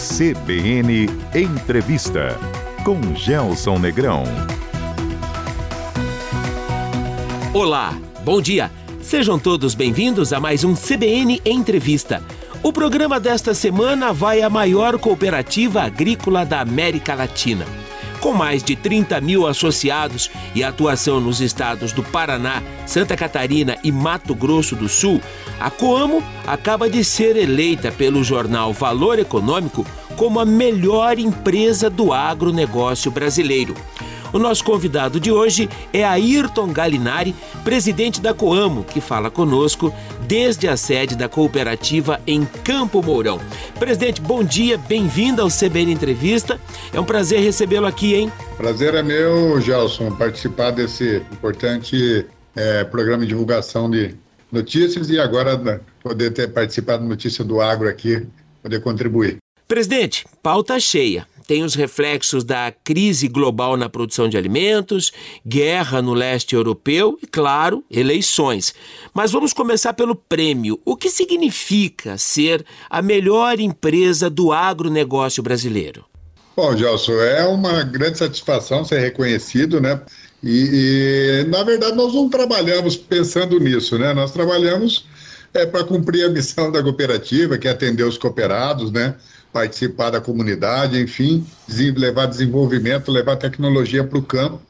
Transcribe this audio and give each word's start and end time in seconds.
CBN 0.00 1.10
Entrevista 1.34 2.34
com 2.86 3.14
Gelson 3.14 3.78
Negrão. 3.78 4.24
Olá, 7.52 7.94
bom 8.24 8.40
dia. 8.40 8.70
Sejam 9.02 9.38
todos 9.38 9.74
bem-vindos 9.74 10.32
a 10.32 10.40
mais 10.40 10.64
um 10.64 10.74
CBN 10.74 11.42
Entrevista. 11.44 12.22
O 12.62 12.72
programa 12.72 13.20
desta 13.20 13.52
semana 13.52 14.10
vai 14.10 14.40
à 14.40 14.48
maior 14.48 14.98
cooperativa 14.98 15.82
agrícola 15.82 16.46
da 16.46 16.62
América 16.62 17.14
Latina. 17.14 17.66
Com 18.20 18.32
mais 18.34 18.62
de 18.62 18.76
30 18.76 19.18
mil 19.22 19.46
associados 19.46 20.30
e 20.54 20.62
atuação 20.62 21.20
nos 21.20 21.40
estados 21.40 21.92
do 21.92 22.02
Paraná, 22.02 22.62
Santa 22.86 23.16
Catarina 23.16 23.78
e 23.82 23.90
Mato 23.90 24.34
Grosso 24.34 24.76
do 24.76 24.90
Sul, 24.90 25.22
a 25.58 25.70
Coamo 25.70 26.22
acaba 26.46 26.88
de 26.88 27.02
ser 27.02 27.34
eleita 27.34 27.90
pelo 27.90 28.22
jornal 28.22 28.74
Valor 28.74 29.18
Econômico 29.18 29.86
como 30.16 30.38
a 30.38 30.44
melhor 30.44 31.18
empresa 31.18 31.88
do 31.88 32.12
agronegócio 32.12 33.10
brasileiro. 33.10 33.74
O 34.32 34.38
nosso 34.38 34.62
convidado 34.62 35.18
de 35.18 35.32
hoje 35.32 35.68
é 35.92 36.04
Ayrton 36.04 36.72
Galinari, 36.72 37.34
presidente 37.64 38.20
da 38.20 38.32
Coamo, 38.32 38.84
que 38.84 39.00
fala 39.00 39.28
conosco 39.28 39.92
desde 40.28 40.68
a 40.68 40.76
sede 40.76 41.16
da 41.16 41.28
cooperativa 41.28 42.20
em 42.24 42.44
Campo 42.44 43.02
Mourão. 43.02 43.40
Presidente, 43.78 44.20
bom 44.20 44.44
dia, 44.44 44.78
bem-vindo 44.78 45.42
ao 45.42 45.48
CBN 45.48 45.92
Entrevista. 45.92 46.60
É 46.92 47.00
um 47.00 47.04
prazer 47.04 47.40
recebê-lo 47.40 47.86
aqui, 47.86 48.14
hein? 48.14 48.32
Prazer 48.56 48.94
é 48.94 49.02
meu, 49.02 49.60
Gelson, 49.60 50.14
participar 50.14 50.70
desse 50.70 51.16
importante 51.32 52.24
é, 52.54 52.84
programa 52.84 53.22
de 53.24 53.30
divulgação 53.30 53.90
de 53.90 54.14
notícias 54.52 55.10
e 55.10 55.18
agora 55.18 55.56
né, 55.58 55.80
poder 56.04 56.30
ter 56.30 56.52
participado 56.52 57.02
da 57.02 57.08
notícia 57.08 57.42
do 57.42 57.60
agro 57.60 57.88
aqui, 57.88 58.24
poder 58.62 58.80
contribuir. 58.80 59.38
Presidente, 59.66 60.24
pauta 60.40 60.78
cheia 60.78 61.26
tem 61.50 61.64
os 61.64 61.74
reflexos 61.74 62.44
da 62.44 62.72
crise 62.84 63.26
global 63.26 63.76
na 63.76 63.88
produção 63.88 64.28
de 64.28 64.36
alimentos, 64.36 65.10
guerra 65.44 66.00
no 66.00 66.14
leste 66.14 66.54
europeu 66.54 67.18
e, 67.20 67.26
claro, 67.26 67.82
eleições. 67.90 68.72
Mas 69.12 69.32
vamos 69.32 69.52
começar 69.52 69.92
pelo 69.94 70.14
prêmio. 70.14 70.78
O 70.84 70.94
que 70.94 71.10
significa 71.10 72.16
ser 72.16 72.64
a 72.88 73.02
melhor 73.02 73.58
empresa 73.58 74.30
do 74.30 74.52
agronegócio 74.52 75.42
brasileiro? 75.42 76.04
Bom, 76.56 76.76
Gelson, 76.76 77.14
é 77.14 77.44
uma 77.48 77.82
grande 77.82 78.18
satisfação 78.18 78.84
ser 78.84 79.00
reconhecido, 79.00 79.80
né? 79.80 80.00
E, 80.44 81.42
e, 81.42 81.50
na 81.50 81.64
verdade 81.64 81.96
nós 81.96 82.14
não 82.14 82.28
trabalhamos 82.28 82.94
pensando 82.94 83.58
nisso, 83.58 83.98
né? 83.98 84.14
Nós 84.14 84.30
trabalhamos 84.30 85.04
é, 85.52 85.66
para 85.66 85.82
cumprir 85.82 86.24
a 86.26 86.28
missão 86.28 86.70
da 86.70 86.80
cooperativa, 86.80 87.58
que 87.58 87.66
é 87.66 87.72
atender 87.72 88.04
os 88.04 88.16
cooperados, 88.16 88.92
né? 88.92 89.16
Participar 89.52 90.10
da 90.10 90.20
comunidade, 90.20 91.00
enfim, 91.00 91.46
levar 91.68 92.26
desenvolvimento, 92.26 93.10
levar 93.10 93.36
tecnologia 93.36 94.04
para 94.04 94.18
o 94.18 94.22
campo 94.22 94.60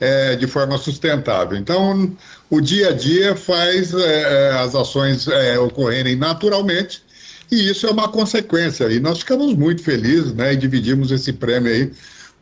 é, 0.00 0.36
de 0.36 0.46
forma 0.46 0.78
sustentável. 0.78 1.56
Então, 1.56 2.16
o 2.48 2.60
dia 2.60 2.88
a 2.88 2.92
dia 2.92 3.34
faz 3.34 3.92
é, 3.94 4.50
as 4.52 4.74
ações 4.74 5.26
é, 5.28 5.58
ocorrerem 5.58 6.16
naturalmente 6.16 7.02
e 7.50 7.70
isso 7.70 7.86
é 7.86 7.90
uma 7.90 8.08
consequência. 8.08 8.84
E 8.86 9.00
nós 9.00 9.18
ficamos 9.20 9.54
muito 9.54 9.82
felizes 9.82 10.32
né, 10.34 10.52
e 10.52 10.56
dividimos 10.56 11.10
esse 11.10 11.32
prêmio 11.32 11.72
aí 11.72 11.92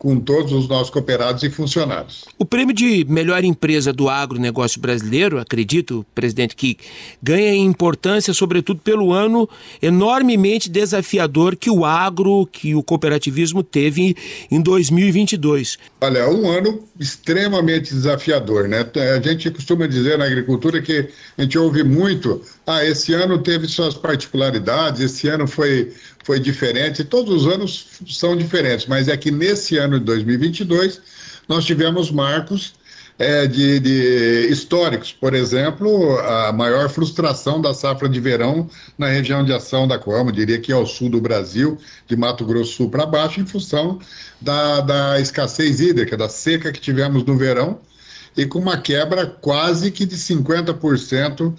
com 0.06 0.20
todos 0.20 0.52
os 0.52 0.68
nossos 0.68 0.88
cooperados 0.88 1.42
e 1.42 1.50
funcionários. 1.50 2.26
O 2.38 2.44
prêmio 2.44 2.72
de 2.72 3.04
melhor 3.08 3.42
empresa 3.42 3.92
do 3.92 4.08
agronegócio 4.08 4.80
brasileiro, 4.80 5.40
acredito, 5.40 6.06
presidente, 6.14 6.54
que 6.54 6.78
ganha 7.20 7.52
importância, 7.56 8.32
sobretudo 8.32 8.78
pelo 8.78 9.12
ano 9.12 9.48
enormemente 9.82 10.70
desafiador 10.70 11.56
que 11.56 11.68
o 11.68 11.84
agro, 11.84 12.46
que 12.46 12.72
o 12.72 12.84
cooperativismo 12.84 13.64
teve 13.64 14.16
em 14.48 14.60
2022. 14.60 15.76
Olha, 16.00 16.18
é 16.18 16.28
um 16.28 16.48
ano 16.48 16.84
extremamente 17.00 17.92
desafiador, 17.92 18.68
né? 18.68 18.88
A 19.16 19.20
gente 19.20 19.50
costuma 19.50 19.88
dizer 19.88 20.18
na 20.18 20.26
agricultura 20.26 20.80
que 20.80 21.08
a 21.36 21.42
gente 21.42 21.58
ouve 21.58 21.82
muito, 21.82 22.40
ah, 22.64 22.84
esse 22.84 23.12
ano 23.12 23.38
teve 23.38 23.66
suas 23.66 23.94
particularidades, 23.94 25.00
esse 25.00 25.26
ano 25.26 25.48
foi 25.48 25.92
foi 26.26 26.40
diferente, 26.40 27.04
todos 27.04 27.44
os 27.44 27.52
anos 27.54 27.86
são 28.08 28.36
diferentes, 28.36 28.86
mas 28.86 29.06
é 29.06 29.16
que 29.16 29.30
nesse 29.30 29.78
ano 29.78 29.96
de 30.00 30.04
2022 30.06 31.00
nós 31.48 31.64
tivemos 31.64 32.10
marcos 32.10 32.74
é, 33.16 33.46
de, 33.46 33.78
de, 33.78 34.48
históricos, 34.50 35.12
por 35.12 35.34
exemplo, 35.34 36.18
a 36.18 36.52
maior 36.52 36.90
frustração 36.90 37.60
da 37.60 37.72
safra 37.72 38.08
de 38.08 38.18
verão 38.18 38.68
na 38.98 39.06
região 39.06 39.44
de 39.44 39.52
ação 39.52 39.86
da 39.86 40.00
Coamo, 40.00 40.32
diria 40.32 40.58
que 40.58 40.72
ao 40.72 40.84
sul 40.84 41.08
do 41.08 41.20
Brasil, 41.20 41.78
de 42.08 42.16
Mato 42.16 42.44
Grosso 42.44 42.72
Sul 42.72 42.90
para 42.90 43.06
baixo, 43.06 43.40
em 43.40 43.46
função 43.46 44.00
da, 44.40 44.80
da 44.80 45.20
escassez 45.20 45.78
hídrica, 45.78 46.16
da 46.16 46.28
seca 46.28 46.72
que 46.72 46.80
tivemos 46.80 47.22
no 47.22 47.38
verão, 47.38 47.78
e 48.36 48.44
com 48.46 48.58
uma 48.58 48.76
quebra 48.76 49.26
quase 49.26 49.92
que 49.92 50.04
de 50.04 50.16
50% 50.16 51.54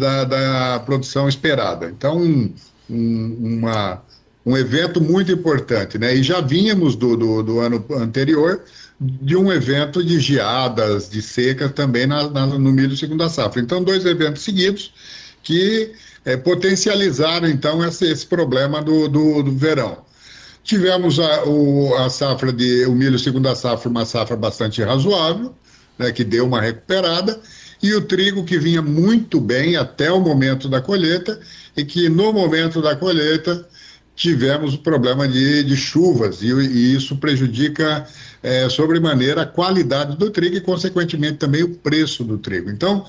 da, 0.00 0.24
da 0.24 0.80
produção 0.80 1.28
esperada. 1.28 1.86
Então, 1.86 2.52
um, 2.88 3.58
uma, 3.58 4.02
um 4.44 4.56
evento 4.56 5.00
muito 5.00 5.32
importante, 5.32 5.98
né? 5.98 6.14
E 6.14 6.22
já 6.22 6.40
vínhamos 6.40 6.96
do, 6.96 7.16
do, 7.16 7.42
do, 7.42 7.60
ano 7.60 7.84
anterior 7.92 8.62
de 9.00 9.36
um 9.36 9.52
evento 9.52 10.02
de 10.02 10.18
geadas, 10.18 11.08
de 11.08 11.22
secas 11.22 11.72
também 11.72 12.06
na, 12.06 12.28
na, 12.28 12.46
no 12.46 12.72
milho 12.72 12.96
segunda 12.96 13.28
safra. 13.28 13.60
Então, 13.60 13.82
dois 13.82 14.04
eventos 14.04 14.42
seguidos 14.42 14.92
que 15.42 15.92
é, 16.24 16.36
potencializaram 16.36 17.48
então 17.48 17.84
esse, 17.84 18.06
esse 18.10 18.26
problema 18.26 18.82
do, 18.82 19.08
do, 19.08 19.42
do, 19.42 19.52
verão. 19.52 19.98
Tivemos 20.62 21.18
a, 21.18 21.44
o, 21.44 21.94
a 21.96 22.10
safra 22.10 22.52
de 22.52 22.84
o 22.86 22.92
milho 22.92 23.18
segunda 23.18 23.54
safra, 23.54 23.88
uma 23.88 24.04
safra 24.04 24.36
bastante 24.36 24.82
razoável, 24.82 25.54
né, 25.98 26.12
que 26.12 26.24
deu 26.24 26.46
uma 26.46 26.60
recuperada, 26.60 27.40
e 27.82 27.94
o 27.94 28.00
trigo 28.00 28.44
que 28.44 28.58
vinha 28.58 28.82
muito 28.82 29.40
bem 29.40 29.76
até 29.76 30.10
o 30.10 30.20
momento 30.20 30.68
da 30.68 30.80
colheita 30.80 31.38
e 31.76 31.84
que 31.84 32.08
no 32.08 32.32
momento 32.32 32.82
da 32.82 32.96
colheita 32.96 33.66
tivemos 34.16 34.74
o 34.74 34.78
problema 34.78 35.28
de, 35.28 35.62
de 35.62 35.76
chuvas 35.76 36.42
e, 36.42 36.46
e, 36.46 36.94
isso 36.96 37.16
prejudica 37.16 38.04
é, 38.42 38.68
sobremaneira 38.68 39.42
a 39.42 39.46
qualidade 39.46 40.16
do 40.16 40.28
trigo 40.28 40.56
e, 40.56 40.60
consequentemente, 40.60 41.38
também 41.38 41.62
o 41.62 41.74
preço 41.76 42.24
do 42.24 42.36
trigo. 42.36 42.68
Então, 42.68 43.06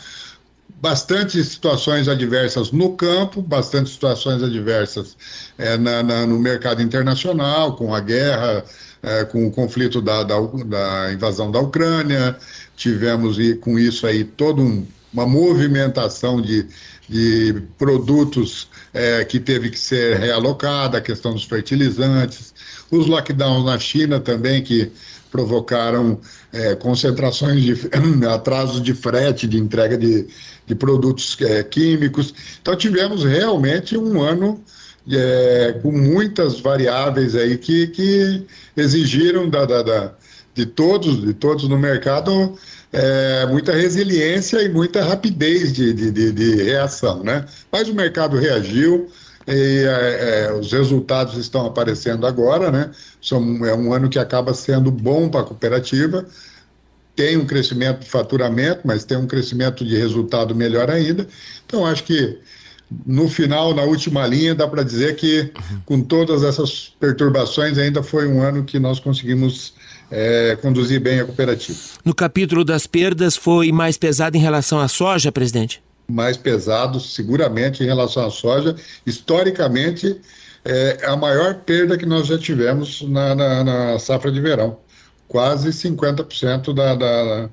bastante 0.82 1.44
situações 1.44 2.08
adversas 2.08 2.72
no 2.72 2.96
campo, 2.96 3.42
bastante 3.42 3.90
situações 3.90 4.42
adversas 4.44 5.18
é, 5.58 5.78
na, 5.78 6.04
na, 6.04 6.26
no 6.28 6.40
mercado 6.40 6.82
internacional, 6.82 7.76
com 7.76 7.94
a 7.94 8.00
guerra, 8.00 8.64
é, 9.02 9.26
com 9.26 9.48
o 9.48 9.52
conflito 9.52 10.02
da, 10.02 10.24
da, 10.24 10.40
da, 10.40 11.12
invasão 11.12 11.52
da 11.52 11.60
Ucrânia, 11.60 12.38
tivemos 12.80 13.38
com 13.60 13.78
isso 13.78 14.08
aí 14.08 14.24
toda 14.24 14.62
um, 14.62 14.88
uma 15.14 15.28
movimentação 15.28 16.42
de, 16.42 16.66
de 17.10 17.62
produtos 17.78 18.70
é, 18.94 19.24
que 19.26 19.38
teve 19.38 19.70
que 19.70 19.78
ser 19.78 20.18
realocada, 20.18 20.98
a 20.98 21.02
questão 21.02 21.34
dos 21.34 21.44
fertilizantes, 21.44 22.54
os 22.90 23.06
lockdowns 23.06 23.66
na 23.66 23.78
China 23.78 24.20
também, 24.20 24.64
que 24.64 24.90
provocaram 25.30 26.20
é, 26.54 26.74
concentrações 26.76 27.62
de 27.62 27.74
atrasos 28.28 28.82
de 28.82 28.94
frete, 28.94 29.46
de 29.46 29.58
entrega 29.58 29.98
de, 29.98 30.28
de 30.66 30.74
produtos 30.74 31.38
é, 31.42 31.62
químicos. 31.64 32.34
Então 32.62 32.76
tivemos 32.78 33.26
realmente 33.26 33.98
um 33.98 34.22
ano 34.22 34.64
é, 35.12 35.78
com 35.82 35.92
muitas 35.92 36.62
variáveis 36.62 37.36
aí 37.36 37.58
que, 37.58 37.88
que 37.88 38.46
exigiram 38.78 39.50
da, 39.50 39.66
da, 39.66 39.84
da, 39.84 40.14
de 40.60 40.66
todos, 40.66 41.22
de 41.22 41.34
todos 41.34 41.70
no 41.70 41.80
mercado 41.80 42.58
é, 42.92 43.46
muita 43.46 43.72
resiliência 43.74 44.62
e 44.62 44.68
muita 44.68 45.02
rapidez 45.04 45.72
de, 45.72 45.94
de, 45.94 46.12
de, 46.12 46.32
de, 46.34 46.64
reação, 46.64 47.24
né? 47.24 47.46
Mas 47.72 47.88
o 47.88 47.94
mercado 47.94 48.38
reagiu 48.38 49.08
e 49.48 49.86
é, 49.86 50.48
é, 50.48 50.54
os 50.54 50.74
resultados 50.74 51.38
estão 51.38 51.66
aparecendo 51.66 52.28
agora, 52.28 52.70
né? 52.70 52.92
São, 53.22 53.66
é 53.66 53.74
um 53.74 53.94
ano 53.94 54.10
que 54.10 54.20
acaba 54.20 54.54
sendo 54.54 54.92
bom 54.92 55.30
para 55.30 55.42
a 55.42 55.44
cooperativa, 55.44 56.26
tem 57.16 57.38
um 57.38 57.46
crescimento 57.46 58.00
de 58.00 58.10
faturamento, 58.10 58.82
mas 58.84 59.06
tem 59.06 59.18
um 59.18 59.28
crescimento 59.28 59.86
de 59.86 59.96
resultado 59.96 60.54
melhor 60.54 60.90
ainda. 60.90 61.26
Então, 61.66 61.86
acho 61.86 62.04
que 62.04 62.38
no 63.06 63.30
final, 63.30 63.74
na 63.74 63.84
última 63.84 64.26
linha, 64.26 64.56
dá 64.56 64.68
para 64.68 64.84
dizer 64.84 65.16
que, 65.16 65.52
com 65.86 66.02
todas 66.02 66.44
essas 66.44 66.92
perturbações, 67.00 67.78
ainda 67.78 68.02
foi 68.02 68.28
um 68.28 68.42
ano 68.42 68.64
que 68.64 68.80
nós 68.80 69.00
conseguimos 69.00 69.74
é, 70.12 70.58
conduzir 70.62 71.00
bem 71.00 71.20
a 71.20 71.26
cooperativa. 71.26 71.78
No 72.04 72.14
capítulo 72.14 72.64
das 72.64 72.88
perdas, 72.88 73.36
foi 73.36 73.72
mais 73.72 73.98
pesado 73.98 74.36
em 74.38 74.40
relação 74.40 74.80
à 74.80 74.88
soja, 74.88 75.32
presidente? 75.32 75.82
Mais 76.08 76.38
pesado, 76.38 77.00
seguramente, 77.00 77.84
em 77.84 77.86
relação 77.86 78.26
à 78.26 78.32
soja. 78.32 78.76
Historicamente, 79.06 80.20
é 80.66 81.06
a 81.06 81.16
maior 81.16 81.56
perda 81.56 81.98
que 81.98 82.06
nós 82.06 82.28
já 82.28 82.38
tivemos 82.38 83.02
na, 83.04 83.36
na, 83.36 83.64
na 83.64 84.00
safra 84.00 84.32
de 84.32 84.42
verão. 84.42 84.78
Quase 85.28 85.70
50% 85.70 86.74
da, 86.74 86.96
da, 86.96 87.50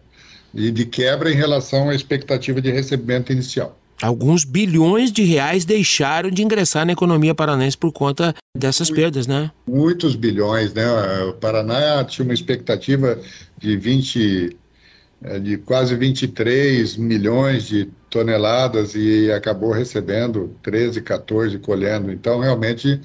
de, 0.53 0.71
de 0.71 0.87
quebra 0.87 1.31
em 1.31 1.35
relação 1.35 1.91
à 1.91 1.95
expectativa 1.95 2.61
de 2.61 2.71
recebimento 2.71 3.33
inicial. 3.33 3.79
Alguns 4.01 4.45
bilhões 4.45 5.11
de 5.11 5.23
reais 5.23 5.65
deixaram 5.65 6.31
de 6.31 6.43
ingressar 6.43 6.85
na 6.85 6.93
economia 6.93 7.35
paranaense 7.35 7.77
por 7.77 7.93
conta 7.93 8.35
dessas 8.57 8.91
perdas, 8.91 9.27
né? 9.27 9.51
Muitos 9.67 10.15
bilhões, 10.15 10.75
né? 10.75 10.87
O 11.25 11.33
Paraná 11.33 12.05
tinha 12.05 12.25
uma 12.25 12.35
expectativa 12.35 13.19
de 13.59 13.77
20, 13.77 14.57
é, 15.23 15.39
de 15.39 15.57
quase 15.57 15.97
23 15.97 16.97
milhões 16.97 17.67
de 17.67 17.89
toneladas 18.11 18.95
e 18.95 19.31
acabou 19.33 19.73
recebendo 19.73 20.55
13, 20.63 21.01
14, 21.01 21.59
colhendo. 21.59 22.13
Então, 22.13 22.41
realmente, 22.41 23.01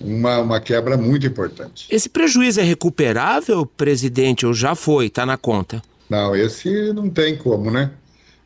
uma, 0.00 0.38
uma 0.38 0.60
quebra 0.60 0.96
muito 0.96 1.26
importante. 1.26 1.86
Esse 1.90 2.08
prejuízo 2.08 2.60
é 2.60 2.62
recuperável, 2.62 3.66
presidente, 3.66 4.46
ou 4.46 4.54
já 4.54 4.74
foi? 4.74 5.06
Está 5.06 5.26
na 5.26 5.36
conta? 5.36 5.82
Não, 6.08 6.36
esse 6.36 6.92
não 6.92 7.10
tem 7.10 7.36
como, 7.36 7.70
né? 7.70 7.90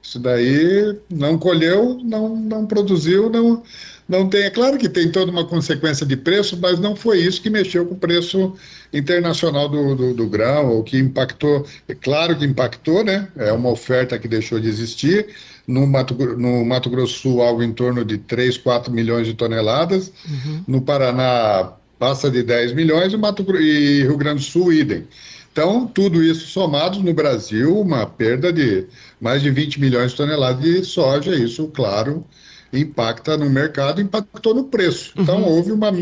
Isso 0.02 0.19
daí 0.19 0.97
não 1.11 1.38
colheu, 1.38 2.00
não, 2.02 2.35
não 2.35 2.67
produziu, 2.67 3.29
não, 3.29 3.62
não 4.08 4.29
tem. 4.29 4.44
É 4.44 4.50
claro 4.50 4.79
que 4.79 4.88
tem 4.88 5.11
toda 5.11 5.31
uma 5.31 5.44
consequência 5.44 6.06
de 6.06 6.17
preço, 6.17 6.58
mas 6.61 6.81
não 6.81 6.97
foi 6.97 7.19
isso 7.20 7.41
que 7.41 7.50
mexeu 7.50 7.87
com 7.87 7.94
o 7.94 7.99
preço 7.99 8.55
internacional 8.93 9.69
do, 9.69 9.94
do, 9.94 10.14
do 10.14 10.26
grão, 10.26 10.70
ou 10.70 10.82
que 10.82 10.99
impactou. 10.99 11.67
É 11.87 11.94
claro 11.94 12.37
que 12.37 12.44
impactou, 12.44 13.05
né? 13.05 13.29
É 13.37 13.52
uma 13.52 13.70
oferta 13.70 14.19
que 14.19 14.26
deixou 14.26 14.58
de 14.58 14.69
existir. 14.69 15.29
No 15.67 15.87
Mato, 15.87 16.14
no 16.14 16.64
Mato 16.64 16.91
Grosso 16.91 17.20
Sul, 17.20 17.43
algo 17.43 17.62
em 17.62 17.73
torno 17.73 18.05
de 18.05 18.19
3, 18.19 18.58
4 18.58 18.93
milhões 18.93 19.26
de 19.26 19.35
toneladas. 19.35 20.12
Uhum. 20.29 20.64
No 20.67 20.81
Paraná, 20.81 21.75
passa 21.99 22.31
de 22.31 22.43
10 22.43 22.73
milhões, 22.73 23.12
e, 23.12 23.17
Mato, 23.17 23.44
e 23.56 24.00
Rio 24.02 24.17
Grande 24.17 24.43
do 24.43 24.50
Sul, 24.50 24.73
idem. 24.73 25.06
Então, 25.52 25.87
tudo 25.87 26.23
isso 26.23 26.47
somado 26.47 27.00
no 27.00 27.12
Brasil, 27.12 27.79
uma 27.79 28.06
perda 28.06 28.52
de 28.52 28.87
mais 29.20 29.43
de 29.43 29.50
20 29.50 29.81
milhões 29.81 30.12
de 30.12 30.17
toneladas 30.17 30.62
de 30.62 30.85
soja. 30.85 31.35
Isso, 31.35 31.67
claro, 31.69 32.25
impacta 32.73 33.37
no 33.37 33.50
mercado, 33.50 34.00
impactou 34.00 34.55
no 34.55 34.64
preço. 34.64 35.12
Então, 35.17 35.43
uhum. 35.43 35.49
houve 35.49 35.73
uma, 35.73 35.93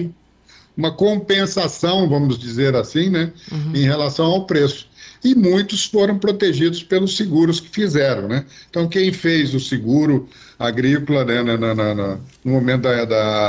uma 0.76 0.92
compensação, 0.92 2.08
vamos 2.08 2.38
dizer 2.38 2.76
assim, 2.76 3.08
né, 3.08 3.32
uhum. 3.50 3.74
em 3.74 3.84
relação 3.84 4.26
ao 4.26 4.46
preço. 4.46 4.86
E 5.24 5.34
muitos 5.34 5.86
foram 5.86 6.18
protegidos 6.18 6.82
pelos 6.82 7.16
seguros 7.16 7.58
que 7.58 7.68
fizeram. 7.68 8.28
Né? 8.28 8.44
Então, 8.70 8.86
quem 8.86 9.12
fez 9.12 9.54
o 9.54 9.60
seguro 9.60 10.28
agrícola 10.58 11.24
né, 11.24 11.42
na, 11.42 11.56
na, 11.56 11.94
na, 11.94 12.18
no 12.44 12.52
momento 12.52 12.82
da, 12.82 13.04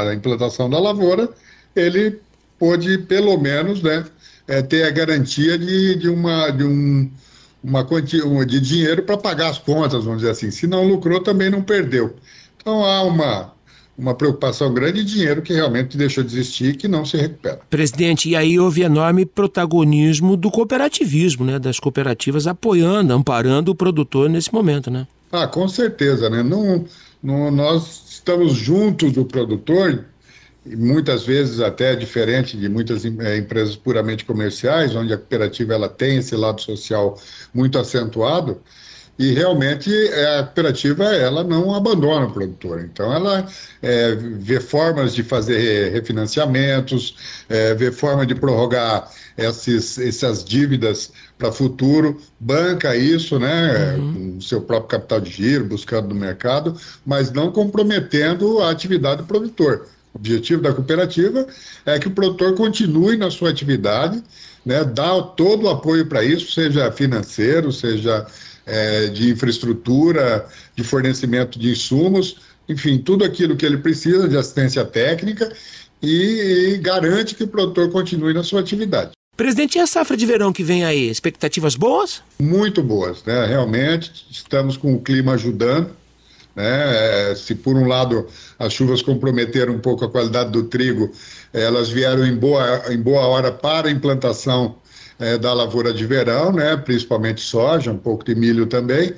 da 0.06 0.16
implantação 0.16 0.69
da 0.69 0.80
lavoura, 0.80 1.30
ele 1.75 2.19
pôde, 2.57 2.98
pelo 2.98 3.38
menos, 3.38 3.81
né, 3.81 4.06
é, 4.50 4.62
ter 4.63 4.84
a 4.84 4.90
garantia 4.90 5.57
de, 5.57 5.96
de, 5.96 6.10
uma, 6.10 6.50
de 6.50 6.63
um 6.63 7.10
uma 7.63 7.84
quantia 7.84 8.24
de 8.46 8.60
dinheiro 8.60 9.04
para 9.04 9.18
pagar 9.18 9.50
as 9.50 9.57
contas, 9.57 10.04
vamos 10.04 10.19
dizer 10.22 10.31
assim. 10.31 10.50
Se 10.50 10.66
não 10.66 10.88
lucrou, 10.88 11.22
também 11.22 11.50
não 11.50 11.62
perdeu. 11.62 12.16
Então 12.57 12.84
há 12.84 13.04
uma, 13.04 13.54
uma 13.98 14.16
preocupação 14.16 14.74
grande 14.74 15.04
de 15.04 15.13
dinheiro 15.13 15.42
que 15.42 15.54
realmente 15.54 15.98
deixou 15.98 16.24
de 16.24 16.34
existir 16.34 16.74
e 16.74 16.75
que 16.75 16.88
não 16.88 17.06
se 17.06 17.18
recupera. 17.18 17.60
Presidente, 17.69 18.30
e 18.30 18.36
aí 18.36 18.57
houve 18.57 18.81
enorme 18.81 19.25
protagonismo 19.25 20.38
do 20.38 20.50
cooperativismo, 20.50 21.46
né? 21.46 21.60
das 21.60 21.80
cooperativas 21.80 22.48
apoiando, 22.48 23.13
amparando 23.13 23.72
o 23.72 23.75
produtor 23.75 24.30
nesse 24.30 24.54
momento, 24.54 24.90
né? 24.90 25.06
Ah, 25.31 25.46
com 25.46 25.68
certeza, 25.68 26.30
né? 26.30 26.42
Não, 26.42 26.86
não, 27.22 27.51
nós 27.51 28.04
estamos 28.10 28.54
juntos 28.54 29.12
do 29.12 29.25
produtor 29.25 30.06
muitas 30.65 31.23
vezes 31.25 31.59
até 31.59 31.95
diferente 31.95 32.57
de 32.57 32.67
muitas 32.67 33.06
é, 33.06 33.38
empresas 33.38 33.75
puramente 33.75 34.25
comerciais, 34.25 34.95
onde 34.95 35.13
a 35.13 35.17
cooperativa 35.17 35.73
ela 35.73 35.89
tem 35.89 36.17
esse 36.17 36.35
lado 36.35 36.61
social 36.61 37.19
muito 37.53 37.77
acentuado, 37.79 38.61
e 39.17 39.33
realmente 39.33 39.94
é, 39.94 40.39
a 40.39 40.44
cooperativa 40.44 41.03
ela 41.03 41.44
não 41.44 41.75
abandona 41.75 42.25
o 42.25 42.31
produtor. 42.31 42.79
Então 42.79 43.13
ela 43.13 43.45
é, 43.81 44.15
vê 44.15 44.61
formas 44.61 45.13
de 45.13 45.23
fazer 45.23 45.91
refinanciamentos, 45.91 47.17
é, 47.50 47.73
vê 47.73 47.91
forma 47.91 48.25
de 48.25 48.33
prorrogar 48.33 49.12
esses, 49.38 49.97
essas 49.97 50.44
dívidas 50.44 51.12
para 51.38 51.51
futuro, 51.51 52.21
banca 52.39 52.95
isso, 52.95 53.38
né, 53.38 53.95
uhum. 53.97 54.13
com 54.13 54.38
o 54.38 54.41
seu 54.41 54.62
próprio 54.62 54.89
capital 54.89 55.19
de 55.19 55.31
giro, 55.31 55.65
buscando 55.65 56.09
no 56.09 56.15
mercado, 56.15 56.79
mas 57.05 57.29
não 57.31 57.51
comprometendo 57.51 58.59
a 58.59 58.69
atividade 58.69 59.21
do 59.21 59.27
produtor. 59.27 59.85
Objetivo 60.13 60.61
da 60.61 60.73
cooperativa 60.73 61.45
é 61.85 62.00
que 62.00 62.07
o 62.07 62.11
produtor 62.11 62.56
continue 62.56 63.15
na 63.15 63.29
sua 63.29 63.50
atividade, 63.50 64.23
né, 64.65 64.83
dá 64.83 65.21
todo 65.21 65.63
o 65.63 65.69
apoio 65.69 66.06
para 66.06 66.23
isso, 66.23 66.51
seja 66.51 66.91
financeiro, 66.91 67.71
seja 67.71 68.25
é, 68.65 69.07
de 69.07 69.29
infraestrutura, 69.31 70.45
de 70.75 70.83
fornecimento 70.83 71.59
de 71.59 71.71
insumos, 71.71 72.38
enfim, 72.67 72.97
tudo 72.97 73.23
aquilo 73.23 73.56
que 73.56 73.65
ele 73.65 73.77
precisa 73.77 74.27
de 74.27 74.38
assistência 74.38 74.85
técnica 74.85 75.51
e, 76.01 76.73
e 76.73 76.77
garante 76.77 77.35
que 77.35 77.44
o 77.44 77.47
produtor 77.47 77.91
continue 77.91 78.33
na 78.33 78.44
sua 78.44 78.62
atividade. 78.62 79.12
Presidente, 79.35 79.77
e 79.77 79.81
a 79.81 79.88
safra 79.88 80.17
de 80.17 80.25
verão 80.25 80.51
que 80.51 80.63
vem 80.63 80.83
aí? 80.83 81.09
Expectativas 81.09 81.75
boas? 81.75 82.21
Muito 82.38 82.83
boas, 82.83 83.23
né? 83.23 83.45
Realmente, 83.45 84.25
estamos 84.29 84.75
com 84.75 84.94
o 84.94 85.00
clima 85.00 85.33
ajudando. 85.33 85.91
Né? 86.56 87.31
É, 87.31 87.36
se 87.36 87.56
por 87.56 87.75
um 87.75 87.88
lado 87.88 88.28
as 88.57 88.74
chuvas 88.74 89.01
comprometeram 89.01 89.74
um 89.74 89.80
pouco 89.80 90.06
a 90.06 90.10
qualidade 90.10 90.51
do 90.51 90.63
trigo, 90.63 91.12
elas 91.54 91.90
vieram 91.90 92.25
em 92.25 92.36
boa, 92.36 92.84
em 92.90 93.01
boa 93.01 93.22
hora 93.28 93.51
para 93.51 93.88
a 93.88 93.92
implantação 93.92 94.75
é, 95.19 95.38
da 95.38 95.54
lavoura 95.54 95.94
de 95.94 96.06
verão, 96.06 96.51
né? 96.51 96.78
principalmente 96.78 97.42
soja, 97.42 97.92
um 97.92 97.98
pouco 97.98 98.24
de 98.24 98.36
milho 98.36 98.66
também. 98.66 99.13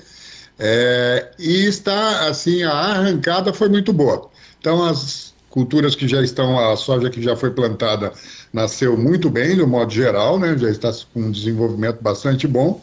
É, 0.59 1.31
e 1.39 1.65
está 1.65 2.27
assim, 2.27 2.63
a 2.63 2.71
arrancada 2.71 3.53
foi 3.53 3.69
muito 3.69 3.91
boa. 3.93 4.29
Então 4.59 4.83
as 4.83 5.33
culturas 5.49 5.95
que 5.95 6.07
já 6.07 6.21
estão, 6.21 6.57
a 6.57 6.75
soja 6.77 7.09
que 7.09 7.21
já 7.21 7.35
foi 7.35 7.51
plantada 7.51 8.11
nasceu 8.53 8.97
muito 8.97 9.29
bem, 9.29 9.55
no 9.55 9.67
modo 9.67 9.91
geral, 9.91 10.39
né? 10.39 10.57
já 10.57 10.69
está 10.69 10.91
com 11.13 11.21
um 11.21 11.31
desenvolvimento 11.31 12.01
bastante 12.01 12.47
bom. 12.47 12.81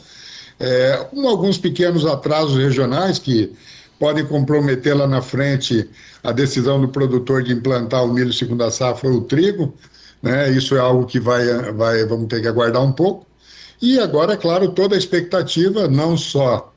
É, 0.60 1.06
com 1.10 1.28
alguns 1.28 1.56
pequenos 1.56 2.04
atrasos 2.04 2.56
regionais 2.56 3.18
que 3.18 3.52
podem 3.98 4.24
comprometer 4.24 4.96
lá 4.96 5.06
na 5.06 5.20
frente 5.20 5.88
a 6.22 6.32
decisão 6.32 6.80
do 6.80 6.88
produtor 6.88 7.42
de 7.42 7.52
implantar 7.52 8.04
o 8.04 8.12
milho 8.12 8.32
segunda 8.32 8.70
safra 8.70 9.08
ou 9.08 9.16
o 9.16 9.20
trigo, 9.22 9.74
né? 10.22 10.50
Isso 10.50 10.76
é 10.76 10.80
algo 10.80 11.06
que 11.06 11.18
vai, 11.18 11.44
vai, 11.72 12.04
vamos 12.04 12.28
ter 12.28 12.40
que 12.40 12.48
aguardar 12.48 12.82
um 12.82 12.92
pouco. 12.92 13.26
E 13.80 13.98
agora, 13.98 14.32
é 14.32 14.36
claro, 14.36 14.68
toda 14.70 14.94
a 14.94 14.98
expectativa, 14.98 15.86
não 15.86 16.16
só 16.16 16.72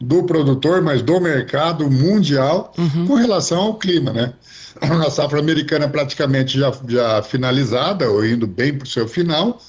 do 0.00 0.24
produtor, 0.24 0.82
mas 0.82 1.02
do 1.02 1.20
mercado 1.20 1.90
mundial 1.90 2.72
uhum. 2.76 3.06
com 3.06 3.14
relação 3.14 3.60
ao 3.60 3.74
clima, 3.74 4.12
né? 4.12 4.32
A 4.80 5.10
safra 5.10 5.38
americana 5.38 5.88
praticamente 5.88 6.58
já, 6.58 6.72
já 6.88 7.22
finalizada, 7.22 8.10
ou 8.10 8.24
indo 8.24 8.46
bem 8.46 8.74
para 8.74 8.84
o 8.84 8.88
seu 8.88 9.06
final, 9.06 9.60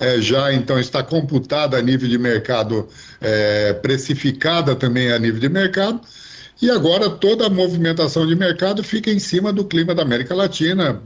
é, 0.00 0.20
já 0.20 0.52
então 0.52 0.78
está 0.78 1.02
computada 1.02 1.76
a 1.76 1.82
nível 1.82 2.08
de 2.08 2.18
mercado, 2.18 2.88
é, 3.20 3.72
precificada 3.74 4.74
também 4.74 5.12
a 5.12 5.18
nível 5.18 5.40
de 5.40 5.48
mercado, 5.48 6.00
e 6.60 6.70
agora 6.70 7.08
toda 7.08 7.46
a 7.46 7.50
movimentação 7.50 8.26
de 8.26 8.34
mercado 8.34 8.82
fica 8.82 9.10
em 9.10 9.18
cima 9.18 9.52
do 9.52 9.64
clima 9.64 9.94
da 9.94 10.02
América 10.02 10.34
Latina, 10.34 11.00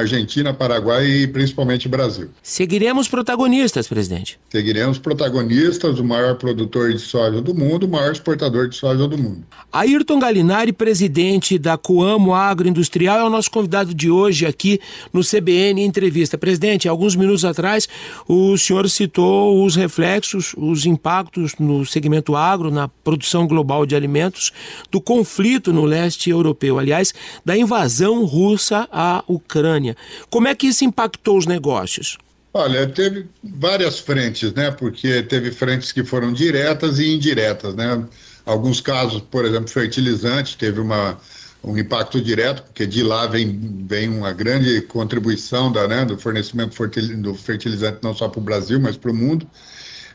Argentina, 0.00 0.52
Paraguai 0.52 1.06
e 1.06 1.26
principalmente 1.26 1.88
Brasil. 1.88 2.28
Seguiremos 2.42 3.08
protagonistas, 3.08 3.86
presidente. 3.86 4.38
Seguiremos 4.50 4.98
protagonistas, 4.98 5.98
o 5.98 6.04
maior 6.04 6.36
produtor 6.36 6.92
de 6.92 6.98
soja 6.98 7.40
do 7.40 7.54
mundo, 7.54 7.86
o 7.86 7.88
maior 7.88 8.12
exportador 8.12 8.68
de 8.68 8.76
soja 8.76 9.06
do 9.06 9.18
mundo. 9.18 9.44
Ayrton 9.72 10.18
Galinari, 10.18 10.72
presidente 10.72 11.58
da 11.58 11.76
Coamo 11.76 12.34
Agroindustrial, 12.34 13.18
é 13.18 13.24
o 13.24 13.30
nosso 13.30 13.50
convidado 13.50 13.94
de 13.94 14.10
hoje 14.10 14.46
aqui 14.46 14.80
no 15.12 15.22
CBN 15.22 15.84
Entrevista. 15.84 16.38
Presidente, 16.38 16.88
alguns 16.88 17.14
minutos 17.14 17.44
atrás 17.44 17.88
o 18.26 18.56
senhor 18.56 18.88
citou 18.88 19.64
os 19.64 19.76
reflexos, 19.76 20.54
os 20.56 20.86
impactos 20.86 21.54
no 21.58 21.84
segmento 21.84 22.34
agro, 22.34 22.70
na 22.70 22.88
produção 22.88 23.46
global 23.46 23.84
de 23.86 23.94
alimentos, 23.94 24.52
do 24.90 25.00
conflito 25.00 25.72
no 25.72 25.84
leste 25.84 26.30
europeu, 26.30 26.78
aliás, 26.78 27.12
da 27.44 27.56
invasão 27.56 28.24
russa 28.24 28.88
à 28.90 29.22
Ucrânia. 29.28 29.85
Ucrânia. 29.86 29.96
Como 30.30 30.48
é 30.48 30.54
que 30.54 30.66
isso 30.66 30.84
impactou 30.84 31.38
os 31.38 31.46
negócios? 31.46 32.18
Olha, 32.52 32.86
teve 32.86 33.26
várias 33.44 33.98
frentes, 33.98 34.52
né? 34.54 34.70
Porque 34.70 35.22
teve 35.22 35.50
frentes 35.50 35.92
que 35.92 36.02
foram 36.02 36.32
diretas 36.32 36.98
e 36.98 37.14
indiretas, 37.14 37.74
né? 37.74 38.04
Alguns 38.44 38.80
casos, 38.80 39.20
por 39.20 39.44
exemplo, 39.44 39.68
fertilizante, 39.68 40.56
teve 40.56 40.80
uma, 40.80 41.18
um 41.62 41.76
impacto 41.76 42.20
direto, 42.20 42.62
porque 42.62 42.86
de 42.86 43.02
lá 43.02 43.26
vem, 43.26 43.84
vem 43.86 44.08
uma 44.08 44.32
grande 44.32 44.80
contribuição 44.82 45.70
da, 45.70 45.86
né, 45.86 46.04
do 46.04 46.16
fornecimento 46.16 46.76
do 47.16 47.34
fertilizante 47.34 47.98
não 48.02 48.14
só 48.14 48.28
para 48.28 48.40
o 48.40 48.42
Brasil, 48.42 48.80
mas 48.80 48.96
para 48.96 49.10
o 49.10 49.14
mundo. 49.14 49.46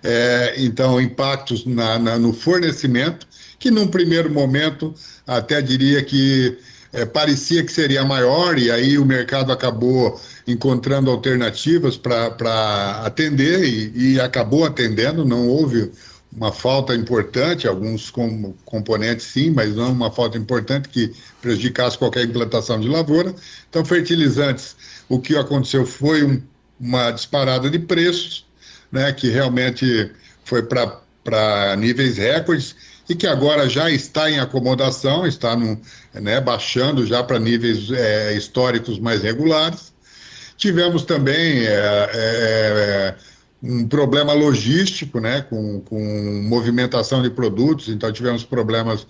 É, 0.03 0.55
então, 0.57 0.99
impactos 0.99 1.63
na, 1.65 1.99
na, 1.99 2.17
no 2.17 2.33
fornecimento, 2.33 3.27
que 3.59 3.69
num 3.69 3.85
primeiro 3.85 4.31
momento 4.31 4.95
até 5.27 5.61
diria 5.61 6.01
que 6.01 6.57
é, 6.93 7.05
parecia 7.05 7.63
que 7.63 7.71
seria 7.71 8.03
maior 8.03 8.57
e 8.57 8.69
aí 8.69 8.97
o 8.97 9.05
mercado 9.05 9.51
acabou 9.51 10.19
encontrando 10.47 11.09
alternativas 11.09 11.97
para 11.97 13.01
atender 13.05 13.63
e, 13.63 14.13
e, 14.13 14.19
acabou 14.19 14.65
atendendo, 14.65 15.23
não 15.23 15.47
houve 15.47 15.91
uma 16.35 16.51
falta 16.51 16.95
importante, 16.95 17.67
alguns 17.67 18.09
com, 18.09 18.53
componentes 18.65 19.25
sim, 19.25 19.51
mas 19.51 19.75
não 19.75 19.91
uma 19.91 20.11
falta 20.11 20.37
importante 20.37 20.89
que 20.89 21.13
prejudicasse 21.41 21.97
qualquer 21.97 22.23
implantação 22.23 22.79
de 22.79 22.87
lavoura. 22.87 23.35
Então, 23.69 23.83
fertilizantes, 23.83 24.75
o 25.09 25.19
que 25.19 25.35
aconteceu 25.35 25.85
foi 25.85 26.23
um, 26.23 26.41
uma 26.79 27.11
disparada 27.11 27.69
de 27.69 27.79
preços, 27.79 28.45
né, 28.91 29.11
que 29.11 29.29
realmente 29.29 30.09
foi 30.45 30.63
para 30.63 31.75
níveis 31.77 32.17
recordes 32.17 32.75
e 33.09 33.15
que 33.15 33.27
agora 33.27 33.67
já 33.69 33.91
está 33.91 34.31
em 34.31 34.39
acomodação, 34.39 35.27
está 35.27 35.55
no, 35.55 35.79
né, 36.13 36.41
baixando 36.41 37.05
já 37.05 37.23
para 37.23 37.39
níveis 37.39 37.89
é, 37.91 38.33
históricos 38.33 38.99
mais 38.99 39.21
regulares. 39.21 39.93
Tivemos 40.57 41.03
também 41.03 41.65
é, 41.65 41.69
é, 41.69 42.13
é 42.13 43.15
um 43.63 43.87
problema 43.87 44.33
logístico, 44.33 45.19
né, 45.19 45.41
com, 45.41 45.81
com 45.81 46.43
movimentação 46.43 47.21
de 47.21 47.29
produtos, 47.29 47.89
então 47.89 48.11
tivemos 48.11 48.43
problemas 48.43 49.05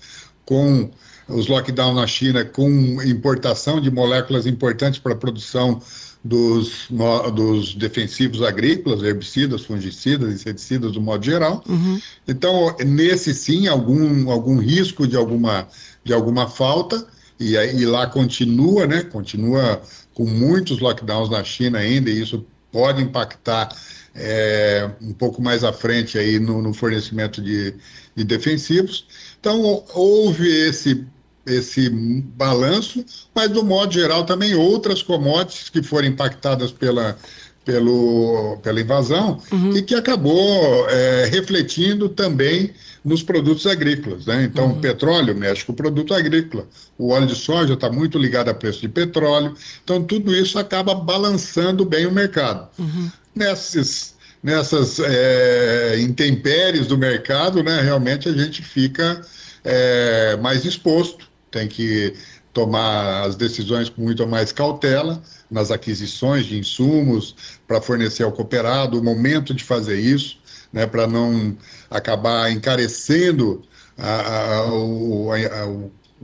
com 0.45 0.89
os 1.27 1.47
lockdowns 1.47 1.95
na 1.95 2.07
China, 2.07 2.43
com 2.43 2.69
importação 3.03 3.79
de 3.79 3.89
moléculas 3.89 4.45
importantes 4.45 4.99
para 4.99 5.13
a 5.13 5.17
produção 5.17 5.81
dos, 6.23 6.87
dos 7.33 7.73
defensivos 7.73 8.43
agrícolas, 8.43 9.01
herbicidas, 9.01 9.63
fungicidas, 9.63 10.33
inseticidas, 10.33 10.91
do 10.91 11.01
modo 11.01 11.25
geral. 11.25 11.63
Uhum. 11.67 11.99
Então, 12.27 12.75
nesse 12.85 13.33
sim, 13.33 13.67
algum, 13.67 14.29
algum 14.29 14.57
risco 14.57 15.07
de 15.07 15.15
alguma, 15.15 15.67
de 16.03 16.13
alguma 16.13 16.47
falta, 16.47 17.07
e, 17.39 17.55
e 17.55 17.85
lá 17.85 18.05
continua, 18.05 18.85
né, 18.85 19.01
continua 19.01 19.81
com 20.13 20.25
muitos 20.25 20.79
lockdowns 20.79 21.29
na 21.29 21.43
China 21.43 21.79
ainda, 21.79 22.09
e 22.09 22.21
isso 22.21 22.45
pode 22.71 23.01
impactar 23.01 23.69
é, 24.13 24.89
um 25.01 25.13
pouco 25.13 25.41
mais 25.41 25.63
à 25.63 25.73
frente 25.73 26.17
aí 26.17 26.39
no, 26.39 26.61
no 26.61 26.73
fornecimento 26.73 27.41
de, 27.41 27.73
de, 28.15 28.23
defensivos. 28.23 29.05
Então, 29.39 29.83
houve 29.93 30.47
esse, 30.47 31.05
esse 31.45 31.89
balanço, 31.89 33.03
mas, 33.33 33.49
do 33.49 33.63
modo 33.63 33.93
geral, 33.93 34.25
também 34.25 34.53
outras 34.53 35.01
commodities 35.01 35.69
que 35.69 35.81
foram 35.81 36.07
impactadas 36.07 36.71
pela, 36.71 37.17
pelo, 37.65 38.57
pela 38.61 38.81
invasão 38.81 39.41
uhum. 39.51 39.75
e 39.75 39.81
que 39.81 39.95
acabou 39.95 40.89
é, 40.89 41.25
refletindo 41.25 42.09
também 42.09 42.71
nos 43.03 43.23
produtos 43.23 43.65
agrícolas. 43.65 44.27
Né? 44.27 44.43
Então, 44.43 44.65
uhum. 44.65 44.77
o 44.77 44.79
petróleo 44.79 45.35
mexe 45.35 45.65
com 45.65 45.71
o 45.71 45.75
produto 45.75 46.13
agrícola, 46.13 46.67
o 46.97 47.09
óleo 47.09 47.27
de 47.27 47.35
soja 47.35 47.73
está 47.73 47.91
muito 47.91 48.19
ligado 48.19 48.49
a 48.49 48.53
preço 48.53 48.81
de 48.81 48.87
petróleo, 48.87 49.55
então 49.83 50.03
tudo 50.03 50.35
isso 50.35 50.59
acaba 50.59 50.93
balançando 50.93 51.83
bem 51.83 52.05
o 52.05 52.11
mercado. 52.11 52.69
Uhum 52.77 53.09
nesses, 53.35 54.15
nessas 54.43 54.99
é, 54.99 55.99
intempéries 55.99 56.87
do 56.87 56.97
mercado, 56.97 57.63
né, 57.63 57.81
realmente 57.81 58.29
a 58.29 58.33
gente 58.33 58.61
fica 58.61 59.21
é, 59.63 60.37
mais 60.37 60.65
exposto, 60.65 61.29
tem 61.51 61.67
que 61.67 62.13
tomar 62.53 63.23
as 63.25 63.35
decisões 63.35 63.89
com 63.89 64.01
muito 64.01 64.25
mais 64.27 64.51
cautela 64.51 65.21
nas 65.49 65.71
aquisições 65.71 66.45
de 66.45 66.57
insumos 66.57 67.35
para 67.67 67.81
fornecer 67.81 68.23
ao 68.23 68.31
cooperado, 68.31 68.99
o 68.99 69.03
momento 69.03 69.53
de 69.53 69.63
fazer 69.63 69.99
isso, 69.99 70.37
né, 70.71 70.85
para 70.85 71.07
não 71.07 71.55
acabar 71.89 72.51
encarecendo 72.51 73.61
a, 73.97 74.09
a, 74.09 74.59
a, 74.61 75.67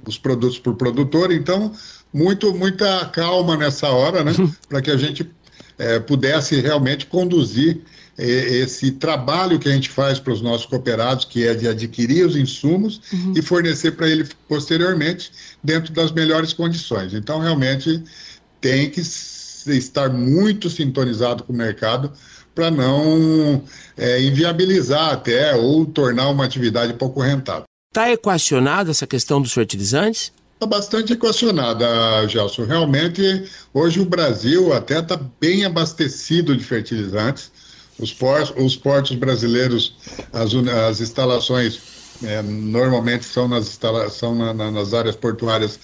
os 0.06 0.18
produtos 0.18 0.60
por 0.60 0.76
produtor. 0.76 1.32
Então, 1.32 1.72
muito, 2.14 2.54
muita 2.54 3.06
calma 3.06 3.56
nessa 3.56 3.90
hora, 3.90 4.24
né, 4.24 4.32
para 4.68 4.82
que 4.82 4.92
a 4.92 4.98
gente 4.98 5.30
é, 5.78 6.00
pudesse 6.00 6.60
realmente 6.60 7.06
conduzir 7.06 7.82
esse 8.18 8.92
trabalho 8.92 9.60
que 9.60 9.70
a 9.70 9.72
gente 9.72 9.90
faz 9.90 10.20
para 10.20 10.34
os 10.34 10.42
nossos 10.42 10.66
cooperados, 10.66 11.24
que 11.24 11.46
é 11.46 11.54
de 11.54 11.68
adquirir 11.68 12.26
os 12.26 12.36
insumos 12.36 13.00
uhum. 13.14 13.34
e 13.36 13.42
fornecer 13.42 13.92
para 13.92 14.10
ele 14.10 14.28
posteriormente 14.48 15.32
dentro 15.64 15.94
das 15.94 16.12
melhores 16.12 16.52
condições. 16.52 17.14
Então, 17.14 17.40
realmente, 17.40 18.04
tem 18.60 18.90
que 18.90 19.02
estar 19.02 20.10
muito 20.10 20.70
sintonizado 20.70 21.44
com 21.44 21.54
o 21.54 21.56
mercado 21.56 22.12
para 22.56 22.72
não 22.72 23.64
é, 23.96 24.20
inviabilizar 24.24 25.12
até 25.12 25.54
ou 25.56 25.86
tornar 25.86 26.30
uma 26.30 26.44
atividade 26.44 26.94
pouco 26.94 27.22
rentável. 27.22 27.66
Está 27.92 28.12
equacionada 28.12 28.90
essa 28.90 29.06
questão 29.06 29.40
dos 29.40 29.54
fertilizantes? 29.54 30.32
Está 30.56 30.66
bastante 30.66 31.14
equacionada, 31.14 32.28
Gelson. 32.28 32.66
Realmente, 32.66 33.44
hoje 33.72 34.00
o 34.00 34.06
Brasil 34.06 34.74
até 34.74 35.00
está 35.00 35.20
bem 35.40 35.66
abastecido 35.66 36.58
de 36.58 36.64
fertilizantes. 36.64 37.52
Os 38.00 38.14
portos, 38.14 38.54
os 38.58 38.76
portos 38.76 39.16
brasileiros, 39.16 39.96
as, 40.32 40.54
as 40.90 41.02
instalações, 41.02 41.80
é, 42.24 42.42
normalmente 42.42 43.26
são, 43.26 43.48
nas, 43.48 43.68
instalação 43.68 44.36
na, 44.36 44.54
na, 44.54 44.72
nas 44.72 44.94
áreas 44.94 45.16
portuárias, 45.16 45.80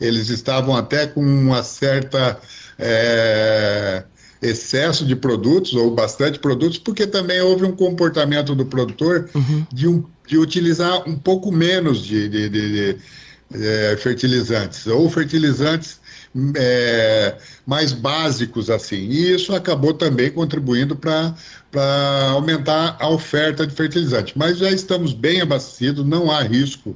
eles 0.00 0.28
estavam 0.28 0.76
até 0.76 1.06
com 1.06 1.20
uma 1.20 1.62
certa 1.62 2.40
é, 2.78 4.04
excesso 4.40 5.04
de 5.04 5.16
produtos, 5.16 5.74
ou 5.74 5.90
bastante 5.94 6.38
produtos, 6.38 6.78
porque 6.78 7.06
também 7.06 7.40
houve 7.40 7.64
um 7.64 7.72
comportamento 7.72 8.54
do 8.54 8.64
produtor 8.64 9.28
uhum. 9.34 9.66
de, 9.72 9.88
um, 9.88 10.04
de 10.26 10.38
utilizar 10.38 11.08
um 11.08 11.16
pouco 11.16 11.50
menos 11.50 12.04
de, 12.04 12.28
de, 12.28 12.48
de, 12.48 12.72
de 12.72 12.96
é, 13.54 13.96
fertilizantes, 13.96 14.86
ou 14.86 15.08
fertilizantes 15.10 15.98
é, 16.56 17.36
mais 17.66 17.92
básicos 17.92 18.70
assim. 18.70 18.96
E 18.96 19.34
isso 19.34 19.54
acabou 19.54 19.94
também 19.94 20.30
contribuindo 20.30 20.96
para 20.96 21.34
aumentar 22.30 22.96
a 23.00 23.08
oferta 23.08 23.66
de 23.66 23.74
fertilizante. 23.74 24.32
Mas 24.36 24.58
já 24.58 24.70
estamos 24.70 25.12
bem 25.12 25.40
abastecidos, 25.40 26.04
não 26.04 26.30
há 26.30 26.42
risco 26.42 26.94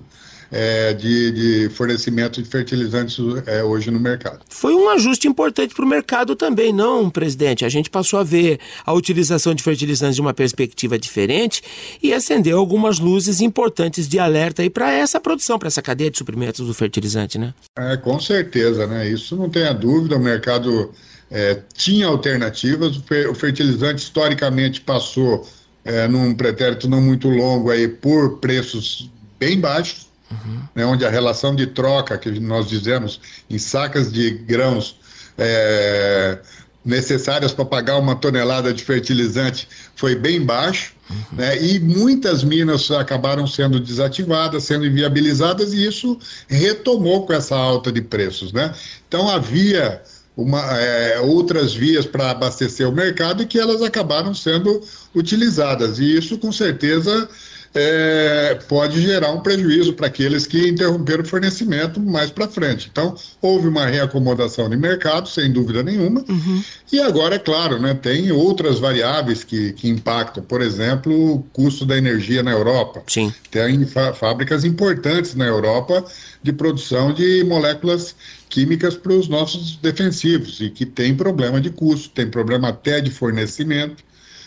é, 0.52 0.92
de, 0.92 1.32
de, 1.32 1.68
fornecimento 1.70 2.42
de 2.42 2.48
fertilizantes 2.48 3.16
é, 3.46 3.64
hoje 3.64 3.90
no 3.90 3.98
mercado. 3.98 4.40
Foi 4.50 4.74
um 4.74 4.90
ajuste 4.90 5.26
importante 5.26 5.74
para 5.74 5.84
o 5.84 5.88
mercado 5.88 6.36
também, 6.36 6.72
não, 6.72 7.08
presidente? 7.08 7.64
A 7.64 7.70
gente 7.70 7.88
passou 7.88 8.18
a 8.18 8.22
ver 8.22 8.60
a 8.84 8.92
utilização 8.92 9.54
de 9.54 9.62
fertilizantes 9.62 10.16
de 10.16 10.20
uma 10.20 10.34
perspectiva 10.34 10.98
diferente 10.98 11.62
e 12.02 12.12
acendeu 12.12 12.58
algumas 12.58 12.98
luzes 12.98 13.40
importantes 13.40 14.06
de 14.06 14.18
alerta 14.18 14.62
para 14.70 14.92
essa 14.92 15.18
produção, 15.18 15.58
para 15.58 15.68
essa 15.68 15.80
cadeia 15.80 16.10
de 16.10 16.18
suprimentos 16.18 16.66
do 16.66 16.74
fertilizante, 16.74 17.38
né? 17.38 17.54
É, 17.78 17.96
com 17.96 18.20
certeza, 18.20 18.86
né? 18.86 19.08
Isso 19.08 19.34
não 19.34 19.48
tenha 19.48 19.72
dúvida, 19.72 20.16
o 20.16 20.20
mercado 20.20 20.92
é, 21.30 21.58
tinha 21.74 22.06
alternativas, 22.06 23.00
o 23.30 23.34
fertilizante 23.34 24.02
historicamente 24.02 24.82
passou 24.82 25.48
é, 25.82 26.06
num 26.06 26.34
pretérito 26.34 26.86
não 26.88 27.00
muito 27.00 27.28
longo 27.28 27.70
aí 27.70 27.88
por 27.88 28.38
preços 28.38 29.10
bem 29.38 29.58
baixos, 29.58 30.11
uhum. 30.32 30.60
né, 30.74 30.84
onde 30.84 31.04
a 31.04 31.10
relação 31.10 31.54
de 31.54 31.66
troca, 31.66 32.18
que 32.18 32.30
nós 32.40 32.68
dizemos, 32.68 33.20
em 33.48 33.58
sacas 33.58 34.12
de 34.12 34.30
grãos 34.30 34.96
é, 35.38 36.38
necessárias 36.84 37.52
para 37.52 37.64
pagar 37.64 37.98
uma 37.98 38.16
tonelada 38.16 38.72
de 38.72 38.82
fertilizante, 38.84 39.68
foi 39.94 40.14
bem 40.14 40.40
baixo, 40.40 40.94
uhum. 41.08 41.16
né, 41.32 41.62
e 41.62 41.78
muitas 41.78 42.42
minas 42.42 42.90
acabaram 42.90 43.46
sendo 43.46 43.78
desativadas, 43.78 44.64
sendo 44.64 44.86
inviabilizadas, 44.86 45.72
e 45.72 45.86
isso 45.86 46.18
retomou 46.48 47.26
com 47.26 47.32
essa 47.32 47.56
alta 47.56 47.92
de 47.92 48.02
preços. 48.02 48.52
Né? 48.52 48.74
Então 49.06 49.28
havia 49.28 50.02
uma, 50.36 50.60
é, 50.78 51.20
outras 51.20 51.74
vias 51.74 52.06
para 52.06 52.30
abastecer 52.30 52.88
o 52.88 52.92
mercado 52.92 53.42
e 53.42 53.46
que 53.46 53.58
elas 53.58 53.82
acabaram 53.82 54.34
sendo 54.34 54.80
utilizadas. 55.14 55.98
E 55.98 56.16
isso, 56.16 56.38
com 56.38 56.50
certeza, 56.50 57.28
é, 57.74 58.58
pode 58.68 59.00
gerar 59.00 59.30
um 59.30 59.40
prejuízo 59.40 59.94
para 59.94 60.06
aqueles 60.06 60.46
que 60.46 60.68
interromperam 60.68 61.22
o 61.22 61.26
fornecimento 61.26 61.98
mais 62.00 62.30
para 62.30 62.46
frente. 62.46 62.88
Então, 62.90 63.14
houve 63.40 63.68
uma 63.68 63.86
reacomodação 63.86 64.68
de 64.68 64.76
mercado, 64.76 65.28
sem 65.28 65.50
dúvida 65.50 65.82
nenhuma, 65.82 66.24
uhum. 66.28 66.62
e 66.92 67.00
agora, 67.00 67.36
é 67.36 67.38
claro, 67.38 67.80
né, 67.80 67.94
tem 67.94 68.30
outras 68.30 68.78
variáveis 68.78 69.42
que, 69.42 69.72
que 69.72 69.88
impactam, 69.88 70.42
por 70.42 70.60
exemplo, 70.60 71.34
o 71.34 71.42
custo 71.52 71.86
da 71.86 71.96
energia 71.96 72.42
na 72.42 72.50
Europa. 72.50 73.02
Sim. 73.06 73.32
Tem 73.50 73.86
fábricas 74.18 74.64
importantes 74.64 75.34
na 75.34 75.46
Europa 75.46 76.04
de 76.42 76.52
produção 76.52 77.12
de 77.12 77.42
moléculas 77.44 78.14
químicas 78.50 78.96
para 78.96 79.12
os 79.12 79.28
nossos 79.28 79.76
defensivos 79.76 80.60
e 80.60 80.68
que 80.68 80.84
tem 80.84 81.14
problema 81.14 81.58
de 81.58 81.70
custo, 81.70 82.10
tem 82.10 82.28
problema 82.28 82.68
até 82.68 83.00
de 83.00 83.10
fornecimento 83.10 84.04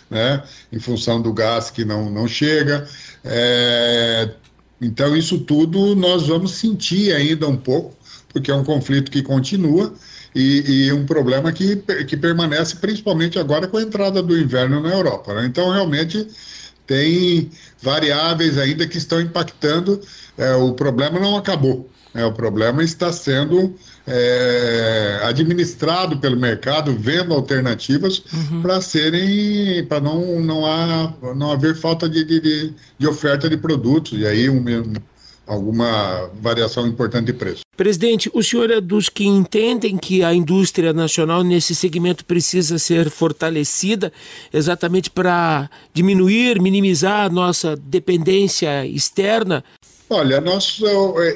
né, 0.10 0.44
em 0.72 0.80
função 0.80 1.22
do 1.22 1.34
gás 1.34 1.70
que 1.72 1.84
não, 1.84 2.10
não 2.10 2.28
chega. 2.28 2.88
É, 3.26 4.30
então, 4.80 5.16
isso 5.16 5.40
tudo 5.40 5.96
nós 5.96 6.28
vamos 6.28 6.52
sentir 6.52 7.14
ainda 7.14 7.48
um 7.48 7.58
pouco, 7.58 7.96
porque 8.30 8.52
é 8.52 8.56
um 8.56 8.64
conflito 8.64 9.10
que 9.10 9.24
continua 9.24 9.94
e, 10.36 10.86
e 10.88 10.94
um 10.94 11.06
problema 11.06 11.52
que, 11.52 11.78
que 12.08 12.16
permanece 12.16 12.76
principalmente 12.76 13.40
agora 13.40 13.68
com 13.68 13.78
a 13.78 13.82
entrada 13.82 14.22
do 14.22 14.38
inverno 14.38 14.82
na 14.82 14.94
Europa. 14.94 15.34
Né? 15.34 15.46
Então, 15.46 15.72
realmente, 15.72 16.28
tem 16.86 17.50
variáveis 17.86 18.58
ainda 18.58 18.88
que 18.88 18.98
estão 18.98 19.22
impactando, 19.22 20.02
é, 20.38 20.56
o 20.56 20.74
problema 20.74 21.20
não 21.20 21.38
acabou. 21.38 21.88
É, 22.16 22.26
o 22.26 22.32
problema 22.32 22.82
está 22.82 23.12
sendo 23.12 23.76
é, 24.08 25.20
administrado 25.24 26.18
pelo 26.18 26.38
mercado, 26.38 26.96
vendo 26.98 27.34
alternativas 27.34 28.24
uhum. 28.34 28.62
para 28.62 28.82
serem, 28.82 29.86
para 29.86 30.00
não, 30.00 30.40
não, 30.40 30.66
há, 30.66 31.14
não 31.36 31.52
haver 31.52 31.76
falta 31.76 32.08
de, 32.08 32.24
de, 32.24 32.74
de 32.98 33.08
oferta 33.08 33.50
de 33.50 33.58
produtos, 33.58 34.18
e 34.18 34.26
aí 34.26 34.50
um, 34.50 34.64
alguma 35.46 36.30
variação 36.42 36.88
importante 36.88 37.26
de 37.26 37.34
preço. 37.34 37.62
Presidente, 37.78 38.30
o 38.34 38.42
senhor 38.42 38.72
é 38.72 38.80
dos 38.80 39.10
que 39.10 39.26
entendem 39.26 39.98
que 39.98 40.24
a 40.24 40.34
indústria 40.34 40.94
nacional 40.94 41.44
nesse 41.44 41.76
segmento 41.76 42.26
precisa 42.26 42.80
ser 42.80 43.10
fortalecida 43.10 44.12
exatamente 44.54 45.10
para 45.10 45.70
diminuir, 45.94 46.62
minimizar 46.62 47.26
a 47.26 47.30
nossa 47.30 47.76
dependência 47.76 48.86
externa 48.86 49.64
Olha, 50.08 50.40
nós, 50.40 50.80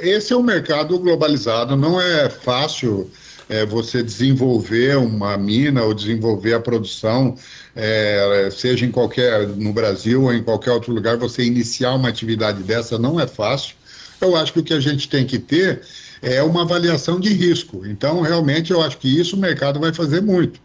esse 0.03 0.31
é 0.31 0.37
um 0.37 0.43
mercado 0.43 0.99
globalizado, 0.99 1.75
não 1.75 1.99
é 1.99 2.29
fácil 2.29 3.09
é, 3.49 3.65
você 3.65 4.03
desenvolver 4.03 4.95
uma 4.95 5.35
mina 5.37 5.83
ou 5.83 5.91
desenvolver 5.91 6.53
a 6.53 6.59
produção, 6.59 7.35
é, 7.75 8.47
seja 8.51 8.85
em 8.85 8.91
qualquer, 8.91 9.47
no 9.47 9.73
Brasil 9.73 10.23
ou 10.23 10.33
em 10.33 10.43
qualquer 10.43 10.71
outro 10.71 10.93
lugar, 10.93 11.17
você 11.17 11.43
iniciar 11.43 11.95
uma 11.95 12.09
atividade 12.09 12.61
dessa 12.61 12.99
não 12.99 13.19
é 13.19 13.25
fácil. 13.25 13.75
Eu 14.21 14.35
acho 14.35 14.53
que 14.53 14.59
o 14.59 14.63
que 14.63 14.73
a 14.73 14.79
gente 14.79 15.07
tem 15.07 15.25
que 15.25 15.39
ter 15.39 15.81
é 16.21 16.43
uma 16.43 16.63
avaliação 16.63 17.19
de 17.19 17.29
risco. 17.33 17.85
Então, 17.85 18.21
realmente, 18.21 18.71
eu 18.71 18.81
acho 18.81 18.97
que 18.97 19.07
isso 19.07 19.35
o 19.35 19.39
mercado 19.39 19.79
vai 19.79 19.93
fazer 19.93 20.21
muito. 20.21 20.59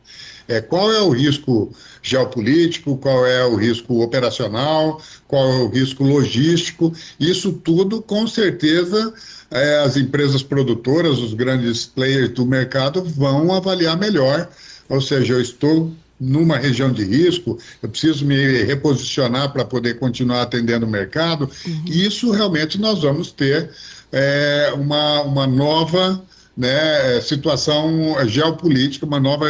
É, 0.47 0.61
qual 0.61 0.93
é 0.93 1.01
o 1.01 1.11
risco 1.11 1.73
geopolítico, 2.03 2.99
qual 2.99 3.25
é 3.27 3.45
o 3.47 3.57
risco 3.57 4.03
operacional, 4.03 5.01
qual 5.27 5.51
é 5.51 5.57
o 5.63 5.69
risco 5.69 6.05
logístico. 6.05 6.93
Isso 7.19 7.53
tudo, 7.53 8.03
com 8.03 8.27
certeza, 8.27 9.15
é, 9.51 9.79
as 9.79 9.97
empresas 9.97 10.43
produtoras, 10.43 11.19
os 11.19 11.33
grandes 11.33 11.87
players 11.87 12.31
do 12.31 12.45
mercado 12.45 13.03
vão 13.03 13.53
avaliar 13.55 13.97
melhor. 13.99 14.49
Ou 14.89 15.01
seja, 15.01 15.33
eu 15.33 15.41
estou 15.41 15.91
numa 16.21 16.57
região 16.57 16.93
de 16.93 17.05
risco, 17.05 17.59
eu 17.83 17.89
preciso 17.89 18.25
me 18.25 18.63
reposicionar 18.63 19.53
para 19.53 19.65
poder 19.65 19.99
continuar 19.99 20.43
atendendo 20.43 20.87
o 20.87 20.91
mercado. 20.91 21.51
Uhum. 21.67 21.85
E 21.87 22.07
isso 22.07 22.31
realmente 22.31 22.81
nós 22.81 23.03
vamos 23.03 23.33
ter 23.33 23.71
é, 24.13 24.73
uma, 24.75 25.23
uma 25.23 25.47
nova 25.47 26.23
né, 26.57 27.21
situação 27.21 28.17
geopolítica, 28.27 29.05
uma 29.05 29.19
nova 29.19 29.47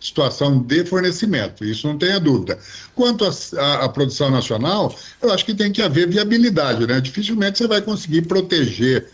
situação 0.00 0.58
de 0.58 0.84
fornecimento, 0.84 1.64
isso 1.64 1.86
não 1.86 1.96
tenha 1.96 2.18
dúvida. 2.18 2.58
Quanto 2.94 3.24
à 3.56 3.88
produção 3.88 4.30
nacional, 4.30 4.94
eu 5.22 5.32
acho 5.32 5.44
que 5.44 5.54
tem 5.54 5.70
que 5.70 5.80
haver 5.80 6.08
viabilidade, 6.08 6.86
né? 6.86 7.00
dificilmente 7.00 7.58
você 7.58 7.68
vai 7.68 7.80
conseguir 7.80 8.22
proteger 8.22 9.06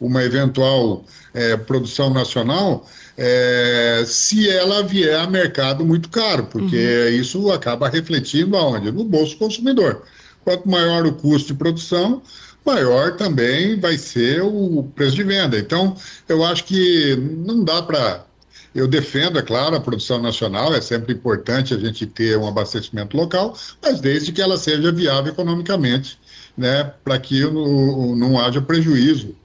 uma 0.00 0.22
eventual 0.22 1.04
é, 1.32 1.56
produção 1.56 2.10
nacional 2.10 2.88
é, 3.16 4.04
se 4.06 4.48
ela 4.48 4.82
vier 4.82 5.18
a 5.18 5.26
mercado 5.26 5.84
muito 5.84 6.08
caro, 6.08 6.44
porque 6.46 6.76
uhum. 6.76 7.20
isso 7.20 7.52
acaba 7.52 7.88
refletindo 7.88 8.56
aonde? 8.56 8.90
No 8.90 9.04
bolso 9.04 9.34
do 9.34 9.38
consumidor. 9.38 10.02
Quanto 10.42 10.68
maior 10.68 11.06
o 11.06 11.14
custo 11.14 11.48
de 11.48 11.58
produção, 11.58 12.22
maior 12.64 13.16
também 13.16 13.78
vai 13.78 13.96
ser 13.96 14.42
o 14.42 14.88
preço 14.94 15.16
de 15.16 15.22
venda. 15.22 15.58
Então, 15.58 15.96
eu 16.28 16.44
acho 16.44 16.64
que 16.64 17.16
não 17.16 17.62
dá 17.62 17.82
para. 17.82 18.26
Eu 18.74 18.88
defendo, 18.88 19.38
é 19.38 19.42
claro, 19.42 19.76
a 19.76 19.80
produção 19.80 20.20
nacional, 20.20 20.74
é 20.74 20.80
sempre 20.80 21.14
importante 21.14 21.72
a 21.72 21.78
gente 21.78 22.06
ter 22.06 22.36
um 22.36 22.48
abastecimento 22.48 23.16
local, 23.16 23.56
mas 23.80 24.00
desde 24.00 24.32
que 24.32 24.42
ela 24.42 24.58
seja 24.58 24.90
viável 24.90 25.32
economicamente, 25.32 26.18
né, 26.58 26.92
para 27.04 27.16
que 27.20 27.40
não, 27.42 28.16
não 28.16 28.40
haja 28.40 28.60
prejuízo, 28.60 29.36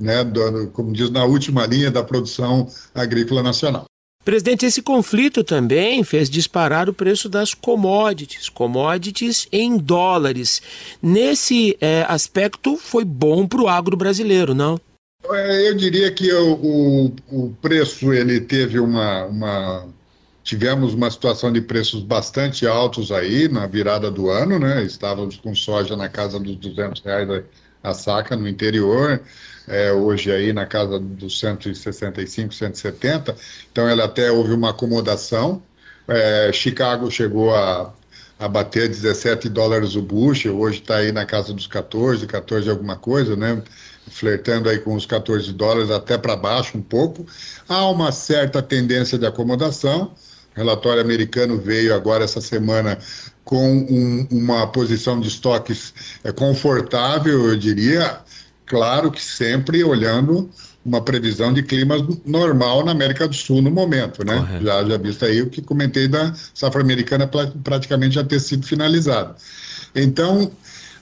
né, 0.00 0.24
do, 0.24 0.68
como 0.68 0.92
diz 0.92 1.10
na 1.10 1.24
última 1.24 1.66
linha 1.66 1.90
da 1.90 2.02
produção 2.02 2.68
agrícola 2.94 3.42
nacional. 3.42 3.84
Presidente, 4.24 4.64
esse 4.64 4.80
conflito 4.80 5.44
também 5.44 6.02
fez 6.02 6.30
disparar 6.30 6.88
o 6.88 6.94
preço 6.94 7.28
das 7.28 7.52
commodities, 7.52 8.48
commodities 8.48 9.46
em 9.52 9.76
dólares. 9.76 10.62
Nesse 11.02 11.76
é, 11.78 12.06
aspecto, 12.08 12.78
foi 12.78 13.04
bom 13.04 13.46
para 13.46 13.60
o 13.60 13.68
agro 13.68 13.96
brasileiro, 13.98 14.54
não? 14.54 14.80
É, 15.30 15.68
eu 15.68 15.74
diria 15.74 16.10
que 16.10 16.32
o, 16.32 16.54
o, 16.54 17.16
o 17.30 17.56
preço 17.60 18.14
ele 18.14 18.40
teve 18.40 18.80
uma, 18.80 19.26
uma, 19.26 19.88
tivemos 20.42 20.94
uma 20.94 21.10
situação 21.10 21.52
de 21.52 21.60
preços 21.60 22.02
bastante 22.02 22.66
altos 22.66 23.12
aí 23.12 23.46
na 23.46 23.66
virada 23.66 24.10
do 24.10 24.30
ano, 24.30 24.58
né? 24.58 24.82
Estávamos 24.84 25.36
com 25.36 25.54
soja 25.54 25.96
na 25.98 26.08
casa 26.08 26.40
dos 26.40 26.56
200 26.56 27.02
reais 27.02 27.44
a 27.82 27.92
saca 27.92 28.34
no 28.34 28.48
interior 28.48 29.20
é, 29.66 29.92
hoje 29.92 30.30
aí 30.30 30.52
na 30.52 30.66
casa 30.66 30.98
dos 30.98 31.38
165, 31.40 32.54
170, 32.54 33.36
então 33.70 33.88
ela 33.88 34.04
até 34.04 34.30
houve 34.30 34.52
uma 34.52 34.70
acomodação. 34.70 35.62
É, 36.06 36.50
Chicago 36.52 37.10
chegou 37.10 37.54
a, 37.54 37.92
a 38.38 38.48
bater 38.48 38.88
17 38.88 39.48
dólares 39.48 39.94
o 39.94 40.02
bushel, 40.02 40.58
hoje 40.58 40.80
está 40.80 40.96
aí 40.96 41.12
na 41.12 41.24
casa 41.24 41.52
dos 41.52 41.66
14, 41.66 42.26
14 42.26 42.68
alguma 42.68 42.96
coisa, 42.96 43.36
né? 43.36 43.62
Flertando 44.10 44.68
aí 44.68 44.78
com 44.78 44.94
os 44.94 45.06
14 45.06 45.50
dólares 45.52 45.90
até 45.90 46.18
para 46.18 46.36
baixo 46.36 46.76
um 46.76 46.82
pouco. 46.82 47.26
Há 47.66 47.88
uma 47.88 48.12
certa 48.12 48.60
tendência 48.60 49.18
de 49.18 49.26
acomodação. 49.26 50.12
O 50.54 50.58
relatório 50.58 51.00
americano 51.00 51.58
veio 51.58 51.94
agora 51.94 52.24
essa 52.24 52.40
semana 52.40 52.98
com 53.44 53.76
um, 53.76 54.26
uma 54.30 54.66
posição 54.66 55.20
de 55.20 55.28
estoques 55.28 55.92
é, 56.22 56.32
confortável, 56.32 57.48
eu 57.48 57.56
diria, 57.56 58.20
Claro 58.66 59.10
que 59.10 59.22
sempre 59.22 59.84
olhando 59.84 60.50
uma 60.84 61.00
previsão 61.00 61.52
de 61.52 61.62
clima 61.62 61.96
normal 62.26 62.84
na 62.84 62.92
América 62.92 63.26
do 63.26 63.34
Sul 63.34 63.62
no 63.62 63.70
momento, 63.70 64.24
né? 64.24 64.36
Correto. 64.36 64.64
Já, 64.64 64.84
já 64.84 64.96
visto 64.98 65.24
aí 65.24 65.40
o 65.40 65.48
que 65.48 65.62
comentei 65.62 66.06
da 66.06 66.34
safra 66.52 66.80
americana 66.80 67.28
praticamente 67.62 68.16
já 68.16 68.24
ter 68.24 68.40
sido 68.40 68.66
finalizada. 68.66 69.34
Então, 69.94 70.50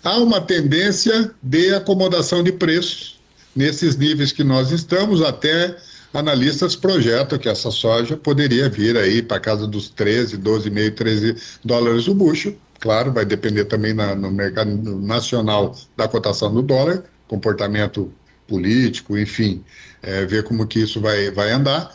há 0.04 0.18
uma 0.18 0.40
tendência 0.40 1.30
de 1.42 1.74
acomodação 1.74 2.42
de 2.42 2.52
preços 2.52 3.20
nesses 3.54 3.96
níveis 3.96 4.32
que 4.32 4.44
nós 4.44 4.70
estamos, 4.70 5.20
até 5.20 5.76
analistas 6.14 6.76
projetam 6.76 7.38
que 7.38 7.48
essa 7.48 7.70
soja 7.70 8.16
poderia 8.16 8.68
vir 8.68 8.96
aí 8.96 9.22
para 9.22 9.40
casa 9.40 9.66
dos 9.66 9.88
13, 9.88 10.38
12,5, 10.38 10.94
13 10.94 11.36
dólares 11.64 12.06
o 12.06 12.14
bucho. 12.14 12.54
Claro, 12.78 13.12
vai 13.12 13.24
depender 13.24 13.64
também 13.64 13.94
na, 13.94 14.14
no 14.14 14.30
mercado 14.30 14.70
nacional 15.00 15.76
da 15.96 16.08
cotação 16.08 16.52
do 16.52 16.62
dólar, 16.62 17.04
comportamento 17.32 18.12
político, 18.46 19.16
enfim, 19.16 19.64
é, 20.02 20.26
ver 20.26 20.42
como 20.42 20.66
que 20.66 20.80
isso 20.80 21.00
vai, 21.00 21.30
vai 21.30 21.50
andar. 21.50 21.90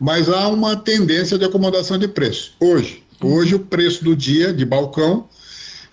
Mas 0.00 0.28
há 0.28 0.48
uma 0.48 0.74
tendência 0.74 1.38
de 1.38 1.44
acomodação 1.44 1.96
de 1.96 2.08
preço. 2.08 2.54
Hoje, 2.58 3.04
hoje 3.20 3.54
o 3.54 3.60
preço 3.60 4.02
do 4.02 4.16
dia 4.16 4.52
de 4.52 4.64
balcão 4.64 5.28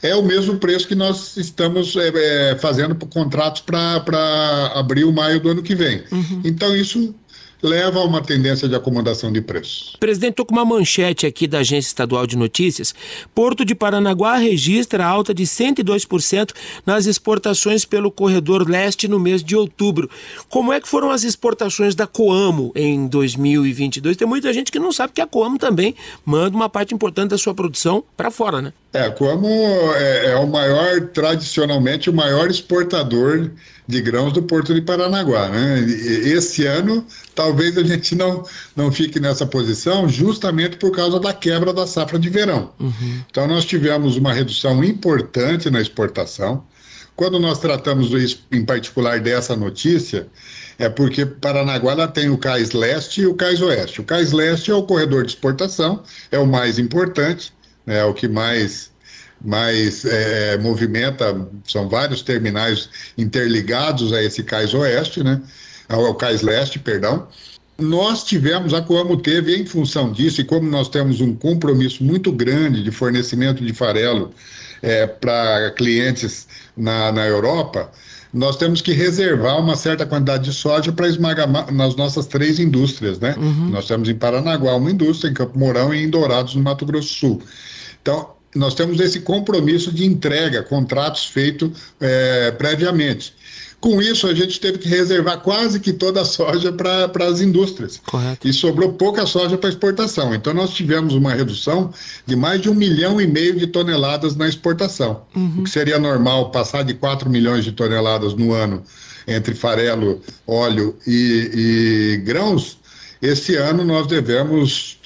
é 0.02 0.16
o 0.16 0.24
mesmo 0.24 0.58
preço 0.58 0.88
que 0.88 0.96
nós 0.96 1.38
estamos 1.38 1.96
é, 1.96 2.08
é, 2.52 2.56
fazendo 2.56 2.96
contratos 2.96 3.62
para 3.62 4.72
abril, 4.74 5.12
maio 5.12 5.40
do 5.40 5.50
ano 5.50 5.62
que 5.62 5.76
vem. 5.76 6.04
Uhum. 6.12 6.42
Então, 6.44 6.76
isso 6.76 7.14
leva 7.62 8.00
a 8.00 8.04
uma 8.04 8.22
tendência 8.22 8.68
de 8.68 8.76
acomodação 8.76 9.32
de 9.32 9.42
preços. 9.42 9.96
Presidente, 10.00 10.32
estou 10.32 10.46
com 10.46 10.54
uma 10.54 10.66
manchete 10.66 11.26
aqui 11.26 11.48
da 11.48 11.60
Agência 11.60 11.88
Estadual 11.88 12.28
de 12.28 12.38
Notícias. 12.38 12.94
Porto 13.34 13.66
de 13.66 13.74
Paranaguá 13.74 14.38
registra 14.38 15.06
alta 15.06 15.34
de 15.34 15.44
102% 15.44 16.52
nas 16.86 17.06
exportações 17.06 17.86
pelo 17.86 18.12
corredor 18.12 18.70
leste 18.70 19.08
no 19.08 19.20
mês 19.20 19.44
de 19.44 19.56
outubro. 19.56 20.10
Como 20.50 20.72
é 20.72 20.80
que 20.80 20.88
foram 20.88 21.10
as 21.10 21.24
exportações 21.24 21.96
da 21.96 22.06
Coamo 22.06 22.72
em 22.76 23.08
2022? 23.08 24.18
Tem 24.18 24.28
muita 24.28 24.54
gente 24.54 24.72
que 24.72 24.80
não 24.80 24.92
sabe 24.92 25.14
que 25.14 25.22
a 25.22 25.28
Coamo 25.28 25.58
também 25.58 25.96
manda 26.26 26.56
uma 26.56 26.70
parte 26.70 26.94
importante 26.94 27.32
da 27.32 27.38
sua 27.38 27.54
produção 27.54 28.04
para 28.16 28.30
fora, 28.30 28.62
né? 28.62 28.74
É, 28.94 29.02
a 29.02 29.12
Coamo 29.12 29.48
é, 29.96 30.32
é 30.32 30.36
o 30.38 30.48
maior, 30.48 31.02
tradicionalmente, 31.10 32.10
o 32.10 32.14
maior 32.14 32.50
exportador 32.50 33.52
de 33.88 34.02
grãos 34.02 34.34
do 34.34 34.44
Porto 34.44 34.74
de 34.74 34.82
Paranaguá. 34.82 35.50
Né? 35.50 35.80
Esse 35.82 36.66
ano, 36.66 37.06
talvez 37.48 37.78
a 37.78 37.84
gente 37.84 38.14
não, 38.14 38.44
não 38.76 38.92
fique 38.92 39.20
nessa 39.20 39.46
posição, 39.46 40.10
justamente 40.10 40.76
por 40.78 40.92
causa 40.92 41.20
da 41.20 41.34
quebra 41.34 41.74
da 41.74 41.88
safra 41.88 42.20
de 42.20 42.30
verão. 42.30 42.74
Uhum. 42.80 43.22
Então, 43.30 43.48
nós 43.48 43.64
tivemos 43.64 44.18
uma 44.18 44.34
redução 44.34 44.84
importante 44.84 45.70
na 45.70 45.80
exportação. 45.80 46.64
Quando 47.16 47.40
nós 47.40 47.60
tratamos 47.60 48.12
isso, 48.12 48.46
em 48.52 48.66
particular 48.66 49.20
dessa 49.20 49.56
notícia, 49.56 50.28
é 50.78 50.90
porque 50.90 51.26
Paranaguá 51.26 52.08
tem 52.08 52.30
o 52.30 52.38
cais 52.38 52.72
leste 52.72 53.22
e 53.22 53.26
o 53.26 53.34
cais 53.34 53.62
oeste. 53.62 54.02
O 54.02 54.04
cais 54.04 54.32
leste 54.34 54.70
é 54.70 54.76
o 54.76 54.84
corredor 54.84 55.24
de 55.24 55.32
exportação, 55.32 56.04
é 56.30 56.38
o 56.38 56.46
mais 56.46 56.78
importante, 56.78 57.54
é 57.88 58.04
o 58.04 58.14
que 58.14 58.28
mais 58.28 58.96
mais 59.40 60.04
é, 60.04 60.58
movimenta, 60.58 61.48
são 61.64 61.88
vários 61.88 62.24
terminais 62.24 62.90
interligados 63.16 64.12
a 64.12 64.24
esse 64.24 64.44
cais 64.44 64.74
oeste, 64.74 65.24
né? 65.24 65.40
Ao, 65.88 66.14
cais 66.16 66.42
leste, 66.42 66.80
perdão. 66.80 67.28
Nós 67.78 68.24
tivemos, 68.24 68.74
a 68.74 68.82
Coamo 68.82 69.18
teve, 69.18 69.56
em 69.56 69.66
função 69.66 70.12
disso, 70.12 70.42
e 70.42 70.44
como 70.44 70.70
nós 70.70 70.90
temos 70.90 71.22
um 71.22 71.36
compromisso 71.36 72.04
muito 72.04 72.32
grande 72.32 72.84
de 72.84 72.92
fornecimento 72.92 73.64
de 73.64 73.72
farelo 73.74 74.32
é, 74.82 75.06
para 75.06 75.72
clientes 75.72 76.48
na, 76.76 77.12
na 77.12 77.28
Europa, 77.28 77.92
nós 78.34 78.58
temos 78.58 78.82
que 78.82 78.92
reservar 78.92 79.60
uma 79.60 79.76
certa 79.76 80.06
quantidade 80.06 80.46
de 80.46 80.54
soja 80.54 80.92
para 80.92 81.08
esmagar 81.08 81.48
nas 81.72 81.96
nossas 81.96 82.26
três 82.26 82.60
indústrias, 82.60 83.20
né? 83.20 83.36
Uhum. 83.38 83.70
Nós 83.70 83.88
temos 83.88 84.10
em 84.10 84.16
Paranaguá 84.16 84.76
uma 84.76 84.92
indústria, 84.92 85.30
em 85.30 85.34
Campo 85.34 85.58
Mourão 85.58 85.94
e 85.94 86.04
em 86.04 86.10
Dourados, 86.10 86.56
no 86.56 86.62
Mato 86.62 86.86
Grosso 86.86 87.08
do 87.08 87.14
Sul. 87.14 87.42
Então, 88.02 88.30
nós 88.56 88.74
temos 88.74 89.00
esse 89.00 89.22
compromisso 89.22 89.92
de 89.92 90.06
entrega, 90.06 90.64
contratos 90.64 91.26
feitos 91.26 91.72
é, 92.00 92.52
previamente. 92.52 93.34
Com 93.80 94.02
isso, 94.02 94.28
a 94.28 94.34
gente 94.34 94.60
teve 94.60 94.80
que 94.80 94.90
reservar 94.90 95.40
quase 95.42 95.80
que 95.80 95.94
toda 95.94 96.22
a 96.22 96.26
soja 96.26 96.72
para 96.72 97.28
as 97.28 97.42
indústrias. 97.42 98.02
Correto. 98.06 98.48
E 98.48 98.52
sobrou 98.52 98.94
pouca 98.94 99.26
soja 99.28 99.56
para 99.56 99.70
exportação. 99.70 100.34
Então, 100.34 100.54
nós 100.54 100.72
tivemos 100.72 101.14
uma 101.14 101.34
redução 101.34 101.94
de 102.26 102.36
mais 102.36 102.60
de 102.60 102.70
um 102.70 102.74
milhão 102.74 103.22
e 103.22 103.28
meio 103.28 103.56
de 103.56 103.68
toneladas 103.68 104.36
na 104.36 104.48
exportação. 104.48 105.22
Uhum. 105.36 105.60
O 105.60 105.64
que 105.64 105.70
seria 105.70 106.00
normal 106.00 106.50
passar 106.50 106.84
de 106.84 106.96
4 106.96 107.30
milhões 107.30 107.64
de 107.64 107.72
toneladas 107.72 108.34
no 108.34 108.52
ano 108.52 108.84
entre 109.28 109.54
farelo, 109.54 110.22
óleo 110.48 110.96
e, 111.06 111.52
e 111.54 112.18
grãos. 112.24 112.80
Esse 113.22 113.56
ano 113.56 113.84
nós 113.84 114.08
devemos 114.08 114.98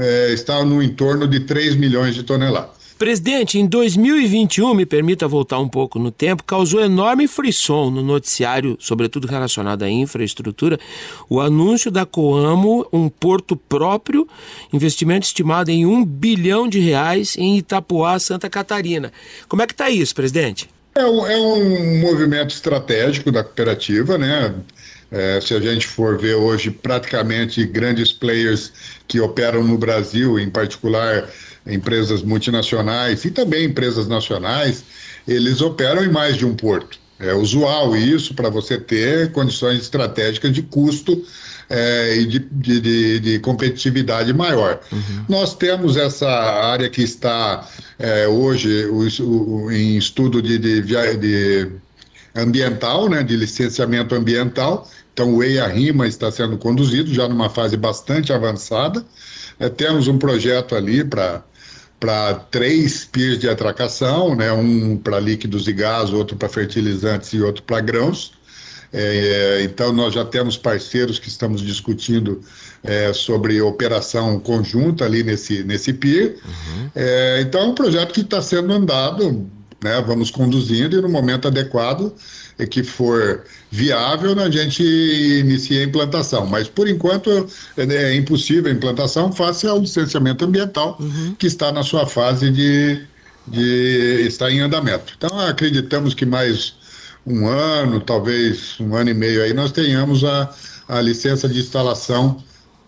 é, 0.00 0.32
estar 0.32 0.64
no 0.64 0.82
entorno 0.82 1.26
de 1.26 1.40
3 1.40 1.74
milhões 1.74 2.14
de 2.14 2.22
toneladas. 2.22 2.75
Presidente, 2.98 3.58
em 3.58 3.66
2021, 3.66 4.72
me 4.72 4.86
permita 4.86 5.28
voltar 5.28 5.58
um 5.58 5.68
pouco 5.68 5.98
no 5.98 6.10
tempo, 6.10 6.42
causou 6.42 6.80
enorme 6.80 7.28
frisson 7.28 7.90
no 7.90 8.02
noticiário, 8.02 8.74
sobretudo 8.80 9.26
relacionado 9.26 9.82
à 9.82 9.90
infraestrutura, 9.90 10.80
o 11.28 11.38
anúncio 11.38 11.90
da 11.90 12.06
Coamo, 12.06 12.88
um 12.90 13.10
porto 13.10 13.54
próprio, 13.54 14.26
investimento 14.72 15.26
estimado 15.26 15.70
em 15.70 15.84
um 15.84 16.02
bilhão 16.02 16.66
de 16.66 16.80
reais 16.80 17.36
em 17.36 17.58
Itapuá, 17.58 18.18
Santa 18.18 18.48
Catarina. 18.48 19.12
Como 19.46 19.60
é 19.60 19.66
que 19.66 19.74
está 19.74 19.90
isso, 19.90 20.14
presidente? 20.14 20.66
É 20.94 21.04
um, 21.04 21.26
é 21.26 21.36
um 21.36 22.00
movimento 22.00 22.54
estratégico 22.54 23.30
da 23.30 23.44
cooperativa, 23.44 24.16
né? 24.16 24.54
É, 25.10 25.38
se 25.40 25.52
a 25.54 25.60
gente 25.60 25.86
for 25.86 26.18
ver 26.18 26.34
hoje, 26.34 26.70
praticamente 26.70 27.64
grandes 27.66 28.10
players 28.10 28.72
que 29.06 29.20
operam 29.20 29.62
no 29.62 29.76
Brasil, 29.76 30.38
em 30.38 30.48
particular 30.48 31.28
empresas 31.66 32.22
multinacionais 32.22 33.24
e 33.24 33.30
também 33.30 33.64
empresas 33.64 34.06
nacionais, 34.06 34.84
eles 35.26 35.60
operam 35.60 36.04
em 36.04 36.10
mais 36.10 36.36
de 36.36 36.46
um 36.46 36.54
porto. 36.54 36.98
É 37.18 37.32
usual 37.32 37.96
isso 37.96 38.34
para 38.34 38.50
você 38.50 38.78
ter 38.78 39.32
condições 39.32 39.80
estratégicas 39.80 40.52
de 40.52 40.62
custo 40.62 41.24
é, 41.68 42.16
e 42.18 42.26
de, 42.26 42.38
de, 42.38 42.80
de, 42.80 43.20
de, 43.20 43.38
competitividade 43.38 44.32
maior. 44.32 44.80
Uhum. 44.92 45.24
Nós 45.28 45.54
temos 45.54 45.96
essa 45.96 46.28
área 46.28 46.88
que 46.90 47.02
está 47.02 47.66
é, 47.98 48.28
hoje 48.28 48.86
o, 48.86 49.24
o, 49.24 49.72
em 49.72 49.96
estudo 49.96 50.42
de, 50.42 50.58
de, 50.58 51.72
ambiental, 52.34 53.08
né, 53.08 53.22
de 53.22 53.34
licenciamento 53.34 54.14
ambiental. 54.14 54.88
Então 55.12 55.34
o 55.34 55.42
EIA-RIMA 55.42 56.06
está 56.06 56.30
sendo 56.30 56.58
conduzido 56.58 57.12
já 57.12 57.26
numa 57.26 57.48
fase 57.48 57.76
bastante 57.76 58.32
avançada. 58.32 59.04
É, 59.58 59.70
temos 59.70 60.06
um 60.06 60.18
projeto 60.18 60.74
ali 60.74 61.02
para 61.02 61.42
para 61.98 62.34
três 62.34 63.04
piers 63.04 63.38
de 63.38 63.48
atracação, 63.48 64.34
né? 64.34 64.52
um 64.52 64.96
para 64.96 65.18
líquidos 65.18 65.66
e 65.66 65.72
gás, 65.72 66.12
outro 66.12 66.36
para 66.36 66.48
fertilizantes 66.48 67.32
e 67.32 67.40
outro 67.40 67.62
para 67.62 67.80
grãos. 67.80 68.32
É, 68.92 69.62
então, 69.64 69.92
nós 69.92 70.14
já 70.14 70.24
temos 70.24 70.56
parceiros 70.56 71.18
que 71.18 71.28
estamos 71.28 71.60
discutindo 71.60 72.40
é, 72.82 73.12
sobre 73.12 73.60
operação 73.60 74.38
conjunta 74.38 75.04
ali 75.04 75.22
nesse, 75.22 75.64
nesse 75.64 75.92
pier. 75.92 76.36
Uhum. 76.44 76.90
É, 76.94 77.40
então, 77.42 77.62
é 77.62 77.64
um 77.64 77.74
projeto 77.74 78.12
que 78.12 78.20
está 78.20 78.40
sendo 78.40 78.72
andado, 78.72 79.50
né? 79.82 80.02
vamos 80.06 80.30
conduzindo 80.30 80.96
e 80.96 81.02
no 81.02 81.08
momento 81.08 81.48
adequado 81.48 82.14
que 82.70 82.82
for 82.82 83.44
viável, 83.76 84.34
né, 84.34 84.44
a 84.44 84.50
gente 84.50 84.82
inicia 84.82 85.80
a 85.80 85.84
implantação. 85.84 86.46
Mas, 86.46 86.66
por 86.66 86.88
enquanto, 86.88 87.46
é, 87.76 87.82
é 87.82 88.14
impossível 88.14 88.72
a 88.72 88.74
implantação 88.74 89.30
face 89.30 89.66
ao 89.66 89.78
licenciamento 89.78 90.46
ambiental, 90.46 90.96
uhum. 90.98 91.34
que 91.38 91.46
está 91.46 91.70
na 91.70 91.82
sua 91.82 92.06
fase 92.06 92.50
de, 92.50 93.02
de 93.46 94.24
estar 94.26 94.50
em 94.50 94.60
andamento. 94.60 95.12
Então, 95.18 95.38
acreditamos 95.38 96.14
que 96.14 96.24
mais 96.24 96.74
um 97.26 97.46
ano, 97.46 98.00
talvez 98.00 98.76
um 98.80 98.96
ano 98.96 99.10
e 99.10 99.14
meio 99.14 99.42
aí, 99.42 99.52
nós 99.52 99.72
tenhamos 99.72 100.24
a, 100.24 100.50
a 100.88 100.98
licença 101.02 101.46
de 101.46 101.60
instalação 101.60 102.42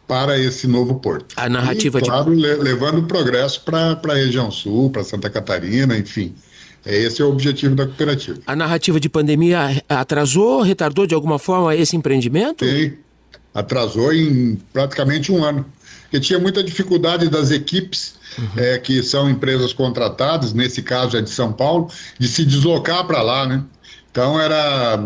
para 0.07 0.39
esse 0.39 0.67
novo 0.67 0.95
porto. 0.95 1.35
A 1.37 1.51
narrativa 1.51 1.99
e, 1.99 2.03
claro, 2.03 2.35
de... 2.35 2.41
levando 2.41 3.03
progresso 3.03 3.61
para 3.61 4.01
a 4.03 4.15
região 4.15 4.51
sul, 4.51 4.89
para 4.89 5.05
Santa 5.05 5.29
Catarina, 5.29 5.99
enfim. 5.99 6.35
É 6.85 6.97
esse 6.97 7.21
é 7.21 7.25
o 7.25 7.29
objetivo 7.29 7.75
da 7.75 7.87
cooperativa. 7.87 8.39
A 8.47 8.57
narrativa 8.57 8.99
de 8.99 9.09
pandemia 9.09 9.83
atrasou, 9.89 10.63
retardou 10.63 11.07
de 11.07 11.15
alguma 11.15 11.39
forma 11.39 11.75
esse 11.75 11.97
empreendimento? 11.97 12.65
Sim, 12.65 12.93
atrasou 13.55 14.13
em 14.13 14.57
praticamente 14.73 15.33
um 15.33 15.45
ano. 15.45 15.67
Porque 16.03 16.21
tinha 16.21 16.39
muita 16.39 16.63
dificuldade 16.63 17.29
das 17.29 17.51
equipes, 17.51 18.15
uhum. 18.39 18.49
é, 18.57 18.79
que 18.79 19.03
são 19.03 19.29
empresas 19.29 19.73
contratadas, 19.73 20.55
nesse 20.55 20.83
caso 20.83 21.17
é 21.17 21.21
de 21.21 21.29
São 21.29 21.53
Paulo, 21.53 21.91
de 22.19 22.27
se 22.27 22.45
deslocar 22.45 23.07
para 23.07 23.21
lá, 23.21 23.47
né? 23.47 23.63
Então 24.11 24.41
era 24.41 24.99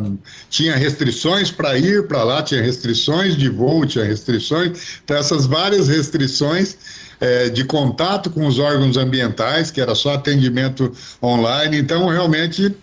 tinha 0.49 0.77
restrições 0.77 1.51
para 1.51 1.77
ir 1.77 2.07
para 2.07 2.23
lá, 2.23 2.43
tinha 2.43 2.63
restrições 2.63 3.37
de 3.37 3.49
voo, 3.49 3.85
tinha 3.85 4.05
restrições. 4.05 5.01
Então 5.05 5.17
essas 5.17 5.45
várias 5.45 5.89
restrições 5.89 6.77
é, 7.23 7.49
de 7.49 7.63
contato 7.65 8.29
com 8.31 8.45
os 8.49 8.59
órgãos 8.59 8.97
ambientais, 8.97 9.71
que 9.71 9.81
era 9.81 9.95
só 9.95 10.15
atendimento 10.15 10.93
online, 11.23 11.79
então 11.79 12.09
realmente 12.09 12.75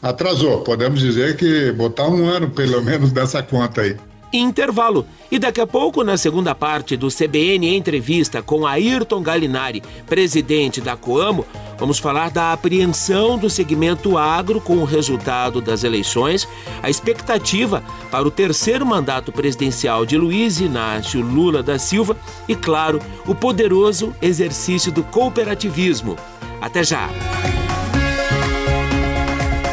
atrasou. 0.00 0.60
Podemos 0.60 1.00
dizer 1.00 1.36
que 1.36 1.72
botar 1.72 2.06
um 2.06 2.28
ano 2.28 2.48
pelo 2.48 2.80
menos 2.80 3.10
dessa 3.10 3.42
conta 3.42 3.80
aí 3.80 3.96
intervalo. 4.32 5.06
E 5.30 5.38
daqui 5.38 5.60
a 5.60 5.66
pouco, 5.66 6.02
na 6.02 6.16
segunda 6.16 6.54
parte 6.54 6.96
do 6.96 7.08
CBN 7.08 7.76
Entrevista 7.76 8.42
com 8.42 8.66
Ayrton 8.66 9.22
Galinari, 9.22 9.82
presidente 10.06 10.80
da 10.80 10.96
Coamo, 10.96 11.44
vamos 11.78 11.98
falar 11.98 12.30
da 12.30 12.52
apreensão 12.52 13.38
do 13.38 13.50
segmento 13.50 14.16
agro 14.16 14.60
com 14.60 14.78
o 14.78 14.84
resultado 14.84 15.60
das 15.60 15.84
eleições, 15.84 16.48
a 16.82 16.88
expectativa 16.88 17.82
para 18.10 18.26
o 18.26 18.30
terceiro 18.30 18.86
mandato 18.86 19.30
presidencial 19.30 20.06
de 20.06 20.16
Luiz 20.16 20.60
Inácio 20.60 21.20
Lula 21.20 21.62
da 21.62 21.78
Silva 21.78 22.16
e, 22.48 22.54
claro, 22.54 23.00
o 23.26 23.34
poderoso 23.34 24.14
exercício 24.20 24.90
do 24.90 25.02
cooperativismo. 25.04 26.16
Até 26.60 26.82
já! 26.82 27.08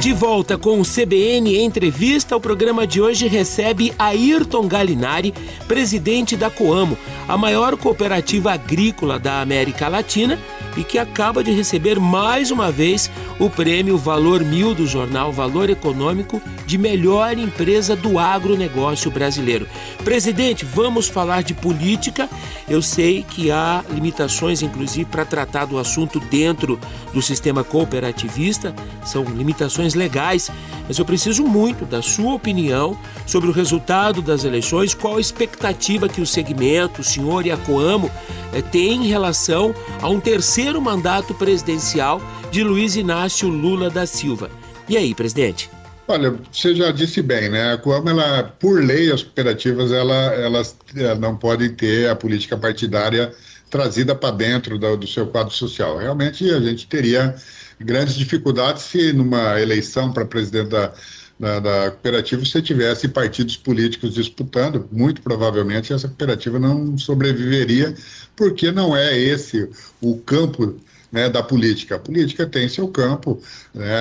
De 0.05 0.13
volta 0.13 0.55
com 0.55 0.79
o 0.79 0.83
CBN 0.83 1.57
Entrevista, 1.57 2.37
o 2.37 2.39
programa 2.39 2.85
de 2.85 3.01
hoje 3.01 3.27
recebe 3.27 3.91
Ayrton 3.97 4.67
Galinari, 4.67 5.33
presidente 5.67 6.37
da 6.37 6.47
Coamo, 6.47 6.95
a 7.27 7.35
maior 7.35 7.75
cooperativa 7.75 8.53
agrícola 8.53 9.17
da 9.17 9.41
América 9.41 9.87
Latina 9.87 10.39
e 10.75 10.83
que 10.83 10.97
acaba 10.97 11.43
de 11.43 11.51
receber 11.51 11.99
mais 11.99 12.51
uma 12.51 12.71
vez 12.71 13.09
o 13.39 13.49
prêmio 13.49 13.97
Valor 13.97 14.43
Mil 14.43 14.73
do 14.73 14.85
jornal 14.85 15.31
Valor 15.31 15.69
Econômico 15.69 16.41
de 16.65 16.77
melhor 16.77 17.37
empresa 17.37 17.95
do 17.95 18.17
agronegócio 18.17 19.11
brasileiro. 19.11 19.67
Presidente, 20.03 20.65
vamos 20.65 21.07
falar 21.07 21.43
de 21.43 21.53
política. 21.53 22.29
Eu 22.67 22.81
sei 22.81 23.23
que 23.23 23.51
há 23.51 23.83
limitações, 23.89 24.61
inclusive, 24.61 25.05
para 25.05 25.25
tratar 25.25 25.65
do 25.65 25.77
assunto 25.77 26.19
dentro 26.19 26.79
do 27.13 27.21
sistema 27.21 27.63
cooperativista, 27.63 28.73
são 29.05 29.23
limitações 29.23 29.93
legais, 29.93 30.49
mas 30.87 30.97
eu 30.97 31.05
preciso 31.05 31.43
muito 31.45 31.85
da 31.85 32.01
sua 32.01 32.33
opinião 32.33 32.97
sobre 33.25 33.49
o 33.49 33.53
resultado 33.53 34.21
das 34.21 34.43
eleições, 34.43 34.93
qual 34.93 35.17
a 35.17 35.21
expectativa 35.21 36.09
que 36.09 36.21
o 36.21 36.25
segmento, 36.25 37.01
o 37.01 37.03
senhor 37.03 37.45
e 37.45 37.51
a 37.51 37.57
Coamo 37.57 38.11
eh, 38.53 38.61
têm 38.61 39.05
em 39.05 39.07
relação 39.07 39.73
a 40.01 40.09
um 40.09 40.19
terceiro 40.19 40.64
mandato 40.81 41.33
presidencial 41.33 42.21
de 42.51 42.63
Luiz 42.63 42.95
Inácio 42.95 43.47
Lula 43.47 43.89
da 43.89 44.05
Silva. 44.05 44.49
E 44.87 44.97
aí, 44.97 45.13
presidente? 45.13 45.69
Olha, 46.07 46.35
você 46.51 46.75
já 46.75 46.91
disse 46.91 47.21
bem, 47.21 47.49
né? 47.49 47.73
A 47.73 47.77
Coamo, 47.77 48.09
ela, 48.09 48.43
por 48.59 48.83
lei, 48.83 49.11
as 49.11 49.23
cooperativas, 49.23 49.91
ela, 49.91 50.15
elas 50.35 50.75
eh, 50.95 51.15
não 51.15 51.35
podem 51.35 51.73
ter 51.73 52.09
a 52.09 52.15
política 52.15 52.55
partidária 52.55 53.33
trazida 53.71 54.13
para 54.13 54.29
dentro 54.29 54.77
do, 54.77 54.95
do, 54.97 55.07
seu 55.07 55.25
quadro 55.27 55.53
social. 55.53 55.97
Realmente, 55.97 56.47
a 56.51 56.59
gente 56.59 56.85
teria 56.87 57.35
grandes 57.79 58.15
dificuldades 58.15 58.83
se 58.83 59.11
numa 59.13 59.59
eleição 59.59 60.13
para 60.13 60.25
presidente 60.25 60.69
da, 60.69 60.93
da, 61.39 61.59
da, 61.59 61.91
cooperativa 61.91 62.43
você 62.43 62.61
tivesse 62.61 63.07
partidos 63.07 63.57
políticos 63.57 64.13
disputando. 64.13 64.87
Muito 64.91 65.21
provavelmente 65.21 65.93
essa 65.93 66.07
cooperativa 66.07 66.59
não 66.59 66.97
sobreviveria, 66.97 67.93
porque 68.35 68.71
não 68.71 68.95
é 68.95 69.17
esse 69.17 69.69
o 70.01 70.17
campo 70.17 70.79
né, 71.11 71.29
da 71.29 71.41
política. 71.41 71.95
A 71.95 71.99
política 71.99 72.45
tem 72.45 72.67
seu 72.67 72.87
campo, 72.87 73.41
né, 73.73 73.95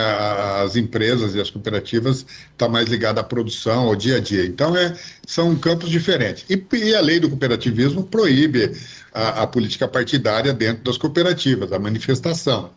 as 0.63 0.75
empresas 0.77 1.35
e 1.35 1.41
as 1.41 1.49
cooperativas 1.51 2.19
estão 2.19 2.67
tá 2.67 2.69
mais 2.69 2.89
ligadas 2.89 3.23
à 3.23 3.27
produção, 3.27 3.85
ao 3.85 3.97
dia 3.97 4.17
a 4.17 4.21
dia. 4.21 4.45
Então, 4.45 4.77
é, 4.77 4.97
são 5.27 5.55
campos 5.57 5.91
diferentes. 5.91 6.45
E, 6.51 6.61
e 6.77 6.95
a 6.95 7.01
lei 7.01 7.21
do 7.21 7.29
cooperativismo 7.29 8.05
proíbe 8.05 8.73
a, 9.13 9.43
a 9.43 9.47
política 9.47 9.87
partidária 9.87 10.53
dentro 10.53 10.83
das 10.85 10.99
cooperativas, 10.99 11.73
a 11.73 11.79
manifestação. 11.79 12.71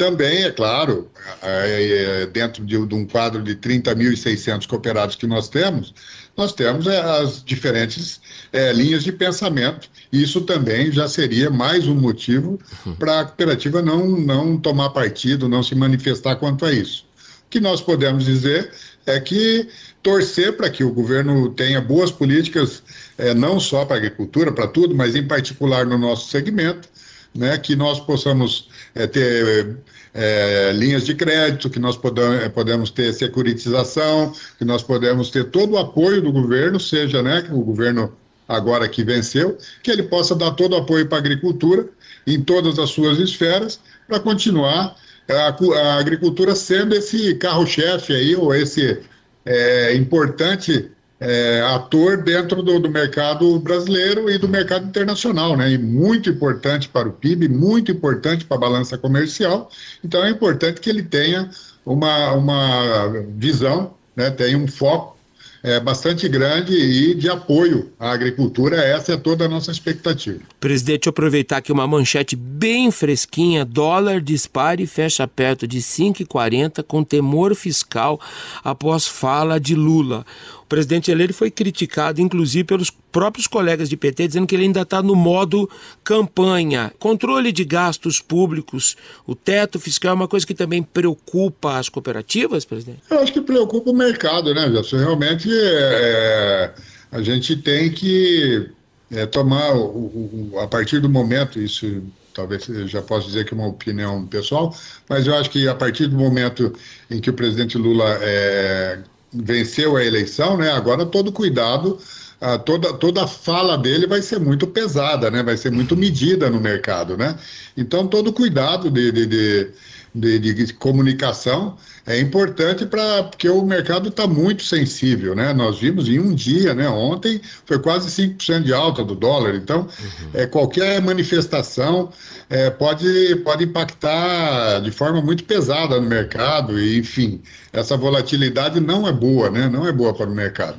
Também, 0.00 0.44
é 0.44 0.50
claro, 0.50 1.10
é, 1.42 2.22
é, 2.22 2.26
dentro 2.26 2.64
de, 2.64 2.78
um 2.78 3.04
quadro 3.04 3.42
de 3.42 3.54
30.600 3.54 4.66
cooperados 4.66 5.14
que 5.14 5.26
nós 5.26 5.46
temos, 5.50 5.92
nós 6.34 6.54
temos 6.54 6.86
é, 6.86 6.98
as 6.98 7.44
diferentes 7.44 8.18
é, 8.50 8.72
linhas 8.72 9.04
de 9.04 9.12
pensamento. 9.12 9.90
Isso 10.10 10.40
também 10.40 10.90
já 10.90 11.06
seria 11.06 11.50
mais 11.50 11.86
um 11.86 11.94
motivo 11.94 12.58
para 12.98 13.20
a 13.20 13.24
cooperativa 13.26 13.82
não, 13.82 14.06
não 14.06 14.56
tomar 14.56 14.88
partido, 14.88 15.50
não 15.50 15.62
se 15.62 15.74
manifestar 15.74 16.36
quanto 16.36 16.64
a 16.64 16.72
isso. 16.72 17.04
O 17.44 17.50
que 17.50 17.60
nós 17.60 17.82
podemos 17.82 18.24
dizer 18.24 18.72
é 19.04 19.20
que 19.20 19.68
torcer 20.02 20.56
para 20.56 20.70
que 20.70 20.82
o 20.82 20.94
governo 20.94 21.50
tenha 21.50 21.78
boas 21.78 22.10
políticas, 22.10 22.82
é, 23.18 23.34
não 23.34 23.60
só 23.60 23.84
para 23.84 23.96
a 23.96 23.98
agricultura, 23.98 24.50
para 24.50 24.66
tudo, 24.66 24.94
mas 24.94 25.14
em 25.14 25.26
particular 25.26 25.84
no 25.84 25.98
nosso 25.98 26.30
segmento, 26.30 26.88
né, 27.34 27.58
que 27.58 27.76
nós 27.76 28.00
possamos 28.00 28.68
é, 28.94 29.06
ter 29.06 29.76
é, 30.14 30.72
linhas 30.74 31.06
de 31.06 31.14
crédito, 31.14 31.70
que 31.70 31.78
nós 31.78 31.96
podamos, 31.96 32.42
é, 32.42 32.48
podemos 32.48 32.90
ter 32.90 33.12
securitização, 33.12 34.32
que 34.58 34.64
nós 34.64 34.82
podemos 34.82 35.30
ter 35.30 35.44
todo 35.44 35.74
o 35.74 35.78
apoio 35.78 36.20
do 36.20 36.32
governo, 36.32 36.80
seja 36.80 37.22
né, 37.22 37.46
o 37.50 37.62
governo 37.62 38.12
agora 38.48 38.88
que 38.88 39.04
venceu, 39.04 39.56
que 39.82 39.90
ele 39.90 40.02
possa 40.02 40.34
dar 40.34 40.50
todo 40.52 40.72
o 40.72 40.76
apoio 40.76 41.06
para 41.06 41.18
a 41.18 41.20
agricultura 41.20 41.88
em 42.26 42.42
todas 42.42 42.78
as 42.78 42.90
suas 42.90 43.18
esferas, 43.18 43.78
para 44.08 44.18
continuar 44.18 44.96
a, 45.28 45.48
a, 45.48 45.98
agricultura 45.98 46.56
sendo 46.56 46.94
esse 46.94 47.34
carro-chefe 47.36 48.12
aí, 48.12 48.34
ou 48.34 48.52
esse 48.52 48.98
é, 49.46 49.94
importante 49.94 50.90
é, 51.20 51.60
ator 51.74 52.16
dentro 52.16 52.62
do, 52.62 52.80
do, 52.80 52.88
mercado 52.88 53.58
brasileiro 53.58 54.30
e 54.30 54.38
do 54.38 54.48
mercado 54.48 54.86
internacional, 54.86 55.54
né? 55.54 55.72
E 55.72 55.78
muito 55.78 56.30
importante 56.30 56.88
para 56.88 57.06
o 57.06 57.12
PIB, 57.12 57.46
muito 57.46 57.92
importante 57.92 58.46
para 58.46 58.56
a 58.56 58.60
balança 58.60 58.96
comercial. 58.96 59.70
Então 60.02 60.24
é 60.24 60.30
importante 60.30 60.80
que 60.80 60.88
ele 60.88 61.02
tenha 61.02 61.50
uma, 61.84 62.32
uma 62.32 63.12
visão, 63.36 63.94
né? 64.16 64.30
tenha 64.30 64.56
um 64.56 64.66
foco 64.66 65.20
é, 65.62 65.78
bastante 65.78 66.26
grande 66.26 66.72
e 66.72 67.14
de 67.14 67.28
apoio 67.28 67.92
à 67.98 68.12
agricultura. 68.12 68.76
Essa 68.76 69.12
é 69.12 69.16
toda 69.18 69.44
a 69.44 69.48
nossa 69.48 69.70
expectativa. 69.70 70.40
Presidente, 70.58 71.06
aproveitar 71.06 71.58
aqui 71.58 71.70
uma 71.70 71.86
manchete 71.86 72.34
bem 72.34 72.90
fresquinha: 72.90 73.62
dólar 73.62 74.22
dispara 74.22 74.80
e 74.80 74.86
fecha 74.86 75.28
perto 75.28 75.66
de 75.66 75.80
5,40 75.80 76.82
com 76.82 77.04
temor 77.04 77.54
fiscal 77.54 78.18
após 78.64 79.06
fala 79.06 79.60
de 79.60 79.74
Lula 79.74 80.24
presidente 80.70 81.10
eleito 81.10 81.34
foi 81.34 81.50
criticado, 81.50 82.20
inclusive, 82.20 82.62
pelos 82.62 82.90
próprios 82.90 83.48
colegas 83.48 83.88
de 83.88 83.96
PT, 83.96 84.28
dizendo 84.28 84.46
que 84.46 84.54
ele 84.54 84.62
ainda 84.62 84.82
está 84.82 85.02
no 85.02 85.16
modo 85.16 85.68
campanha. 86.04 86.92
Controle 86.96 87.50
de 87.50 87.64
gastos 87.64 88.20
públicos, 88.20 88.96
o 89.26 89.34
teto 89.34 89.80
fiscal 89.80 90.12
é 90.12 90.14
uma 90.14 90.28
coisa 90.28 90.46
que 90.46 90.54
também 90.54 90.80
preocupa 90.80 91.76
as 91.76 91.88
cooperativas, 91.88 92.64
presidente? 92.64 93.00
Eu 93.10 93.18
acho 93.18 93.32
que 93.32 93.40
preocupa 93.40 93.90
o 93.90 93.94
mercado, 93.94 94.54
né, 94.54 94.70
Gerson? 94.70 94.98
Realmente 94.98 95.48
é, 95.52 96.72
a 97.10 97.20
gente 97.20 97.56
tem 97.56 97.90
que 97.90 98.70
é, 99.10 99.26
tomar, 99.26 99.74
o, 99.74 100.52
o, 100.52 100.60
a 100.60 100.68
partir 100.68 101.00
do 101.00 101.10
momento, 101.10 101.60
isso 101.60 102.00
talvez 102.32 102.64
já 102.86 103.02
posso 103.02 103.26
dizer 103.26 103.44
que 103.44 103.52
é 103.52 103.56
uma 103.56 103.66
opinião 103.66 104.24
pessoal, 104.24 104.72
mas 105.08 105.26
eu 105.26 105.34
acho 105.34 105.50
que 105.50 105.66
a 105.66 105.74
partir 105.74 106.06
do 106.06 106.16
momento 106.16 106.72
em 107.10 107.20
que 107.20 107.28
o 107.28 107.32
presidente 107.32 107.76
Lula 107.76 108.18
é, 108.22 109.00
venceu 109.32 109.96
a 109.96 110.04
eleição, 110.04 110.56
né? 110.56 110.70
Agora 110.70 111.06
todo 111.06 111.32
cuidado, 111.32 111.98
uh, 112.40 112.58
toda, 112.64 112.92
toda 112.94 113.26
fala 113.26 113.76
dele 113.78 114.06
vai 114.06 114.22
ser 114.22 114.40
muito 114.40 114.66
pesada, 114.66 115.30
né? 115.30 115.42
Vai 115.42 115.56
ser 115.56 115.70
muito 115.70 115.96
medida 115.96 116.50
no 116.50 116.60
mercado, 116.60 117.16
né? 117.16 117.38
Então 117.76 118.06
todo 118.06 118.32
cuidado 118.32 118.90
de, 118.90 119.12
de, 119.12 119.26
de 119.26 119.70
de, 120.14 120.38
de, 120.38 120.74
comunicação 120.74 121.76
é 122.06 122.18
importante 122.18 122.84
para 122.84 123.24
porque 123.24 123.48
o 123.48 123.62
mercado 123.64 124.08
está 124.08 124.26
muito 124.26 124.64
sensível, 124.64 125.34
né? 125.34 125.52
Nós 125.52 125.78
vimos 125.78 126.08
em 126.08 126.18
um 126.18 126.34
dia, 126.34 126.74
né? 126.74 126.88
Ontem 126.88 127.40
foi 127.64 127.78
quase 127.78 128.08
5% 128.08 128.62
de 128.62 128.72
alta 128.72 129.04
do 129.04 129.14
dólar. 129.14 129.54
Então, 129.54 129.80
uhum. 129.82 130.30
é, 130.34 130.46
qualquer 130.46 131.00
manifestação 131.00 132.10
é, 132.48 132.70
pode, 132.70 133.36
pode 133.44 133.64
impactar 133.64 134.80
de 134.80 134.90
forma 134.90 135.22
muito 135.22 135.44
pesada 135.44 136.00
no 136.00 136.08
mercado, 136.08 136.78
e 136.80 136.98
enfim, 136.98 137.40
essa 137.72 137.96
volatilidade 137.96 138.80
não 138.80 139.06
é 139.06 139.12
boa, 139.12 139.50
né? 139.50 139.68
Não 139.68 139.86
é 139.86 139.92
boa 139.92 140.12
para 140.12 140.28
o 140.28 140.34
mercado. 140.34 140.78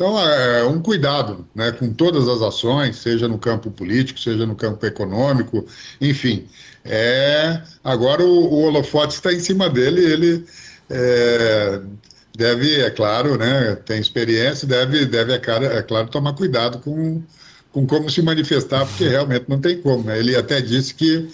Então, 0.00 0.18
é 0.18 0.64
um 0.64 0.80
cuidado 0.80 1.46
né, 1.54 1.72
com 1.72 1.92
todas 1.92 2.26
as 2.26 2.40
ações, 2.40 2.96
seja 2.96 3.28
no 3.28 3.38
campo 3.38 3.70
político, 3.70 4.18
seja 4.18 4.46
no 4.46 4.56
campo 4.56 4.86
econômico, 4.86 5.66
enfim. 6.00 6.48
É, 6.84 7.60
agora 7.84 8.22
o, 8.22 8.52
o 8.52 8.62
holofote 8.62 9.14
está 9.14 9.32
em 9.32 9.40
cima 9.40 9.68
dele, 9.68 10.00
ele 10.02 10.46
é, 10.88 11.80
deve, 12.36 12.80
é 12.80 12.90
claro, 12.90 13.36
né, 13.36 13.76
tem 13.84 14.00
experiência, 14.00 14.66
deve, 14.66 15.04
deve 15.04 15.32
é, 15.32 15.38
claro, 15.38 15.64
é 15.66 15.82
claro, 15.82 16.08
tomar 16.08 16.32
cuidado 16.32 16.78
com, 16.78 17.22
com 17.72 17.86
como 17.86 18.08
se 18.08 18.22
manifestar, 18.22 18.86
porque 18.86 19.08
realmente 19.08 19.44
não 19.48 19.60
tem 19.60 19.80
como. 19.80 20.04
Né? 20.04 20.18
Ele 20.18 20.34
até 20.34 20.60
disse 20.60 20.94
que 20.94 21.28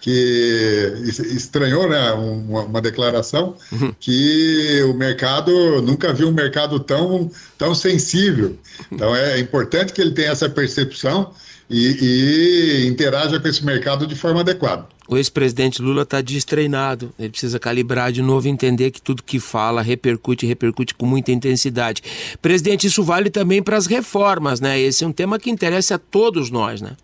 que 0.00 0.94
estranhou 1.34 1.88
né, 1.88 2.10
uma, 2.12 2.62
uma 2.62 2.80
declaração 2.80 3.54
uhum. 3.70 3.94
que 4.00 4.82
o 4.84 4.94
mercado 4.94 5.82
nunca 5.82 6.12
viu 6.12 6.28
um 6.28 6.32
mercado 6.32 6.80
tão, 6.80 7.30
tão 7.58 7.74
sensível. 7.74 8.56
Então 8.90 9.14
é 9.14 9.38
importante 9.38 9.92
que 9.92 10.00
ele 10.00 10.12
tenha 10.12 10.30
essa 10.30 10.48
percepção 10.48 11.32
e, 11.70 12.82
e 12.82 12.86
interaja 12.88 13.38
com 13.38 13.46
esse 13.46 13.64
mercado 13.64 14.04
de 14.06 14.16
forma 14.16 14.40
adequada. 14.40 14.86
O 15.08 15.16
ex-presidente 15.16 15.80
Lula 15.80 16.02
está 16.02 16.20
destreinado, 16.20 17.12
ele 17.18 17.30
precisa 17.30 17.58
calibrar 17.58 18.10
de 18.10 18.20
novo, 18.20 18.48
entender 18.48 18.90
que 18.90 19.00
tudo 19.00 19.22
que 19.22 19.38
fala 19.38 19.80
repercute, 19.80 20.46
repercute 20.46 20.94
com 20.94 21.06
muita 21.06 21.30
intensidade. 21.30 22.02
Presidente, 22.42 22.88
isso 22.88 23.04
vale 23.04 23.30
também 23.30 23.62
para 23.62 23.76
as 23.76 23.86
reformas, 23.86 24.60
né? 24.60 24.78
Esse 24.78 25.04
é 25.04 25.06
um 25.06 25.12
tema 25.12 25.38
que 25.38 25.50
interessa 25.50 25.94
a 25.94 25.98
todos 25.98 26.50
nós, 26.50 26.80
né? 26.80 26.96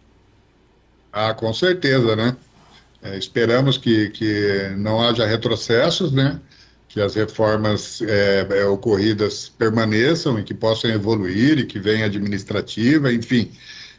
Ah, 1.12 1.32
com 1.32 1.52
certeza, 1.54 2.14
né? 2.16 2.36
É, 3.02 3.16
esperamos 3.16 3.78
que, 3.78 4.10
que 4.10 4.74
não 4.76 5.00
haja 5.00 5.24
retrocessos, 5.26 6.12
né? 6.12 6.40
que 6.88 7.00
as 7.02 7.14
reformas 7.14 8.00
é, 8.00 8.46
é, 8.48 8.64
ocorridas 8.64 9.50
permaneçam 9.50 10.38
e 10.38 10.42
que 10.42 10.54
possam 10.54 10.90
evoluir 10.90 11.58
e 11.58 11.66
que 11.66 11.78
venha 11.78 12.06
administrativa, 12.06 13.12
enfim, 13.12 13.52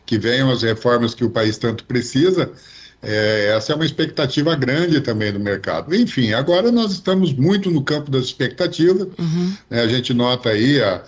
que 0.08 0.17
venham 0.17 0.50
as 0.50 0.63
reformas 0.63 1.13
que 1.13 1.24
o 1.24 1.30
país 1.30 1.58
tanto 1.58 1.84
precisa. 1.84 2.50
É, 3.04 3.54
essa 3.56 3.74
é 3.74 3.76
uma 3.76 3.86
expectativa 3.86 4.56
grande 4.56 5.02
também 5.02 5.32
do 5.32 5.39
mercado. 5.39 5.93
Enfim, 5.93 6.34
agora 6.34 6.72
nós 6.72 6.93
estamos 6.93 7.34
muito 7.34 7.70
no 7.70 7.84
campo 7.84 8.10
das 8.10 8.24
expectativas. 8.24 9.08
Uhum. 9.20 9.54
Né, 9.70 9.82
a 9.82 9.88
gente 9.88 10.13
nota 10.13 10.50
aí 10.50 10.82
a, 10.82 11.04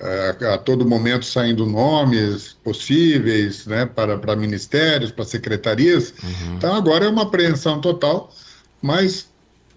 a, 0.00 0.54
a, 0.54 0.58
todo 0.58 0.86
momento 0.86 1.24
saindo 1.24 1.66
nomes 1.66 2.56
possíveis 2.62 3.66
né, 3.66 3.86
para, 3.86 4.16
para 4.18 4.36
ministérios, 4.36 5.10
para 5.10 5.24
secretarias. 5.24 6.14
Uhum. 6.22 6.56
Então 6.56 6.72
agora 6.74 7.06
é 7.06 7.08
uma 7.08 7.22
apreensão 7.22 7.80
total, 7.80 8.32
mas 8.80 9.26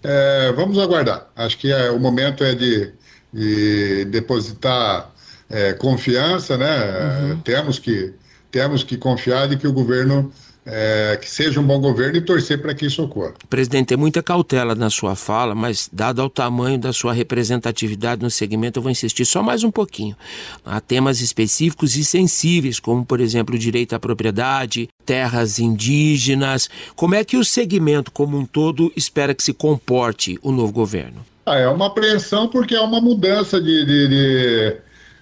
é, 0.02 0.52
vamos 0.52 0.78
aguardar. 0.78 1.26
Acho 1.34 1.58
que 1.58 1.72
é, 1.72 1.90
o 1.90 1.98
momento 1.98 2.44
é 2.44 2.54
de, 2.54 2.92
de 3.32 4.04
depositar 4.04 5.10
é, 5.50 5.72
confiança, 5.72 6.56
né? 6.56 7.30
Uhum. 7.32 7.40
Temos, 7.40 7.78
que, 7.78 8.12
temos 8.50 8.82
que 8.82 8.96
confiar 8.96 9.48
de 9.48 9.56
que 9.56 9.66
o 9.66 9.72
governo 9.72 10.32
é, 10.70 11.18
que 11.18 11.30
seja 11.30 11.58
um 11.58 11.66
bom 11.66 11.80
governo 11.80 12.18
e 12.18 12.20
torcer 12.20 12.60
para 12.60 12.74
que 12.74 12.84
isso 12.84 13.02
ocorra. 13.02 13.32
Presidente, 13.48 13.86
tem 13.86 13.96
muita 13.96 14.22
cautela 14.22 14.74
na 14.74 14.90
sua 14.90 15.16
fala, 15.16 15.54
mas 15.54 15.88
dado 15.90 16.20
ao 16.20 16.28
tamanho 16.28 16.78
da 16.78 16.92
sua 16.92 17.14
representatividade 17.14 18.22
no 18.22 18.30
segmento, 18.30 18.78
eu 18.78 18.82
vou 18.82 18.92
insistir 18.92 19.24
só 19.24 19.42
mais 19.42 19.64
um 19.64 19.70
pouquinho. 19.70 20.14
Há 20.62 20.78
temas 20.78 21.22
específicos 21.22 21.96
e 21.96 22.04
sensíveis, 22.04 22.78
como, 22.78 23.04
por 23.04 23.18
exemplo, 23.18 23.54
o 23.54 23.58
direito 23.58 23.94
à 23.94 23.98
propriedade, 23.98 24.88
terras 25.06 25.58
indígenas. 25.58 26.68
Como 26.94 27.14
é 27.14 27.24
que 27.24 27.38
o 27.38 27.44
segmento 27.44 28.10
como 28.12 28.36
um 28.36 28.44
todo 28.44 28.92
espera 28.94 29.34
que 29.34 29.42
se 29.42 29.54
comporte 29.54 30.38
o 30.42 30.52
novo 30.52 30.72
governo? 30.72 31.24
Ah, 31.46 31.56
é 31.56 31.68
uma 31.68 31.86
apreensão 31.86 32.46
porque 32.46 32.74
é 32.74 32.80
uma 32.80 33.00
mudança 33.00 33.58
de, 33.58 33.86
de, 33.86 34.08
de 34.08 34.76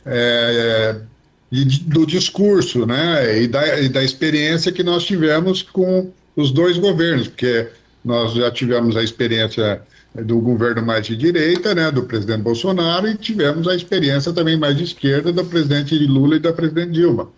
é, 0.05 0.97
e 1.51 1.65
do 1.65 2.07
discurso, 2.07 2.87
né, 2.87 3.43
e 3.43 3.47
da, 3.47 3.81
e 3.81 3.89
da 3.89 4.03
experiência 4.03 4.73
que 4.73 4.83
nós 4.83 5.05
tivemos 5.05 5.63
com 5.63 6.11
os 6.35 6.51
dois 6.51 6.77
governos, 6.79 7.29
porque 7.29 7.69
nós 8.05 8.35
já 8.35 8.51
tivemos 8.51 8.97
a 8.97 9.03
experiência 9.03 9.81
do 10.15 10.39
governo 10.39 10.83
mais 10.85 11.07
de 11.07 11.17
direita, 11.17 11.75
né, 11.75 11.91
do 11.91 12.03
presidente 12.03 12.43
Bolsonaro, 12.43 13.09
e 13.09 13.17
tivemos 13.17 13.69
a 13.69 13.75
experiência 13.75 14.33
também 14.33 14.57
mais 14.57 14.77
de 14.77 14.85
esquerda 14.85 15.33
do 15.33 15.45
presidente 15.45 15.97
Lula 15.99 16.37
e 16.37 16.41
da 16.41 16.53
presidente 16.53 16.93
Dilma. 16.93 17.29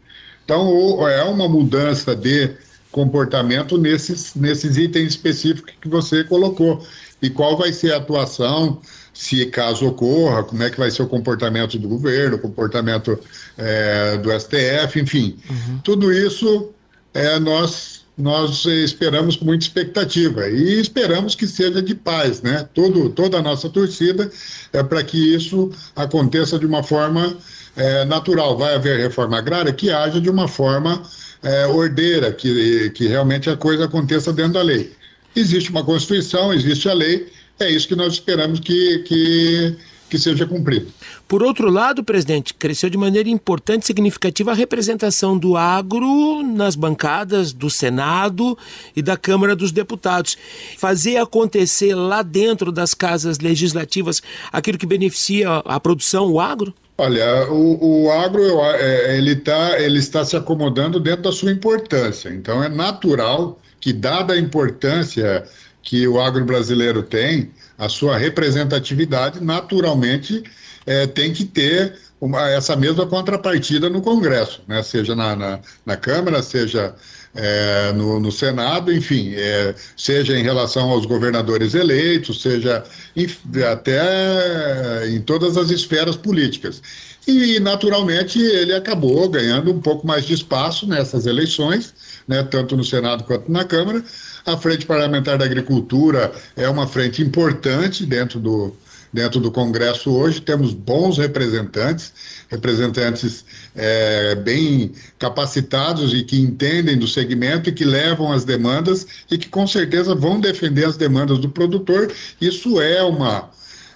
Então, 0.45 1.07
é 1.09 1.23
uma 1.25 1.49
mudança 1.49 2.15
de 2.15 2.51
comportamento 2.91 3.77
nesses, 3.77 4.35
nesses 4.35 4.77
itens 4.77 5.09
específicos 5.09 5.75
que 5.81 5.89
você 5.89 6.25
colocou. 6.25 6.83
E 7.21 7.31
qual 7.31 7.57
vai 7.57 7.73
ser 7.73 7.93
a 7.93 7.97
atuação 7.97 8.81
se 9.13 9.47
caso 9.47 9.87
ocorra, 9.87 10.45
como 10.45 10.63
é 10.63 10.71
que 10.71 10.79
vai 10.79 10.91
ser 10.91 11.03
o 11.03 11.09
comportamento 11.09 11.77
do 11.77 11.89
governo, 11.89 12.37
o 12.37 12.39
comportamento 12.39 13.19
é, 13.57 14.17
do 14.17 14.31
STF, 14.31 15.01
enfim. 15.01 15.37
Uhum. 15.51 15.81
Tudo 15.83 16.13
isso 16.13 16.71
é, 17.13 17.39
nós 17.41 17.99
nós 18.19 18.65
esperamos 18.65 19.37
com 19.37 19.45
muita 19.45 19.65
expectativa 19.65 20.49
e 20.49 20.81
esperamos 20.81 21.37
que 21.37 21.47
seja 21.47 21.81
de 21.81 21.95
paz, 21.95 22.43
né? 22.43 22.69
Todo, 22.75 23.11
toda 23.11 23.39
a 23.39 23.43
nossa 23.43 23.69
torcida 23.71 24.29
é 24.73 24.83
para 24.83 25.05
que 25.05 25.35
isso 25.35 25.71
aconteça 25.95 26.59
de 26.59 26.67
uma 26.67 26.83
forma 26.83 27.37
é, 27.77 28.05
natural. 28.05 28.59
Vai 28.59 28.75
haver 28.75 28.99
reforma 28.99 29.39
agrária 29.39 29.73
que 29.73 29.91
haja 29.91 30.21
de 30.21 30.29
uma 30.29 30.49
forma 30.49 31.01
é, 31.45 31.67
ordeira, 31.69 32.33
que, 32.33 32.91
que 32.91 33.07
realmente 33.07 33.49
a 33.49 33.57
coisa 33.57 33.85
aconteça 33.85 34.33
dentro 34.33 34.55
da 34.55 34.63
lei. 34.63 34.98
Existe 35.39 35.71
uma 35.71 35.85
Constituição, 35.85 36.53
existe 36.53 36.89
a 36.89 36.93
lei, 36.93 37.29
é 37.61 37.71
isso 37.71 37.87
que 37.87 37.97
nós 37.97 38.15
esperamos 38.15 38.61
que, 38.61 38.99
que 39.07 39.77
que 40.09 40.19
seja 40.19 40.47
cumprido. 40.47 40.87
Por 41.27 41.43
outro 41.43 41.71
lado, 41.71 42.03
presidente, 42.03 42.55
cresceu 42.55 42.89
de 42.89 42.97
maneira 42.97 43.29
importante 43.29 43.83
e 43.83 43.87
significativa 43.87 44.53
a 44.53 44.55
representação 44.55 45.37
do 45.37 45.57
agro 45.57 46.43
nas 46.43 46.75
bancadas 46.75 47.53
do 47.53 47.69
Senado 47.69 48.57
e 48.97 49.03
da 49.03 49.17
Câmara 49.17 49.55
dos 49.55 49.71
Deputados. 49.71 50.37
Fazer 50.79 51.19
acontecer 51.19 51.95
lá 51.95 52.23
dentro 52.23 52.73
das 52.73 52.95
casas 52.95 53.39
legislativas 53.39 54.23
aquilo 54.51 54.79
que 54.79 54.87
beneficia 54.87 55.49
a 55.65 55.79
produção, 55.79 56.33
o 56.33 56.41
agro? 56.41 56.75
Olha, 56.97 57.49
o, 57.53 58.07
o 58.07 58.11
agro 58.11 58.43
é, 58.61 59.17
ele, 59.17 59.37
tá, 59.37 59.81
ele 59.81 59.99
está 59.99 60.25
se 60.25 60.37
acomodando 60.37 60.99
dentro 60.99 61.23
da 61.23 61.33
sua 61.33 61.53
importância. 61.53 62.31
Então 62.31 62.63
é 62.63 62.69
natural 62.69 63.61
que, 63.81 63.93
dada 63.93 64.35
a 64.35 64.39
importância 64.39 65.45
que 65.83 66.07
o 66.07 66.21
agro 66.21 66.45
brasileiro 66.45 67.03
tem, 67.03 67.51
a 67.79 67.89
sua 67.89 68.19
representatividade, 68.19 69.43
naturalmente 69.43 70.43
é, 70.85 71.07
tem 71.07 71.33
que 71.33 71.45
ter 71.45 71.97
uma, 72.21 72.49
essa 72.51 72.75
mesma 72.75 73.07
contrapartida 73.07 73.89
no 73.89 74.03
Congresso, 74.03 74.61
né? 74.67 74.83
seja 74.83 75.15
na, 75.15 75.37
na, 75.37 75.61
na 75.87 75.97
Câmara, 75.97 76.43
seja 76.43 76.95
é, 77.35 77.93
no, 77.93 78.19
no, 78.19 78.33
Senado, 78.33 78.93
enfim, 78.93 79.33
é, 79.37 79.75
seja 79.97 80.37
em 80.37 80.43
relação 80.43 80.91
aos 80.91 81.07
governadores 81.07 81.75
eleitos, 81.75 82.43
seja 82.43 82.83
em, 83.15 83.27
até 83.71 85.09
em 85.09 85.21
todas 85.21 85.57
as 85.57 85.71
esferas 85.71 86.17
políticas. 86.17 86.83
E, 87.29 87.61
naturalmente, 87.61 88.41
ele 88.41 88.73
acabou 88.73 89.29
ganhando 89.29 89.71
um 89.71 89.79
pouco 89.83 90.07
mais 90.07 90.25
de 90.25 90.33
espaço 90.33 90.87
nessas 90.87 91.27
eleições, 91.27 91.93
né, 92.27 92.43
tanto 92.43 92.75
no 92.75 92.83
Senado 92.83 93.23
quanto 93.25 93.53
na 93.53 93.67
Câmara, 93.67 94.03
a 94.47 94.57
Frente 94.57 94.87
Parlamentar 94.87 95.37
da 95.37 95.45
Agricultura 95.45 96.33
é 96.57 96.67
uma 96.71 96.87
frente 96.87 97.21
importante 97.21 98.07
dentro 98.07 98.41
do, 98.41 98.75
dentro 99.13 99.41
do 99.41 99.51
Congresso 99.51 100.11
hoje. 100.11 100.41
Temos 100.41 100.73
bons 100.73 101.19
representantes, 101.19 102.15
representantes 102.49 103.45
é, 103.77 104.35
bem 104.37 104.93
capacitados 105.19 106.15
e 106.15 106.23
que 106.23 106.41
entendem 106.41 106.97
do 106.97 107.07
segmento 107.07 107.69
e 107.69 107.73
que 107.75 107.85
levam 107.85 108.33
as 108.33 108.47
demandas 108.47 109.07
e 109.31 109.37
que 109.37 109.51
com 109.51 109.67
certeza 109.67 110.15
vão 110.15 110.41
defender 110.41 110.87
as 110.87 110.97
demandas 110.97 111.39
do 111.39 111.51
produtor. 111.51 112.11
Isso 112.41 112.81
é 112.81 113.03
uma, 113.03 113.51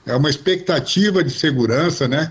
é 0.05 0.15
uma 0.15 0.29
expectativa 0.29 1.25
de 1.25 1.31
segurança 1.31 2.07
né, 2.07 2.31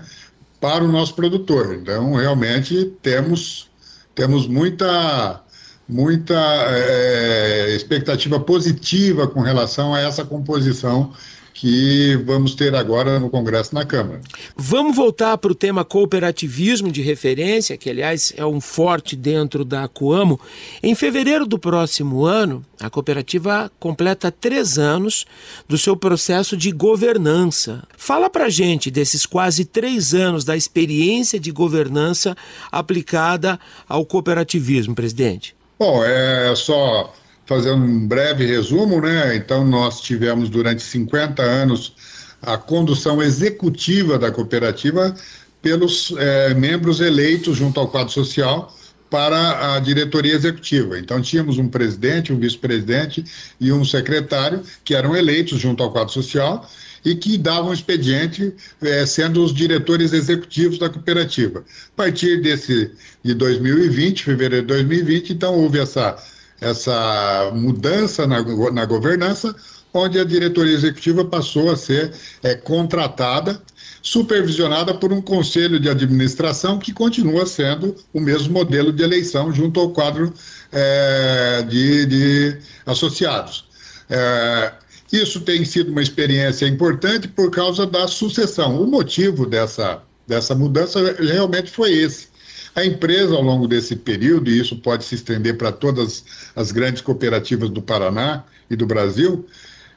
para 0.62 0.84
o 0.84 0.88
nosso 0.88 1.12
produtor. 1.14 1.74
Então, 1.74 2.14
realmente, 2.14 2.92
temos, 3.02 3.68
temos 4.14 4.46
muita 4.46 5.40
muita 5.88 6.34
é, 6.70 7.74
expectativa 7.74 8.38
positiva 8.38 9.26
com 9.26 9.40
relação 9.40 9.92
a 9.92 10.00
essa 10.00 10.24
composição 10.24 11.12
que 11.54 12.16
vamos 12.24 12.54
ter 12.54 12.74
agora 12.74 13.18
no 13.18 13.28
Congresso 13.28 13.74
na 13.74 13.84
Câmara. 13.84 14.20
Vamos 14.56 14.96
voltar 14.96 15.36
para 15.38 15.52
o 15.52 15.54
tema 15.54 15.84
cooperativismo 15.84 16.90
de 16.90 17.02
referência, 17.02 17.76
que 17.76 17.90
aliás 17.90 18.32
é 18.36 18.44
um 18.44 18.60
forte 18.60 19.14
dentro 19.14 19.64
da 19.64 19.86
Coamo. 19.86 20.40
Em 20.82 20.94
fevereiro 20.94 21.46
do 21.46 21.58
próximo 21.58 22.24
ano, 22.24 22.64
a 22.80 22.88
cooperativa 22.88 23.70
completa 23.78 24.30
três 24.30 24.78
anos 24.78 25.26
do 25.68 25.76
seu 25.76 25.96
processo 25.96 26.56
de 26.56 26.72
governança. 26.72 27.82
Fala 27.96 28.28
para 28.30 28.48
gente 28.48 28.90
desses 28.90 29.26
quase 29.26 29.64
três 29.64 30.14
anos 30.14 30.44
da 30.44 30.56
experiência 30.56 31.38
de 31.38 31.50
governança 31.50 32.36
aplicada 32.70 33.58
ao 33.88 34.04
cooperativismo, 34.04 34.94
presidente. 34.94 35.54
Bom, 35.78 36.04
é 36.04 36.54
só 36.54 37.12
fazer 37.52 37.72
um 37.72 38.06
breve 38.06 38.46
resumo, 38.46 39.00
né? 39.00 39.36
Então, 39.36 39.62
nós 39.64 40.00
tivemos 40.00 40.48
durante 40.48 40.82
50 40.82 41.42
anos 41.42 41.92
a 42.40 42.56
condução 42.56 43.22
executiva 43.22 44.18
da 44.18 44.32
cooperativa 44.32 45.14
pelos 45.60 46.14
é, 46.16 46.54
membros 46.54 47.00
eleitos 47.00 47.56
junto 47.58 47.78
ao 47.78 47.88
quadro 47.88 48.10
social 48.10 48.74
para 49.10 49.74
a 49.74 49.80
diretoria 49.80 50.34
executiva. 50.34 50.98
Então, 50.98 51.20
tínhamos 51.20 51.58
um 51.58 51.68
presidente, 51.68 52.32
um 52.32 52.38
vice-presidente 52.38 53.22
e 53.60 53.70
um 53.70 53.84
secretário 53.84 54.62
que 54.82 54.94
eram 54.94 55.14
eleitos 55.14 55.60
junto 55.60 55.82
ao 55.82 55.92
quadro 55.92 56.12
social 56.12 56.66
e 57.04 57.14
que 57.14 57.36
davam 57.36 57.72
expediente 57.74 58.54
é, 58.80 59.04
sendo 59.04 59.44
os 59.44 59.52
diretores 59.52 60.14
executivos 60.14 60.78
da 60.78 60.88
cooperativa. 60.88 61.60
A 61.60 61.96
partir 61.96 62.40
desse 62.40 62.90
de 63.22 63.34
2020, 63.34 64.24
fevereiro 64.24 64.66
de 64.66 64.72
2020, 64.72 65.34
então 65.34 65.54
houve 65.54 65.78
essa, 65.78 66.16
essa 66.62 67.50
mudança 67.54 68.26
na, 68.26 68.40
na 68.70 68.86
governança, 68.86 69.54
onde 69.92 70.18
a 70.18 70.24
diretoria 70.24 70.72
executiva 70.72 71.24
passou 71.24 71.70
a 71.70 71.76
ser 71.76 72.12
é, 72.42 72.54
contratada, 72.54 73.60
supervisionada 74.00 74.94
por 74.94 75.12
um 75.12 75.20
conselho 75.20 75.78
de 75.78 75.88
administração 75.88 76.78
que 76.78 76.92
continua 76.92 77.44
sendo 77.46 77.94
o 78.12 78.20
mesmo 78.20 78.52
modelo 78.52 78.92
de 78.92 79.02
eleição 79.02 79.52
junto 79.52 79.80
ao 79.80 79.90
quadro 79.90 80.32
é, 80.72 81.62
de, 81.68 82.06
de 82.06 82.58
associados. 82.86 83.66
É, 84.08 84.72
isso 85.12 85.40
tem 85.40 85.64
sido 85.64 85.90
uma 85.90 86.00
experiência 86.00 86.66
importante 86.66 87.28
por 87.28 87.50
causa 87.50 87.86
da 87.86 88.08
sucessão. 88.08 88.80
O 88.80 88.86
motivo 88.86 89.44
dessa, 89.44 90.02
dessa 90.26 90.54
mudança 90.54 91.14
realmente 91.18 91.70
foi 91.70 91.92
esse. 91.92 92.31
A 92.74 92.84
empresa, 92.84 93.34
ao 93.34 93.42
longo 93.42 93.68
desse 93.68 93.94
período, 93.94 94.50
e 94.50 94.58
isso 94.58 94.76
pode 94.76 95.04
se 95.04 95.14
estender 95.14 95.58
para 95.58 95.70
todas 95.70 96.24
as 96.56 96.72
grandes 96.72 97.02
cooperativas 97.02 97.68
do 97.68 97.82
Paraná 97.82 98.44
e 98.70 98.76
do 98.76 98.86
Brasil, 98.86 99.46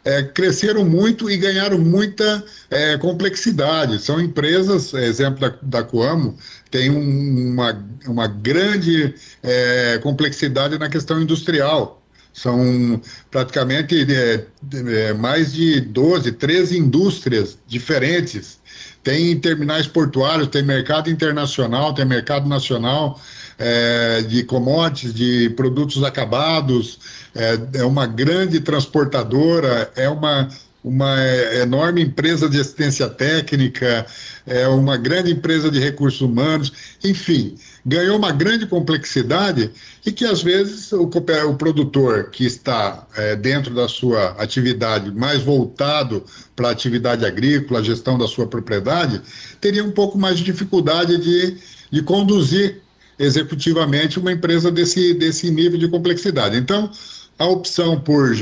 é, 0.05 0.21
cresceram 0.21 0.85
muito 0.85 1.29
e 1.31 1.35
ganharam 1.35 1.79
muita 1.79 2.43
é, 2.69 2.97
complexidade. 2.97 3.99
São 3.99 4.21
empresas, 4.21 4.93
exemplo 4.93 5.39
da, 5.39 5.55
da 5.61 5.83
Coamo, 5.83 6.37
tem 6.69 6.91
um, 6.91 7.53
uma, 7.53 7.85
uma 8.05 8.27
grande 8.27 9.15
é, 9.41 9.97
complexidade 10.03 10.77
na 10.77 10.89
questão 10.89 11.19
industrial. 11.19 12.03
São 12.31 13.01
praticamente 13.31 14.05
é, 14.13 14.45
é, 14.73 15.13
mais 15.13 15.53
de 15.53 15.79
12, 15.79 16.33
13 16.33 16.77
indústrias 16.77 17.57
diferentes. 17.65 18.59
Tem 19.05 19.39
terminais 19.39 19.85
portuários, 19.85 20.47
tem 20.47 20.63
mercado 20.63 21.11
internacional, 21.11 21.93
tem 21.93 22.03
mercado 22.03 22.49
nacional 22.49 23.21
é, 23.55 24.23
de 24.23 24.43
commodities, 24.43 25.13
de 25.13 25.51
produtos 25.51 26.03
acabados. 26.03 26.97
É, 27.35 27.81
é 27.81 27.85
uma 27.85 28.07
grande 28.07 28.59
transportadora, 28.59 29.91
é 29.95 30.09
uma 30.09 30.49
uma 30.85 31.17
enorme 31.63 32.03
empresa 32.03 32.47
de 32.47 32.59
assistência 32.59 33.09
técnica, 33.09 34.05
é 34.45 34.67
uma 34.67 34.95
grande 34.97 35.31
empresa 35.31 35.71
de 35.71 35.79
recursos 35.79 36.21
humanos, 36.21 36.71
enfim, 37.03 37.55
ganhou 37.83 38.15
uma 38.15 38.31
grande 38.31 38.67
complexidade 38.67 39.71
e 40.05 40.11
que 40.11 40.23
às 40.25 40.43
vezes 40.43 40.91
o, 40.91 41.05
o 41.05 41.55
produtor 41.55 42.29
que 42.29 42.45
está 42.45 43.07
é, 43.17 43.35
dentro 43.35 43.73
da 43.73 43.87
sua 43.87 44.35
atividade 44.37 45.11
mais 45.11 45.41
voltado 45.41 46.23
para 46.55 46.67
a 46.67 46.71
atividade 46.71 47.25
agrícola, 47.25 47.79
a 47.79 47.83
gestão 47.83 48.15
da 48.15 48.27
sua 48.27 48.45
propriedade, 48.45 49.23
teria 49.59 49.83
um 49.83 49.91
pouco 49.91 50.19
mais 50.19 50.37
de 50.37 50.43
dificuldade 50.43 51.17
de, 51.17 51.57
de 51.89 52.03
conduzir 52.03 52.83
executivamente 53.17 54.19
uma 54.19 54.31
empresa 54.31 54.69
desse, 54.69 55.15
desse 55.15 55.49
nível 55.49 55.79
de 55.79 55.87
complexidade. 55.87 56.55
Então, 56.57 56.91
a 57.39 57.45
opção 57.47 57.99
por 57.99 58.35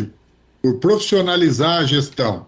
por 0.64 0.76
profissionalizar 0.76 1.80
a 1.80 1.86
gestão, 1.86 2.46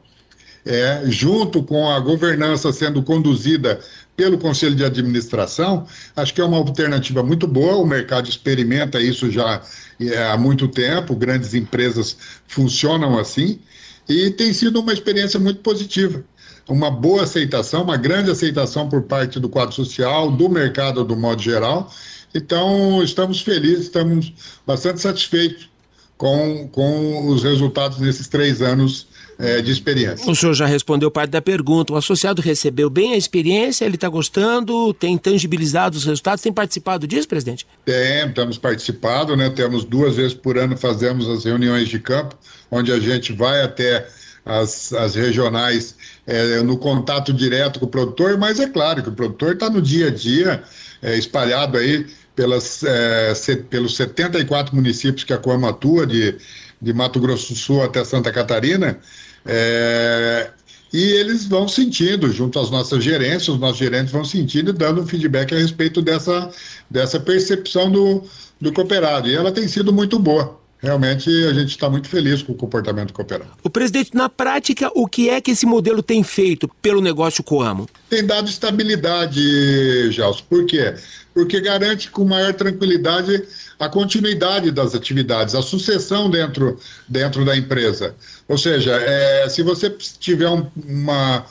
é, 0.66 1.04
junto 1.08 1.62
com 1.62 1.90
a 1.90 2.00
governança 2.00 2.72
sendo 2.72 3.04
conduzida 3.04 3.82
pelo 4.16 4.38
Conselho 4.38 4.74
de 4.74 4.86
Administração, 4.86 5.86
acho 6.16 6.34
que 6.34 6.40
é 6.40 6.46
uma 6.46 6.56
alternativa 6.56 7.22
muito 7.22 7.46
boa. 7.46 7.76
O 7.76 7.86
mercado 7.86 8.30
experimenta 8.30 9.02
isso 9.02 9.30
já 9.30 9.62
é, 10.00 10.32
há 10.32 10.38
muito 10.38 10.70
tempo, 10.70 11.14
grandes 11.14 11.54
empresas 11.54 12.16
funcionam 12.48 13.20
assim, 13.20 13.60
e 14.08 14.30
tem 14.32 14.54
sido 14.54 14.80
uma 14.80 14.94
experiência 14.94 15.38
muito 15.38 15.60
positiva. 15.60 16.24
Uma 16.70 16.90
boa 16.90 17.24
aceitação, 17.24 17.84
uma 17.84 17.98
grande 17.98 18.32
aceitação 18.32 18.88
por 18.88 19.04
parte 19.04 19.42
do 19.42 19.50
quadro 19.50 19.76
social, 19.76 20.32
do 20.32 20.48
mercado 20.48 21.04
do 21.04 21.18
modo 21.18 21.42
geral. 21.42 21.92
Então, 22.34 23.04
estamos 23.04 23.42
felizes, 23.42 23.86
estamos 23.86 24.34
bastante 24.66 25.02
satisfeitos 25.02 25.70
com, 26.18 26.68
com 26.70 27.28
os 27.28 27.44
resultados 27.44 27.98
desses 27.98 28.28
três 28.28 28.62
anos 28.62 29.08
é, 29.38 29.62
de 29.62 29.72
experiência. 29.72 30.30
O 30.32 30.36
senhor 30.36 30.54
já 30.54 30.66
respondeu 30.66 31.12
parte 31.12 31.32
da 31.32 31.42
pergunta. 31.42 31.94
O 31.94 31.98
associado 31.98 32.42
recebeu 32.42 32.90
bem 32.90 33.14
a 33.14 33.18
experiência, 33.18 33.86
ele 33.86 33.96
está 33.96 34.08
gostando, 34.08 34.94
tem 34.94 35.18
tangibilizado 35.18 35.98
os 35.98 36.06
resultados, 36.06 36.42
tem 36.42 36.54
participado 36.54 37.06
disso, 37.06 37.28
presidente? 37.28 37.68
Tem, 37.84 38.28
estamos 38.28 38.58
participando, 38.58 39.36
né? 39.36 39.50
Temos 39.50 39.84
duas 39.84 40.16
vezes 40.16 40.34
por 40.34 40.58
ano, 40.58 40.78
fazemos 40.78 41.28
as 41.28 41.44
reuniões 41.44 41.90
de 41.90 42.00
campo, 42.00 42.38
onde 42.72 42.92
a 42.92 43.00
gente 43.00 43.34
vai 43.34 43.62
até 43.62 44.08
as, 44.46 44.94
as 44.94 45.16
regionais 45.16 45.96
é, 46.26 46.62
no 46.62 46.78
contato 46.78 47.34
direto 47.34 47.80
com 47.80 47.88
o 47.88 47.90
produtor, 47.90 48.38
mas 48.38 48.60
é 48.60 48.68
claro 48.68 49.02
que 49.02 49.10
o 49.10 49.14
produtor 49.14 49.54
está 49.54 49.70
no 49.70 49.82
dia 49.82 50.08
a 50.08 50.12
dia, 50.12 50.64
é, 51.02 51.18
espalhado 51.18 51.78
aí 51.78 52.06
pelas, 52.36 52.84
é, 52.84 53.34
se, 53.34 53.56
pelos 53.58 53.96
74 53.96 54.76
municípios 54.76 55.24
que 55.24 55.34
a 55.34 55.38
Coama 55.38 55.70
atua, 55.70 56.06
de, 56.06 56.36
de 56.82 56.94
Mato 56.94 57.20
Grosso 57.20 57.54
do 57.54 57.60
Sul 57.60 57.84
até 57.84 58.04
Santa 58.04 58.32
Catarina, 58.32 59.00
é, 59.46 60.52
e 60.94 61.04
eles 61.14 61.46
vão 61.46 61.68
sentindo, 61.68 62.32
junto 62.32 62.60
às 62.60 62.70
nossas 62.70 63.04
gerências, 63.04 63.50
os 63.50 63.60
nossos 63.60 63.78
gerentes 63.78 64.12
vão 64.12 64.24
sentindo 64.24 64.72
e 64.72 64.74
dando 64.74 65.06
feedback 65.06 65.54
a 65.54 65.58
respeito 65.58 66.02
dessa, 66.02 66.52
dessa 66.90 67.20
percepção 67.20 67.92
do, 67.92 68.24
do 68.60 68.72
cooperado. 68.72 69.28
E 69.28 69.36
ela 69.36 69.52
tem 69.52 69.68
sido 69.68 69.92
muito 69.92 70.18
boa 70.20 70.65
realmente 70.86 71.30
a 71.46 71.54
gente 71.54 71.70
está 71.70 71.90
muito 71.90 72.08
feliz 72.08 72.42
com 72.42 72.54
o 72.54 72.56
comportamento 72.56 73.12
cooperado. 73.12 73.52
O 73.64 73.70
presidente, 73.70 74.16
na 74.16 74.30
prática, 74.30 74.90
o 74.94 75.08
que 75.08 75.30
é 75.30 75.42
que 75.42 75.52
esse 75.52 75.66
modelo 75.66 76.02
tem 76.02 76.24
feito 76.24 76.70
pelo 76.82 77.02
negócio 77.02 77.44
Coamo? 77.44 77.90
Tem 78.10 78.26
dado 78.26 78.48
estabilidade, 78.48 80.12
Gelson. 80.12 80.44
Por 80.50 80.66
quê? 80.66 80.94
Porque 81.34 81.60
garante 81.60 82.10
com 82.10 82.24
maior 82.24 82.54
tranquilidade 82.54 83.44
a 83.78 83.90
continuidade 83.90 84.72
das 84.72 84.96
atividades, 84.96 85.54
a 85.56 85.62
sucessão 85.62 86.30
dentro, 86.30 86.80
dentro 87.10 87.44
da 87.44 87.58
empresa. 87.58 88.16
Ou 88.48 88.58
seja, 88.58 88.96
é, 88.96 89.50
se 89.50 89.62
você 89.62 89.90
tiver 89.90 90.50
um, 90.50 90.66
uma 90.88 91.46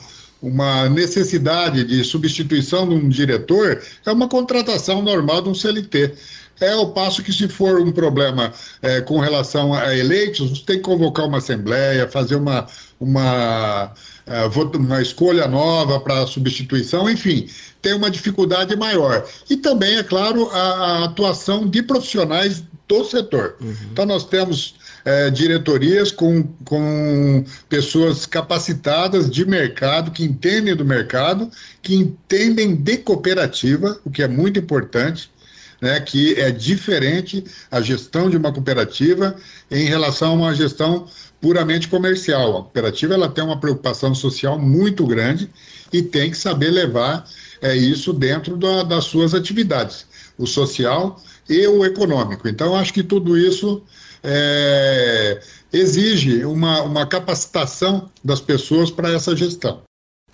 uma 0.44 0.90
necessidade 0.90 1.84
de 1.84 2.04
substituição 2.04 2.86
de 2.86 2.94
um 2.94 3.08
diretor, 3.08 3.82
é 4.04 4.12
uma 4.12 4.28
contratação 4.28 5.00
normal 5.00 5.40
de 5.40 5.48
um 5.48 5.54
CLT. 5.54 6.12
É 6.60 6.70
ao 6.70 6.92
passo 6.92 7.22
que, 7.22 7.32
se 7.32 7.48
for 7.48 7.80
um 7.80 7.92
problema 7.92 8.52
é, 8.80 9.00
com 9.00 9.18
relação 9.18 9.74
a 9.74 9.96
eleitos, 9.96 10.50
você 10.50 10.62
tem 10.64 10.76
que 10.76 10.82
convocar 10.82 11.26
uma 11.26 11.38
assembleia, 11.38 12.08
fazer 12.08 12.36
uma, 12.36 12.66
uma, 13.00 13.92
é, 14.26 14.76
uma 14.76 15.02
escolha 15.02 15.46
nova 15.48 16.00
para 16.00 16.26
substituição, 16.26 17.10
enfim, 17.10 17.48
tem 17.82 17.94
uma 17.94 18.10
dificuldade 18.10 18.76
maior. 18.76 19.26
E 19.50 19.56
também, 19.56 19.96
é 19.96 20.02
claro, 20.02 20.48
a, 20.50 20.58
a 20.58 21.04
atuação 21.04 21.68
de 21.68 21.82
profissionais 21.82 22.62
do 22.86 23.04
setor. 23.04 23.56
Uhum. 23.60 23.74
Então, 23.92 24.06
nós 24.06 24.24
temos 24.24 24.76
é, 25.04 25.30
diretorias 25.30 26.10
com, 26.10 26.44
com 26.64 27.44
pessoas 27.68 28.26
capacitadas 28.26 29.30
de 29.30 29.44
mercado, 29.44 30.10
que 30.10 30.24
entendem 30.24 30.74
do 30.74 30.84
mercado, 30.84 31.50
que 31.82 31.94
entendem 31.94 32.74
de 32.74 32.98
cooperativa, 32.98 33.98
o 34.04 34.10
que 34.10 34.22
é 34.22 34.28
muito 34.28 34.58
importante 34.58 35.33
né, 35.80 36.00
que 36.00 36.34
é 36.40 36.50
diferente 36.50 37.44
a 37.70 37.80
gestão 37.80 38.30
de 38.30 38.36
uma 38.36 38.52
cooperativa 38.52 39.36
em 39.70 39.84
relação 39.84 40.30
a 40.30 40.34
uma 40.34 40.54
gestão 40.54 41.06
puramente 41.40 41.88
comercial. 41.88 42.50
A 42.50 42.62
cooperativa 42.62 43.14
ela 43.14 43.28
tem 43.28 43.44
uma 43.44 43.60
preocupação 43.60 44.14
social 44.14 44.58
muito 44.58 45.06
grande 45.06 45.50
e 45.92 46.02
tem 46.02 46.30
que 46.30 46.36
saber 46.36 46.70
levar 46.70 47.24
é, 47.60 47.76
isso 47.76 48.12
dentro 48.12 48.56
da, 48.56 48.82
das 48.82 49.04
suas 49.04 49.34
atividades, 49.34 50.06
o 50.38 50.46
social 50.46 51.22
e 51.48 51.66
o 51.66 51.84
econômico. 51.84 52.48
Então, 52.48 52.74
acho 52.74 52.92
que 52.92 53.02
tudo 53.02 53.36
isso 53.36 53.82
é, 54.22 55.40
exige 55.72 56.44
uma, 56.44 56.82
uma 56.82 57.06
capacitação 57.06 58.10
das 58.24 58.40
pessoas 58.40 58.90
para 58.90 59.10
essa 59.10 59.36
gestão. 59.36 59.82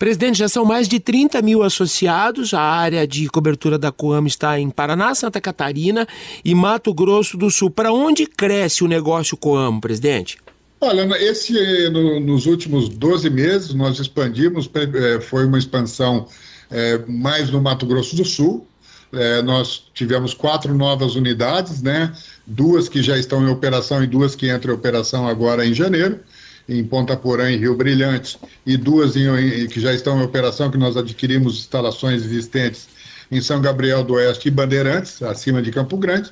Presidente, 0.01 0.39
já 0.39 0.49
são 0.49 0.65
mais 0.65 0.87
de 0.87 0.99
30 0.99 1.43
mil 1.43 1.61
associados. 1.61 2.55
A 2.55 2.59
área 2.59 3.05
de 3.05 3.27
cobertura 3.27 3.77
da 3.77 3.91
Coam 3.91 4.25
está 4.25 4.59
em 4.59 4.67
Paraná, 4.67 5.13
Santa 5.13 5.39
Catarina 5.39 6.07
e 6.43 6.55
Mato 6.55 6.91
Grosso 6.91 7.37
do 7.37 7.51
Sul. 7.51 7.69
Para 7.69 7.93
onde 7.93 8.25
cresce 8.25 8.83
o 8.83 8.87
negócio 8.87 9.37
Coam, 9.37 9.79
presidente? 9.79 10.39
Olha, 10.79 11.03
esse, 11.19 11.53
no, 11.91 12.19
nos 12.19 12.47
últimos 12.47 12.89
12 12.89 13.29
meses, 13.29 13.75
nós 13.75 13.99
expandimos, 13.99 14.67
é, 14.73 15.21
foi 15.21 15.45
uma 15.45 15.59
expansão 15.59 16.27
é, 16.71 16.99
mais 17.07 17.51
no 17.51 17.61
Mato 17.61 17.85
Grosso 17.85 18.15
do 18.15 18.25
Sul. 18.25 18.65
É, 19.13 19.43
nós 19.43 19.83
tivemos 19.93 20.33
quatro 20.33 20.73
novas 20.73 21.13
unidades, 21.13 21.79
né? 21.83 22.11
duas 22.47 22.89
que 22.89 23.03
já 23.03 23.19
estão 23.19 23.47
em 23.47 23.51
operação 23.51 24.03
e 24.03 24.07
duas 24.07 24.33
que 24.33 24.51
entram 24.51 24.73
em 24.73 24.77
operação 24.77 25.27
agora 25.27 25.63
em 25.63 25.75
janeiro 25.75 26.21
em 26.67 26.83
Ponta 26.83 27.15
Porã 27.17 27.49
e 27.49 27.57
Rio 27.57 27.75
Brilhante, 27.75 28.37
e 28.65 28.77
duas 28.77 29.15
em, 29.15 29.27
em, 29.27 29.67
que 29.67 29.79
já 29.79 29.93
estão 29.93 30.19
em 30.19 30.23
operação, 30.23 30.69
que 30.71 30.77
nós 30.77 30.95
adquirimos 30.95 31.59
instalações 31.59 32.23
existentes 32.23 32.87
em 33.31 33.41
São 33.41 33.61
Gabriel 33.61 34.03
do 34.03 34.13
Oeste 34.13 34.47
e 34.47 34.51
Bandeirantes, 34.51 35.21
acima 35.23 35.61
de 35.61 35.71
Campo 35.71 35.97
Grande. 35.97 36.29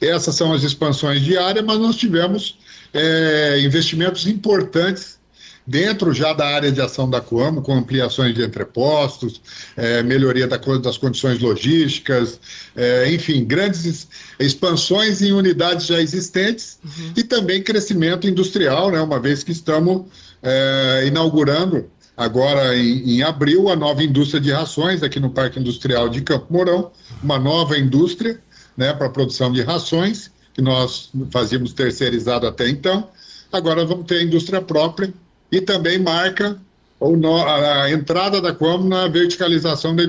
Essas 0.00 0.34
são 0.34 0.52
as 0.52 0.62
expansões 0.62 1.22
diárias, 1.22 1.64
mas 1.64 1.78
nós 1.78 1.96
tivemos 1.96 2.58
é, 2.92 3.60
investimentos 3.60 4.26
importantes 4.26 5.18
dentro 5.66 6.12
já 6.12 6.32
da 6.32 6.46
área 6.46 6.70
de 6.70 6.80
ação 6.80 7.08
da 7.08 7.20
Coamo, 7.20 7.62
com 7.62 7.74
ampliações 7.74 8.34
de 8.34 8.42
entrepostos, 8.44 9.40
é, 9.76 10.02
melhoria 10.02 10.46
da, 10.46 10.58
das 10.58 10.98
condições 10.98 11.40
logísticas, 11.40 12.38
é, 12.76 13.10
enfim, 13.10 13.44
grandes 13.44 14.06
expansões 14.38 15.22
em 15.22 15.32
unidades 15.32 15.86
já 15.86 16.00
existentes 16.00 16.78
uhum. 16.84 17.12
e 17.16 17.22
também 17.22 17.62
crescimento 17.62 18.28
industrial, 18.28 18.90
né, 18.90 19.00
uma 19.00 19.18
vez 19.18 19.42
que 19.42 19.52
estamos 19.52 20.04
é, 20.42 21.04
inaugurando 21.06 21.90
agora 22.16 22.76
em, 22.76 23.16
em, 23.16 23.22
abril 23.22 23.68
a 23.68 23.74
nova 23.74 24.02
indústria 24.02 24.40
de 24.40 24.52
rações 24.52 25.02
aqui 25.02 25.18
no 25.18 25.30
Parque 25.30 25.58
Industrial 25.58 26.08
de 26.08 26.20
Campo 26.20 26.46
Mourão, 26.52 26.92
uma 27.22 27.38
nova 27.38 27.76
indústria 27.78 28.38
né, 28.76 28.92
para 28.92 29.06
a 29.06 29.10
produção 29.10 29.50
de 29.50 29.62
rações, 29.62 30.30
que 30.52 30.62
nós 30.62 31.10
fazíamos 31.32 31.72
terceirizado 31.72 32.46
até 32.46 32.68
então. 32.68 33.08
Agora 33.52 33.84
vamos 33.84 34.06
ter 34.06 34.18
a 34.18 34.22
indústria 34.22 34.60
própria 34.60 35.12
e 35.54 35.60
também 35.60 35.98
marca 36.00 36.58
a 37.00 37.90
entrada 37.90 38.40
da 38.40 38.52
Coamo 38.52 38.88
na 38.88 39.06
verticalização 39.06 39.94
da 39.94 40.02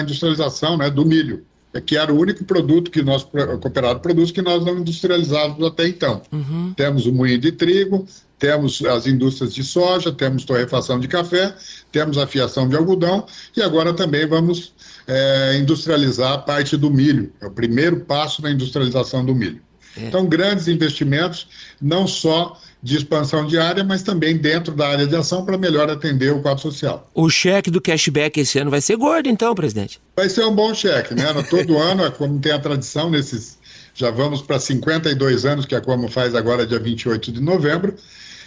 industrialização 0.00 0.76
né, 0.76 0.88
do 0.90 1.04
milho, 1.04 1.44
que 1.84 1.96
era 1.96 2.12
o 2.12 2.18
único 2.18 2.44
produto 2.44 2.90
que 2.90 3.02
nós, 3.02 3.24
cooperado 3.24 4.00
produz, 4.00 4.30
que 4.30 4.42
nós 4.42 4.64
não 4.64 4.78
industrializávamos 4.78 5.66
até 5.66 5.88
então. 5.88 6.22
Uhum. 6.30 6.72
Temos 6.76 7.06
o 7.06 7.12
moinho 7.12 7.38
de 7.38 7.52
trigo, 7.52 8.06
temos 8.38 8.84
as 8.84 9.06
indústrias 9.06 9.54
de 9.54 9.64
soja, 9.64 10.12
temos 10.12 10.44
torrefação 10.44 11.00
de 11.00 11.08
café, 11.08 11.54
temos 11.90 12.16
a 12.16 12.26
fiação 12.26 12.68
de 12.68 12.76
algodão 12.76 13.26
e 13.56 13.62
agora 13.62 13.92
também 13.92 14.26
vamos 14.26 14.72
é, 15.06 15.58
industrializar 15.58 16.32
a 16.32 16.38
parte 16.38 16.76
do 16.76 16.90
milho. 16.90 17.32
É 17.40 17.46
o 17.46 17.50
primeiro 17.50 18.00
passo 18.00 18.40
na 18.40 18.50
industrialização 18.50 19.24
do 19.24 19.34
milho. 19.34 19.60
É. 19.96 20.06
Então, 20.06 20.26
grandes 20.26 20.68
investimentos, 20.68 21.48
não 21.80 22.06
só 22.06 22.60
de 22.82 22.96
expansão 22.96 23.46
diária, 23.46 23.82
mas 23.82 24.02
também 24.02 24.36
dentro 24.36 24.74
da 24.74 24.88
área 24.88 25.06
de 25.06 25.16
ação 25.16 25.44
para 25.44 25.58
melhor 25.58 25.90
atender 25.90 26.32
o 26.32 26.40
quadro 26.40 26.62
social. 26.62 27.10
O 27.14 27.28
cheque 27.28 27.70
do 27.70 27.80
cashback 27.80 28.38
esse 28.38 28.58
ano 28.58 28.70
vai 28.70 28.80
ser 28.80 28.96
gordo, 28.96 29.28
então, 29.28 29.54
presidente? 29.54 30.00
Vai 30.16 30.28
ser 30.28 30.44
um 30.44 30.54
bom 30.54 30.72
cheque, 30.74 31.14
né? 31.14 31.24
Todo 31.48 31.78
ano, 31.78 32.10
como 32.12 32.38
tem 32.38 32.52
a 32.52 32.58
tradição 32.58 33.10
nesses. 33.10 33.58
Já 33.94 34.10
vamos 34.10 34.42
para 34.42 34.60
52 34.60 35.46
anos 35.46 35.64
que 35.64 35.74
a 35.74 35.80
Como 35.80 36.08
faz 36.08 36.34
agora, 36.34 36.66
dia 36.66 36.78
28 36.78 37.32
de 37.32 37.40
novembro. 37.40 37.94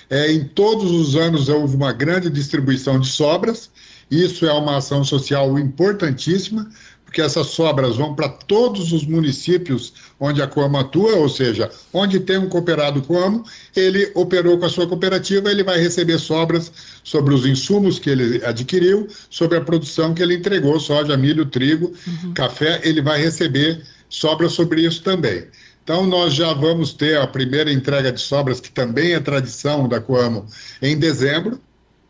É, 0.09 0.31
em 0.31 0.43
todos 0.43 0.91
os 0.91 1.15
anos 1.15 1.49
houve 1.49 1.75
uma 1.75 1.91
grande 1.91 2.29
distribuição 2.29 2.99
de 2.99 3.07
sobras. 3.07 3.69
Isso 4.09 4.45
é 4.45 4.53
uma 4.53 4.77
ação 4.77 5.03
social 5.03 5.57
importantíssima, 5.59 6.69
porque 7.09 7.23
essas 7.23 7.47
sobras 7.47 7.95
vão 7.95 8.13
para 8.13 8.29
todos 8.29 8.93
os 8.93 9.03
municípios 9.03 9.93
onde 10.19 10.43
a 10.43 10.47
Coamo 10.47 10.77
atua, 10.77 11.15
ou 11.15 11.27
seja, 11.27 11.67
onde 11.91 12.19
tem 12.19 12.37
um 12.37 12.47
cooperado 12.47 13.01
Coamo, 13.01 13.43
ele 13.75 14.11
operou 14.13 14.59
com 14.59 14.65
a 14.67 14.69
sua 14.69 14.85
cooperativa, 14.85 15.49
ele 15.49 15.63
vai 15.63 15.79
receber 15.79 16.19
sobras 16.19 16.71
sobre 17.03 17.33
os 17.33 17.47
insumos 17.47 17.97
que 17.97 18.11
ele 18.11 18.45
adquiriu, 18.45 19.07
sobre 19.27 19.57
a 19.57 19.61
produção 19.61 20.13
que 20.13 20.21
ele 20.21 20.35
entregou, 20.35 20.79
soja, 20.79 21.17
milho, 21.17 21.47
trigo, 21.47 21.91
uhum. 22.05 22.33
café, 22.35 22.79
ele 22.83 23.01
vai 23.01 23.19
receber 23.19 23.81
sobras 24.07 24.51
sobre 24.51 24.85
isso 24.85 25.01
também. 25.01 25.47
Então, 25.83 26.05
nós 26.05 26.35
já 26.35 26.53
vamos 26.53 26.93
ter 26.93 27.17
a 27.17 27.25
primeira 27.25 27.73
entrega 27.73 28.11
de 28.11 28.21
sobras, 28.21 28.59
que 28.59 28.69
também 28.69 29.13
é 29.13 29.19
tradição 29.19 29.87
da 29.87 29.99
Coamo, 29.99 30.45
em 30.79 30.95
dezembro, 30.95 31.59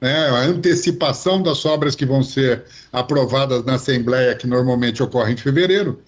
né, 0.02 0.30
a 0.30 0.40
antecipação 0.44 1.42
das 1.42 1.66
obras 1.66 1.96
que 1.96 2.06
vão 2.06 2.24
ser 2.24 2.64
aprovadas 2.92 3.64
na 3.66 3.76
Assembleia, 3.76 4.36
que 4.36 4.48
normalmente 4.48 5.04
ocorre 5.04 5.34
em 5.34 5.38
fevereiro, 5.38 6.00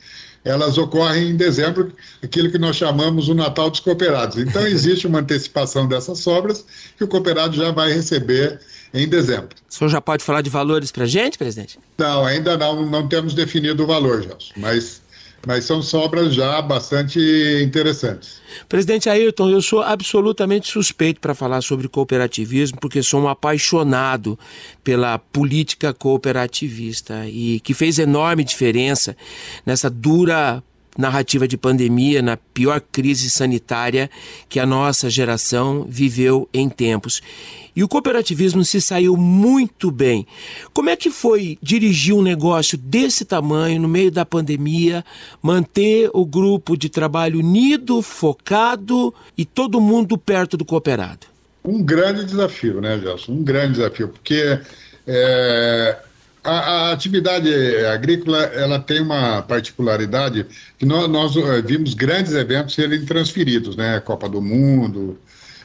elas 0.44 0.78
ocorrem 0.78 1.30
em 1.30 1.36
dezembro, 1.36 1.94
aquilo 2.24 2.50
que 2.50 2.58
nós 2.58 2.76
chamamos 2.76 3.30
o 3.30 3.36
Natal 3.36 3.70
dos 3.70 3.80
Cooperados. 3.80 4.38
Então, 4.38 4.66
existe 4.68 5.06
uma 5.06 5.20
antecipação 5.20 5.88
dessas 5.88 6.26
obras 6.26 6.66
que 6.98 7.04
o 7.04 7.08
cooperado 7.08 7.56
já 7.56 7.72
vai 7.72 7.92
receber 7.94 8.60
em 8.94 9.08
dezembro. 9.08 9.50
O 9.70 9.74
senhor 9.74 9.89
já 9.89 10.02
pode 10.02 10.24
falar 10.24 10.42
de 10.42 10.50
valores 10.50 10.92
para 10.92 11.04
a 11.04 11.08
gente, 11.08 11.38
presidente? 11.38 11.80
Não, 11.98 12.26
ainda 12.26 12.58
não, 12.58 12.86
não 12.86 13.08
temos 13.08 13.34
definido 13.34 13.84
o 13.84 13.88
valor, 13.88 14.24
Gelson, 14.24 14.54
mas 14.58 15.02
mas 15.46 15.66
são 15.66 15.82
sobras 15.82 16.34
já 16.34 16.62
bastante 16.62 17.20
interessantes. 17.64 18.42
Presidente 18.68 19.10
Ayrton, 19.10 19.50
eu 19.50 19.62
sou 19.62 19.82
absolutamente 19.82 20.68
suspeito 20.68 21.20
para 21.20 21.34
falar 21.34 21.62
sobre 21.62 21.88
cooperativismo, 21.88 22.80
porque 22.80 23.02
sou 23.02 23.22
um 23.22 23.28
apaixonado 23.28 24.38
pela 24.84 25.18
política 25.18 25.94
cooperativista 25.94 27.28
e 27.28 27.60
que 27.62 27.74
fez 27.74 27.98
enorme 27.98 28.44
diferença 28.44 29.16
nessa 29.66 29.89
dura 29.89 30.64
narrativa 30.98 31.48
de 31.48 31.58
pandemia, 31.58 32.22
na 32.22 32.38
pior 32.38 32.82
crise 32.92 33.30
sanitária 33.30 34.10
que 34.50 34.60
a 34.60 34.66
nossa 34.66 35.10
geração 35.10 35.86
viveu 35.88 36.50
em 36.54 36.70
tempos. 36.70 37.22
E 37.76 37.84
o 37.84 37.88
cooperativismo 37.88 38.66
se 38.66 38.82
saiu 38.82 39.16
muito 39.16 39.89
bem. 39.89 40.28
Como 40.74 40.89
é 40.89 40.96
que 40.96 41.10
foi 41.10 41.58
dirigir 41.62 42.14
um 42.14 42.22
negócio 42.22 42.78
desse 42.78 43.24
tamanho 43.24 43.82
no 43.82 43.88
meio 43.88 44.12
da 44.12 44.26
pandemia, 44.26 45.06
manter 45.42 46.10
o 46.14 46.26
grupo 46.26 46.76
de 46.76 46.89
trabalho 46.89 47.39
unido, 47.39 48.02
focado 48.02 49.14
e 49.38 49.46
todo 49.46 49.80
mundo 49.80 50.18
perto 50.18 50.58
do 50.58 50.66
cooperado? 50.66 51.28
Um 51.64 51.82
grande 51.82 52.26
desafio, 52.26 52.82
né, 52.82 53.00
Gelson? 53.00 53.32
Um 53.34 53.44
grande 53.44 53.74
desafio, 53.74 54.10
porque 54.10 54.60
é, 55.08 55.98
a, 56.44 56.52
a, 56.52 56.92
atividade 56.92 57.50
agrícola 57.86 58.38
ela 58.46 58.80
tem 58.80 59.02
uma 59.02 59.42
particularidade 59.44 60.46
que 60.78 60.86
nós, 60.86 61.08
nós 61.08 61.36
eh, 61.36 61.62
vimos 61.62 61.94
grandes 61.94 62.34
eventos 62.34 62.76
serem 62.76 63.06
transferidos, 63.06 63.76
né? 63.76 63.98
A 63.98 64.02
Copa 64.02 64.28
do 64.28 64.42
Mundo, 64.42 65.20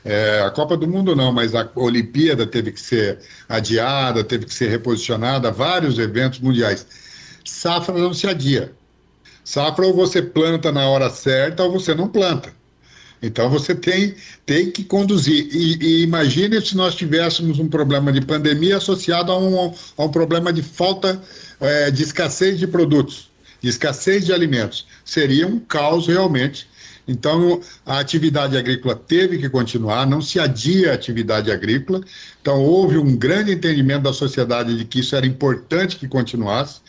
é, 0.05 0.41
a 0.41 0.51
Copa 0.53 0.77
do 0.77 0.87
Mundo 0.87 1.17
não, 1.17 1.33
mas 1.33 1.53
a 1.55 1.69
Olimpíada 1.75 2.47
teve 2.47 2.71
que 2.71 2.81
ser 2.81 3.19
adiada, 3.49 4.23
teve 4.23 4.47
que 4.47 4.55
ser 4.55 4.69
reposicionada, 4.69 5.51
vários 5.51 5.99
eventos 5.99 6.39
mundiais. 6.39 6.87
Safra 7.45 7.99
não 7.99 8.15
se 8.15 8.29
adia. 8.29 8.73
Safra 9.45 9.85
ou 9.87 9.95
você 9.95 10.23
planta 10.23 10.71
na 10.71 10.89
hora 10.89 11.11
certa 11.11 11.65
ou 11.65 11.73
você 11.73 11.95
não 11.95 12.09
planta. 12.09 12.53
Então 13.23 13.49
você 13.49 13.75
tem, 13.75 14.15
tem 14.45 14.71
que 14.71 14.85
conduzir. 14.85 15.49
E, 15.51 15.79
e 15.81 16.03
imagine 16.03 16.61
se 16.61 16.77
nós 16.77 16.95
tivéssemos 16.95 17.59
um 17.59 17.69
problema 17.69 18.13
de 18.13 18.21
pandemia 18.21 18.77
associado 18.77 19.33
a 19.33 19.39
um, 19.39 19.75
a 19.97 20.05
um 20.05 20.09
problema 20.09 20.53
de 20.53 20.63
falta, 20.63 21.21
é, 21.61 21.91
de 21.91 22.03
escassez 22.03 22.59
de 22.59 22.67
produtos, 22.67 23.31
de 23.61 23.69
escassez 23.69 24.27
de 24.27 24.33
alimentos. 24.33 24.87
Seria 25.05 25.47
um 25.47 25.59
caos 25.59 26.07
realmente. 26.07 26.69
Então, 27.09 27.61
a 27.85 28.01
atividade 28.01 28.57
agrícola 28.57 28.97
teve 28.97 29.39
que 29.39 29.49
continuar, 29.49 30.07
não 30.07 30.21
se 30.21 30.41
adia 30.41 30.91
a 30.91 30.95
atividade 30.95 31.53
agrícola. 31.53 32.01
Então, 32.43 32.61
houve 32.61 32.99
um 32.99 33.17
grande 33.17 33.53
entendimento 33.53 34.03
da 34.03 34.13
sociedade 34.13 34.77
de 34.77 34.85
que 34.85 35.01
isso 35.01 35.15
era 35.15 35.25
importante 35.25 35.97
que 35.97 36.09
continuasse. 36.09 36.81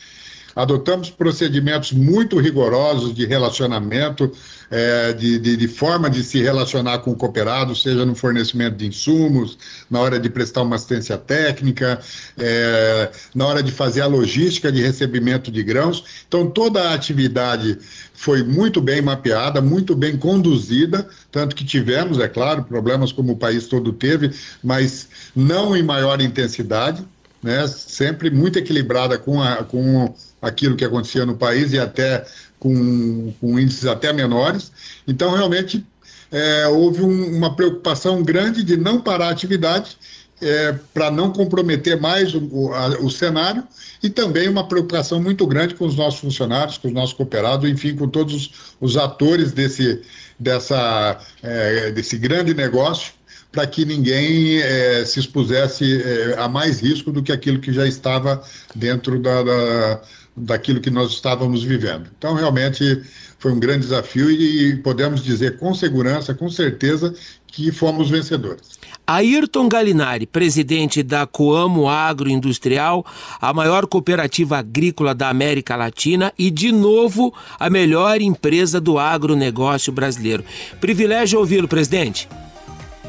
Adotamos 0.58 1.12
procedimentos 1.12 1.92
muito 1.92 2.40
rigorosos 2.40 3.14
de 3.14 3.28
relacionamento, 3.28 4.32
é, 4.72 5.14
de, 5.14 5.38
de, 5.38 5.56
de, 5.56 5.68
forma 5.68 6.10
de 6.10 6.24
se 6.24 6.42
relacionar 6.42 6.98
com 7.00 7.12
o 7.12 7.16
cooperado, 7.16 7.76
seja 7.76 8.04
no 8.04 8.16
fornecimento 8.16 8.76
de 8.76 8.88
insumos, 8.88 9.56
na 9.88 10.00
hora 10.00 10.20
de 10.20 10.32
prestar 10.32 10.64
uma 10.64 10.76
assistência 10.76 11.16
técnica, 11.16 12.00
é, 12.40 13.12
na 13.36 13.46
hora 13.46 13.62
de 13.62 13.72
fazer 13.72 14.02
a 14.02 14.08
logística 14.08 14.72
de 14.72 14.82
recebimento 14.82 15.52
de 15.52 15.62
grãos. 15.62 16.04
Então, 16.28 16.50
toda 16.50 16.90
a 16.90 16.96
atividade 16.96 17.78
foi 18.16 18.42
muito 18.42 18.82
bem 18.82 19.00
mapeada, 19.00 19.62
muito 19.62 19.96
bem 19.96 20.18
conduzida, 20.18 21.08
tanto 21.32 21.56
que 21.56 21.64
tivemos, 21.64 22.18
é 22.18 22.28
claro, 22.28 22.64
problemas 22.64 23.12
como 23.12 23.34
o 23.34 23.38
país 23.38 23.68
todo 23.68 23.94
teve, 23.94 24.32
mas 24.64 25.08
não 25.36 25.78
em 25.78 25.84
maior 25.84 26.20
intensidade. 26.20 27.06
Né, 27.44 27.68
sempre 27.68 28.32
muito 28.32 28.58
equilibrada 28.58 29.16
com, 29.16 29.40
a, 29.40 29.58
com 29.58 30.12
aquilo 30.48 30.76
que 30.76 30.86
acontecia 30.86 31.26
no 31.26 31.36
país 31.36 31.74
e 31.74 31.80
até 31.80 32.26
com, 32.60 33.34
com 33.40 33.60
índices 33.60 33.86
até 33.86 34.12
menores. 34.12 34.72
Então, 35.08 35.32
realmente, 35.32 35.86
é, 36.32 36.68
houve 36.68 37.02
um, 37.02 37.38
uma 37.38 37.56
preocupação 37.56 38.22
grande 38.24 38.64
de 38.64 38.78
não 38.78 39.00
parar 39.00 39.28
a 39.28 39.32
atividade 39.32 39.98
é, 40.42 40.76
para 40.94 41.10
não 41.10 41.32
comprometer 41.32 42.00
mais 42.00 42.34
o, 42.34 42.48
o, 42.52 42.74
a, 42.74 42.88
o, 43.00 43.10
cenário 43.10 43.64
e 44.04 44.10
também 44.10 44.48
uma 44.48 44.68
preocupação 44.68 45.22
muito 45.22 45.48
grande 45.48 45.74
com 45.74 45.86
os 45.86 45.96
nossos 45.96 46.20
funcionários, 46.20 46.78
com 46.78 46.88
os 46.88 46.94
nossos 46.94 47.14
cooperados, 47.14 47.70
enfim, 47.70 47.96
com 47.96 48.08
todos 48.08 48.36
os, 48.36 48.52
os 48.80 48.98
atores 48.98 49.52
desse, 49.52 50.02
dessa, 50.38 51.20
é, 51.42 51.92
desse 51.92 52.18
grande 52.18 52.54
negócio 52.54 53.14
para 53.52 53.66
que 53.66 53.86
ninguém 53.86 54.62
é, 54.62 55.04
se 55.06 55.20
expusesse 55.20 56.02
é, 56.04 56.36
a 56.38 56.48
mais 56.48 56.82
risco 56.82 57.12
do 57.12 57.24
que 57.24 57.32
aquilo 57.32 57.60
que 57.60 57.74
já 57.74 57.88
estava 57.88 58.44
dentro 58.76 59.20
da, 59.20 59.42
da, 59.42 60.02
daquilo 60.38 60.80
que 60.80 60.92
nós 60.92 61.12
estávamos 61.12 61.64
vivendo. 61.64 62.10
Então, 62.18 62.36
realmente, 62.36 63.02
foi 63.40 63.52
um 63.52 63.60
grande 63.60 63.88
desafio 63.88 64.30
e 64.30 64.76
podemos 64.78 65.24
dizer 65.24 65.58
com 65.58 65.74
segurança, 65.74 66.34
com 66.34 66.50
certeza, 66.50 67.14
que 67.48 67.72
fomos 67.72 68.10
vencedores. 68.10 68.78
Ayrton 69.06 69.68
Galinari, 69.68 70.28
presidente 70.28 71.02
da 71.02 71.26
Coamo 71.26 71.88
Agroindustrial, 71.88 73.06
a 73.42 73.54
maior 73.54 73.88
cooperativa 73.88 74.58
agrícola 74.58 75.16
da 75.16 75.30
América 75.30 75.76
Latina 75.76 76.32
e, 76.38 76.52
de 76.52 76.72
novo, 76.72 77.34
a 77.60 77.70
melhor 77.70 78.22
empresa 78.22 78.80
do 78.80 79.00
agronegócio 79.00 79.92
brasileiro. 79.92 80.44
Privilégio 80.80 81.40
ouvi-lo, 81.40 81.68
presidente. 81.68 82.28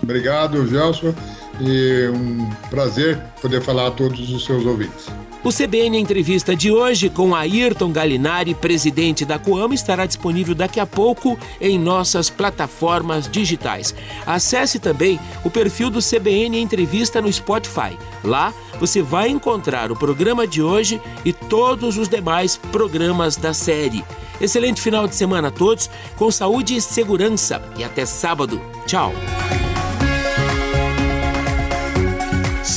Obrigado, 0.03 0.66
Gelson, 0.68 1.12
e 1.61 2.09
um 2.09 2.49
prazer 2.71 3.19
poder 3.41 3.63
falar 3.63 3.89
a 3.89 3.91
todos 3.91 4.31
os 4.31 4.45
seus 4.45 4.65
ouvintes. 4.65 5.07
O 5.45 5.51
CBN 5.53 5.97
Entrevista 5.97 6.55
de 6.55 6.71
hoje 6.71 7.09
com 7.09 7.35
Ayrton 7.35 7.93
Galinari, 7.93 8.55
presidente 8.55 9.25
da 9.25 9.39
Coama, 9.39 9.73
estará 9.73 10.05
disponível 10.05 10.55
daqui 10.55 10.81
a 10.81 10.87
pouco 10.87 11.39
em 11.61 11.79
nossas 11.79 12.29
plataformas 12.29 13.31
digitais. 13.31 13.95
Acesse 14.27 14.81
também 14.81 15.19
o 15.45 15.51
perfil 15.51 15.91
do 15.91 16.01
CBN 16.01 16.59
Entrevista 16.61 17.23
no 17.23 17.33
Spotify. 17.33 17.97
Lá 18.25 18.53
você 18.81 19.01
vai 19.01 19.29
encontrar 19.29 19.93
o 19.93 19.97
programa 19.97 20.47
de 20.47 20.61
hoje 20.61 21.01
e 21.25 21.33
todos 21.33 21.97
os 21.97 22.09
demais 22.09 22.57
programas 22.57 23.37
da 23.37 23.55
série. 23.55 24.05
Excelente 24.41 24.81
final 24.81 25.07
de 25.07 25.15
semana 25.15 25.49
a 25.49 25.53
todos, 25.53 25.89
com 26.17 26.31
saúde 26.31 26.77
e 26.77 26.81
segurança. 26.81 27.63
E 27.77 27.85
até 27.85 28.05
sábado. 28.05 28.61
Tchau. 28.87 29.13